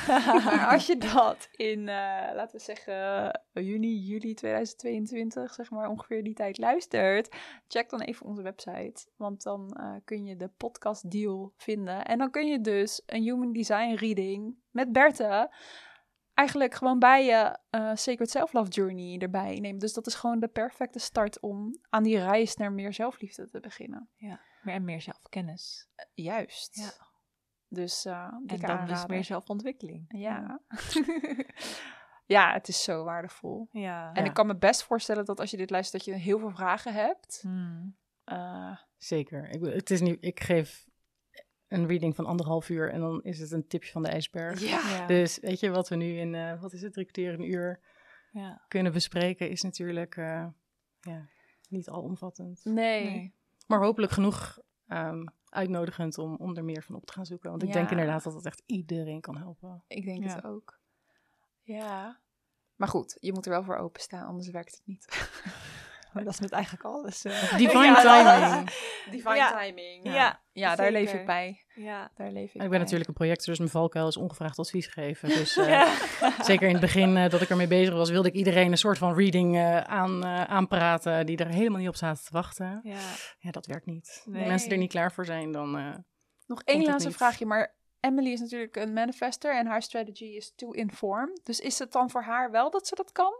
Maar 0.45 0.67
als 0.71 0.87
je 0.87 0.97
dat 0.97 1.49
in, 1.51 1.79
eh, 1.79 2.29
laten 2.33 2.57
we 2.57 2.63
zeggen, 2.63 3.41
juni, 3.53 3.97
juli 3.97 4.33
2022, 4.33 5.53
zeg 5.53 5.69
maar 5.69 5.89
ongeveer 5.89 6.23
die 6.23 6.33
tijd 6.33 6.57
luistert, 6.57 7.35
check 7.67 7.89
dan 7.89 8.01
even 8.01 8.25
onze 8.25 8.41
website. 8.41 9.07
Want 9.15 9.43
dan 9.43 9.73
eh, 9.73 9.91
kun 10.05 10.25
je 10.25 10.35
de 10.35 10.49
podcast 10.57 11.11
deal 11.11 11.53
vinden. 11.55 12.05
En 12.05 12.17
dan 12.17 12.31
kun 12.31 12.47
je 12.47 12.61
dus 12.61 13.01
een 13.05 13.21
human 13.21 13.53
design 13.53 13.93
reading 13.93 14.55
met 14.71 14.91
Berthe 14.91 15.49
eigenlijk 16.39 16.73
gewoon 16.73 16.99
bij 16.99 17.25
je 17.25 17.57
eh, 17.69 17.91
Sacred 17.95 18.29
Self-Love 18.29 18.69
Journey 18.69 19.17
erbij 19.19 19.59
nemen. 19.59 19.79
Dus 19.79 19.93
dat 19.93 20.07
is 20.07 20.15
gewoon 20.15 20.39
de 20.39 20.47
perfecte 20.47 20.99
start 20.99 21.39
om 21.39 21.79
aan 21.89 22.03
die 22.03 22.19
reis 22.19 22.55
naar 22.55 22.71
meer 22.71 22.93
zelfliefde 22.93 23.49
te 23.49 23.59
beginnen. 23.59 24.09
Meer 24.61 24.73
en 24.75 24.85
meer 24.85 25.01
zelfkennis. 25.01 25.87
Juist. 26.13 26.75
Ja. 26.75 27.07
Dus 27.67 28.05
eh 28.05 28.33
En 28.45 28.59
dan 28.59 28.85
dus 28.87 29.05
meer 29.05 29.23
zelfontwikkeling. 29.23 30.05
Ja. 30.07 30.61
ja, 32.35 32.53
het 32.53 32.67
is 32.67 32.83
zo 32.83 33.03
waardevol. 33.03 33.67
Ja. 33.71 34.13
En 34.13 34.23
Ja. 34.23 34.29
ik 34.29 34.33
kan 34.33 34.47
me 34.47 34.55
best 34.57 34.83
voorstellen 34.83 35.25
dat 35.25 35.39
als 35.39 35.51
je 35.51 35.57
dit 35.57 35.69
luistert, 35.69 36.05
dat 36.05 36.13
je 36.15 36.21
heel 36.21 36.39
veel 36.39 36.51
vragen 36.51 36.93
hebt. 36.93 37.43
Mm. 37.45 37.95
Eh, 38.23 38.77
Zeker. 38.97 39.49
Ik, 39.49 39.73
het 39.73 39.89
is 39.89 40.01
niet, 40.01 40.17
ik 40.19 40.39
geef 40.39 40.88
een 41.69 41.87
reading 41.87 42.15
van 42.15 42.25
anderhalf 42.25 42.69
uur 42.69 42.91
en 42.91 42.99
dan 42.99 43.23
is 43.23 43.39
het 43.39 43.51
een 43.51 43.67
tipje 43.67 43.91
van 43.91 44.03
de 44.03 44.09
ijsberg. 44.09 44.59
ja. 44.59 44.89
Ja. 44.89 45.05
Dus 45.07 45.39
weet 45.39 45.59
je, 45.59 45.69
wat 45.69 45.89
we 45.89 45.95
nu 45.95 46.17
in, 46.17 46.35
eh, 46.35 46.61
wat 46.61 46.73
is 46.73 46.81
het, 46.81 46.93
drie 46.93 47.05
kwartier, 47.05 47.33
een 47.33 47.51
uur 47.51 47.79
ja. 48.31 48.61
kunnen 48.67 48.91
bespreken, 48.93 49.49
is 49.49 49.61
natuurlijk 49.61 50.15
eh, 50.17 50.45
ja, 50.99 51.27
niet 51.69 51.89
al 51.89 52.01
omvattend. 52.01 52.61
Nee. 52.65 53.03
Nee. 53.09 53.33
Maar 53.67 53.79
hopelijk 53.79 54.11
genoeg 54.11 54.59
ehm, 54.87 55.23
uitnodigend 55.49 56.17
om, 56.17 56.35
om 56.35 56.55
er 56.57 56.63
meer 56.63 56.83
van 56.83 56.95
op 56.95 57.05
te 57.05 57.13
gaan 57.13 57.25
zoeken. 57.25 57.49
Want 57.49 57.61
ik 57.61 57.67
Ja. 57.67 57.73
denk 57.73 57.89
inderdaad 57.91 58.23
dat 58.23 58.33
het 58.33 58.45
echt 58.45 58.63
iedereen 58.65 59.21
kan 59.21 59.37
helpen. 59.37 59.83
Ik 59.87 60.05
denk 60.05 60.23
Ja. 60.23 60.35
het 60.35 60.43
ook. 60.45 60.79
Ja. 61.61 62.19
Maar 62.75 62.87
goed, 62.87 63.17
je 63.19 63.33
moet 63.33 63.45
er 63.45 63.51
wel 63.51 63.63
voor 63.63 63.75
openstaan, 63.77 64.25
anders 64.27 64.49
werkt 64.49 64.71
het 64.71 64.81
niet. 64.85 65.05
Maar 66.13 66.23
dat 66.23 66.33
is 66.33 66.39
met 66.39 66.51
eigenlijk 66.51 66.83
alles. 66.85 67.25
eh. 67.25 67.57
Divine 67.57 67.83
Ja, 67.85 68.01
timing. 68.51 68.69
Divine 69.15 69.35
Ja. 69.35 69.59
timing. 69.61 70.03
Ja. 70.13 70.41
Ja, 70.59 70.75
daar 70.75 70.91
leef 70.91 71.13
ik 71.13 71.25
bij. 71.25 71.61
ja. 71.75 72.11
Daar 72.15 72.31
leef 72.31 72.47
ik 72.49 72.53
En 72.53 72.53
ik 72.53 72.59
ben 72.59 72.69
bij. 72.69 72.79
natuurlijk 72.79 73.09
een 73.09 73.15
projector, 73.15 73.45
dus 73.45 73.57
mijn 73.57 73.69
valkuil 73.69 74.07
is 74.07 74.17
ongevraagd 74.17 74.59
advies 74.59 74.87
geven. 74.87 75.29
Dus 75.39 75.57
eh, 75.57 75.67
Ja. 75.69 75.93
zeker 76.43 76.65
in 76.67 76.71
het 76.71 76.81
begin 76.81 77.17
eh, 77.17 77.29
dat 77.29 77.41
ik 77.41 77.49
ermee 77.49 77.67
bezig 77.67 77.93
was, 77.93 78.09
wilde 78.09 78.27
ik 78.27 78.33
iedereen 78.33 78.71
een 78.71 78.77
soort 78.77 78.97
van 78.97 79.13
reading 79.15 79.55
eh, 79.57 79.77
aan, 79.81 80.23
eh, 80.23 80.43
aanpraten 80.43 81.25
die 81.25 81.37
er 81.37 81.47
helemaal 81.47 81.79
niet 81.79 81.87
op 81.87 81.95
zaten 81.95 82.23
te 82.23 82.31
wachten. 82.31 82.79
Ja. 82.83 82.97
Ja, 83.39 83.51
dat 83.51 83.65
werkt 83.65 83.85
niet. 83.85 84.21
Nee. 84.25 84.39
Als 84.39 84.49
mensen 84.49 84.71
er 84.71 84.77
niet 84.77 84.91
klaar 84.91 85.11
voor 85.11 85.25
zijn, 85.25 85.51
dan... 85.51 85.77
eh, 85.77 85.95
Nog 86.47 86.61
één 86.63 86.83
laatste 86.83 87.07
niet. 87.07 87.17
vraagje, 87.17 87.45
maar 87.45 87.75
Emily 87.99 88.31
is 88.31 88.39
natuurlijk 88.39 88.75
een 88.75 88.93
manifester 88.93 89.55
en 89.57 89.65
haar 89.67 89.81
strategy 89.81 90.25
is 90.25 90.53
to 90.55 90.71
inform. 90.71 91.29
Dus 91.43 91.59
is 91.59 91.79
het 91.79 91.91
dan 91.91 92.09
voor 92.09 92.21
haar 92.21 92.51
wel 92.51 92.69
dat 92.71 92.87
ze 92.87 92.95
dat 92.95 93.11
kan? 93.11 93.33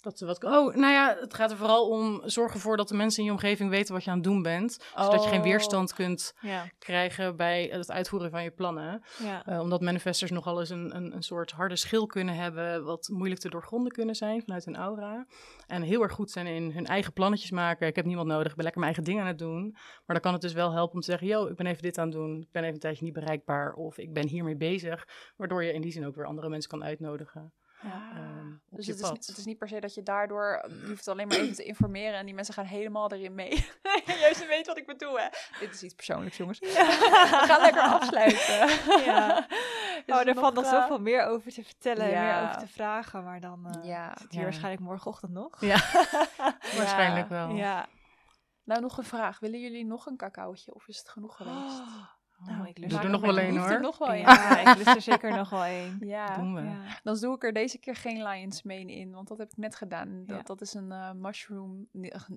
Dat 0.00 0.18
ze 0.18 0.26
wat... 0.26 0.44
Oh, 0.44 0.74
nou 0.74 0.92
ja, 0.92 1.16
het 1.20 1.34
gaat 1.34 1.50
er 1.50 1.56
vooral 1.56 1.88
om... 1.88 2.22
Zorg 2.24 2.52
ervoor 2.52 2.76
dat 2.76 2.88
de 2.88 2.94
mensen 2.94 3.18
in 3.18 3.24
je 3.24 3.30
omgeving 3.30 3.70
weten 3.70 3.94
wat 3.94 4.04
je 4.04 4.10
aan 4.10 4.16
het 4.16 4.24
doen 4.24 4.42
bent. 4.42 4.78
Zodat 4.96 5.22
je 5.22 5.28
geen 5.28 5.38
Oh. 5.38 5.44
weerstand 5.44 5.94
kunt 5.94 6.34
Ja. 6.40 6.64
krijgen 6.78 7.36
bij 7.36 7.68
het 7.72 7.90
uitvoeren 7.90 8.30
van 8.30 8.42
je 8.42 8.50
plannen. 8.50 9.02
Ja. 9.22 9.46
Eh, 9.46 9.60
omdat 9.60 9.80
manifestors 9.80 10.30
nogal 10.30 10.60
eens 10.60 10.70
een, 10.70 10.96
een, 10.96 11.14
een 11.14 11.22
soort 11.22 11.50
harde 11.50 11.76
schil 11.76 12.06
kunnen 12.06 12.34
hebben... 12.34 12.84
wat 12.84 13.08
moeilijk 13.12 13.40
te 13.40 13.48
doorgronden 13.48 13.92
kunnen 13.92 14.14
zijn 14.14 14.42
vanuit 14.42 14.64
hun 14.64 14.76
aura. 14.76 15.26
En 15.66 15.82
heel 15.82 16.02
erg 16.02 16.12
goed 16.12 16.30
zijn 16.30 16.46
in 16.46 16.70
hun 16.70 16.86
eigen 16.86 17.12
plannetjes 17.12 17.50
maken. 17.50 17.86
Ik 17.86 17.96
heb 17.96 18.04
niemand 18.04 18.28
nodig, 18.28 18.48
ik 18.50 18.54
ben 18.54 18.64
lekker 18.64 18.80
mijn 18.82 18.94
eigen 18.94 19.12
ding 19.12 19.20
aan 19.24 19.30
het 19.32 19.38
doen. 19.38 19.70
Maar 19.72 20.02
dan 20.06 20.20
kan 20.20 20.32
het 20.32 20.42
dus 20.42 20.52
wel 20.52 20.72
helpen 20.72 20.94
om 20.94 21.00
te 21.00 21.10
zeggen... 21.10 21.26
yo, 21.28 21.46
ik 21.46 21.56
ben 21.56 21.66
even 21.66 21.82
dit 21.82 21.98
aan 21.98 22.06
het 22.08 22.14
doen, 22.16 22.40
ik 22.40 22.50
ben 22.52 22.62
even 22.62 22.74
een 22.74 22.80
tijdje 22.80 23.04
niet 23.04 23.14
bereikbaar... 23.14 23.72
of 23.72 23.98
ik 23.98 24.12
ben 24.12 24.28
hiermee 24.28 24.56
bezig. 24.56 25.08
Waardoor 25.36 25.64
je 25.64 25.72
in 25.72 25.80
die 25.80 25.92
zin 25.92 26.06
ook 26.06 26.14
weer 26.14 26.26
andere 26.26 26.48
mensen 26.48 26.70
kan 26.70 26.84
uitnodigen. 26.84 27.52
Ehm, 27.82 28.52
op 28.70 28.76
dus 28.76 28.86
je 28.86 28.92
het 28.92 29.00
is, 29.02 29.26
het 29.26 29.36
is 29.38 29.44
niet 29.44 29.58
per 29.58 29.68
se 29.68 29.80
dat 29.80 29.94
je 29.94 30.02
daardoor, 30.02 30.64
je 30.68 30.86
hoeft 30.88 31.08
alleen 31.08 31.28
maar 31.28 31.36
even 31.36 31.54
te 31.54 31.64
informeren 31.64 32.18
en 32.18 32.24
die 32.26 32.34
mensen 32.34 32.54
gaan 32.54 32.64
helemaal 32.64 33.12
erin 33.12 33.34
mee. 33.34 33.66
Juist, 34.20 34.40
je 34.40 34.46
weet 34.46 34.66
wat 34.66 34.78
ik 34.78 34.86
bedoel, 34.86 35.18
hè? 35.18 35.26
Dit 35.60 35.74
is 35.74 35.82
iets 35.82 35.94
persoonlijks, 35.94 36.36
jongens. 36.36 36.58
We 36.58 36.66
gaan 37.46 37.60
lekker 37.60 37.82
afsluiten. 38.00 38.68
Ja. 39.04 39.46
Oh, 40.06 40.26
er 40.26 40.34
valt 40.34 40.54
nog 40.54 40.64
eh, 40.64 40.70
zoveel 40.70 41.00
meer 41.00 41.24
over 41.24 41.52
te 41.52 41.64
vertellen 41.64 42.12
en 42.12 42.24
meer 42.24 42.42
over 42.42 42.58
te 42.58 42.68
vragen. 42.68 43.24
Maar 43.24 43.40
dan 43.40 43.66
eh 43.66 43.84
Ja. 43.88 44.14
zit 44.18 44.32
hier 44.32 44.42
waarschijnlijk 44.42 44.82
morgenochtend 44.82 45.32
nog. 45.32 45.60
Ja, 45.60 45.78
waarschijnlijk 46.76 47.28
wel. 47.28 47.50
Ja. 47.50 47.86
Nou, 48.64 48.80
nog 48.80 48.98
een 48.98 49.04
vraag. 49.04 49.38
Willen 49.38 49.60
jullie 49.60 49.84
nog 49.86 50.06
een 50.06 50.16
cacaotje 50.16 50.74
of 50.74 50.88
is 50.88 50.98
het 50.98 51.08
genoeg 51.08 51.36
geweest? 51.36 51.82
Nou, 52.46 52.68
ik 52.68 52.78
lust 52.78 52.90
Doe 52.90 52.98
er 52.98 53.04
er 53.04 53.10
nog 53.10 53.20
wel 53.20 53.38
er 53.38 53.58
hoor. 53.58 53.80
nog 53.80 53.98
wel. 53.98 54.12
Ja, 54.14 54.58
ik 54.70 54.76
lust 54.76 54.86
er 54.88 55.00
zeker 55.00 55.30
nog 55.36 55.50
wel 55.50 55.64
één. 55.64 55.98
Ja. 56.08 56.36
Doen 56.36 56.54
we. 56.54 56.60
Ja. 56.60 56.98
Dan 57.02 57.16
doe 57.18 57.34
ik 57.34 57.44
er 57.44 57.52
deze 57.52 57.78
keer 57.78 57.96
geen 57.96 58.22
Lion's 58.22 58.62
Mane 58.62 58.92
in, 58.92 59.12
want 59.12 59.28
dat 59.28 59.38
heb 59.38 59.50
ik 59.50 59.56
net 59.56 59.74
gedaan. 59.74 60.24
Dat, 60.26 60.36
Ja. 60.36 60.42
dat 60.42 60.60
is 60.60 60.74
een 60.74 60.92
eh, 60.92 61.12
mushroom, 61.12 61.88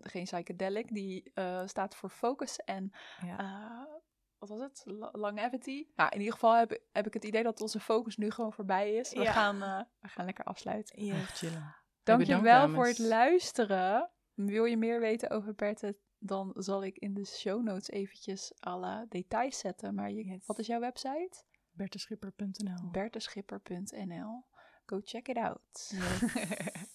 geen 0.01 0.23
psychedelic, 0.23 0.93
die 0.93 1.31
eh, 1.33 1.61
staat 1.65 1.95
voor 1.95 2.09
focus 2.09 2.55
en 2.57 2.91
Ja. 3.25 3.37
eh, 3.39 3.93
wat 4.39 4.49
was 4.49 4.59
het? 4.59 4.83
Longevity. 5.11 5.87
Nou, 5.95 6.09
in 6.11 6.17
ieder 6.17 6.33
geval 6.33 6.55
heb, 6.55 6.79
heb 6.91 7.07
ik 7.07 7.13
het 7.13 7.23
idee 7.23 7.43
dat 7.43 7.61
onze 7.61 7.79
focus 7.79 8.17
nu 8.17 8.31
gewoon 8.31 8.53
voorbij 8.53 8.93
is. 8.93 9.13
We, 9.13 9.21
Ja. 9.21 9.31
gaan, 9.31 9.63
eh, 9.63 9.79
we 9.99 10.07
gaan 10.07 10.25
lekker 10.25 10.45
afsluiten. 10.45 11.05
Ja. 11.05 11.13
Even 11.15 11.27
chillen. 11.35 11.75
Dankjewel 12.03 12.41
bedankt, 12.41 12.75
voor 12.75 12.85
het 12.87 12.99
luisteren. 12.99 14.09
Wil 14.33 14.65
je 14.65 14.77
meer 14.77 14.99
weten 14.99 15.29
over 15.29 15.55
Berthe, 15.55 15.97
dan 16.23 16.53
zal 16.55 16.83
ik 16.83 16.97
in 16.97 17.13
de 17.13 17.25
show 17.25 17.63
notes 17.63 17.89
eventjes 17.89 18.51
alle 18.59 19.05
details 19.09 19.57
zetten. 19.59 19.95
Maar 19.95 20.11
je, 20.11 20.25
Yes. 20.25 20.45
wat 20.45 20.59
is 20.59 20.67
jouw 20.67 20.79
website? 20.79 21.43
Berteschipper.nl 21.71 22.89
berteschipper.nl. 22.91 24.43
Go 24.85 24.99
check 25.03 25.27
it 25.27 25.37
out. 25.37 25.93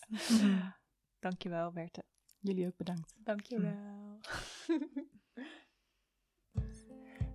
Dankjewel, 1.20 1.72
Berthe. 1.72 2.04
Jullie 2.38 2.66
ook 2.66 2.76
bedankt. 2.76 3.14
Dankjewel. 3.16 4.20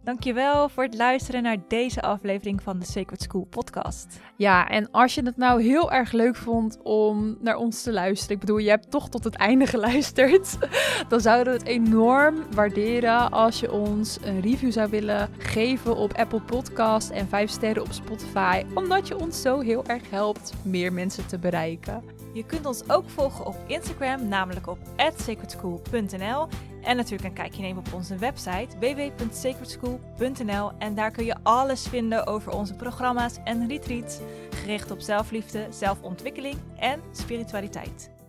Dankjewel 0.03 0.69
voor 0.69 0.83
het 0.83 0.95
luisteren 0.95 1.43
naar 1.43 1.57
deze 1.67 2.01
aflevering 2.01 2.61
van 2.61 2.79
de 2.79 2.85
Sacred 2.85 3.21
School 3.21 3.47
podcast. 3.49 4.19
Ja, 4.35 4.67
en 4.67 4.91
als 4.91 5.15
je 5.15 5.23
het 5.23 5.37
nou 5.37 5.63
heel 5.63 5.91
erg 5.91 6.11
leuk 6.11 6.35
vond 6.35 6.77
om 6.83 7.37
naar 7.39 7.55
ons 7.55 7.83
te 7.83 7.91
luisteren, 7.91 8.35
ik 8.35 8.39
bedoel, 8.39 8.57
je 8.57 8.69
hebt 8.69 8.91
toch 8.91 9.09
tot 9.09 9.23
het 9.23 9.35
einde 9.35 9.65
geluisterd, 9.65 10.57
dan 11.09 11.19
zouden 11.19 11.53
we 11.53 11.59
het 11.59 11.67
enorm 11.67 12.35
waarderen 12.53 13.31
als 13.31 13.59
je 13.59 13.71
ons 13.71 14.17
een 14.23 14.41
review 14.41 14.71
zou 14.71 14.89
willen 14.89 15.29
geven 15.37 15.95
op 15.95 16.13
Apple 16.13 16.41
Podcast 16.41 17.09
en 17.09 17.27
5 17.27 17.49
sterren 17.49 17.83
op 17.83 17.91
Spotify, 17.91 18.63
omdat 18.73 19.07
je 19.07 19.19
ons 19.19 19.41
zo 19.41 19.59
heel 19.59 19.85
erg 19.85 20.09
helpt 20.09 20.53
meer 20.63 20.93
mensen 20.93 21.27
te 21.27 21.37
bereiken. 21.37 22.20
Je 22.33 22.45
kunt 22.45 22.65
ons 22.65 22.89
ook 22.89 23.09
volgen 23.09 23.45
op 23.45 23.55
Instagram, 23.67 24.27
namelijk 24.27 24.67
op 24.67 24.77
sacredschool.nl. 25.15 26.47
En 26.81 26.95
natuurlijk 26.95 27.23
een 27.23 27.33
kijkje 27.33 27.61
nemen 27.61 27.83
op 27.87 27.93
onze 27.93 28.17
website 28.17 28.77
www.sacredschool.nl. 28.79 30.71
En 30.77 30.95
daar 30.95 31.11
kun 31.11 31.25
je 31.25 31.35
alles 31.43 31.87
vinden 31.87 32.27
over 32.27 32.51
onze 32.51 32.73
programma's 32.73 33.37
en 33.43 33.67
retreats, 33.67 34.19
gericht 34.49 34.91
op 34.91 34.99
zelfliefde, 34.99 35.67
zelfontwikkeling 35.69 36.57
en 36.75 37.01
spiritualiteit. 37.11 38.20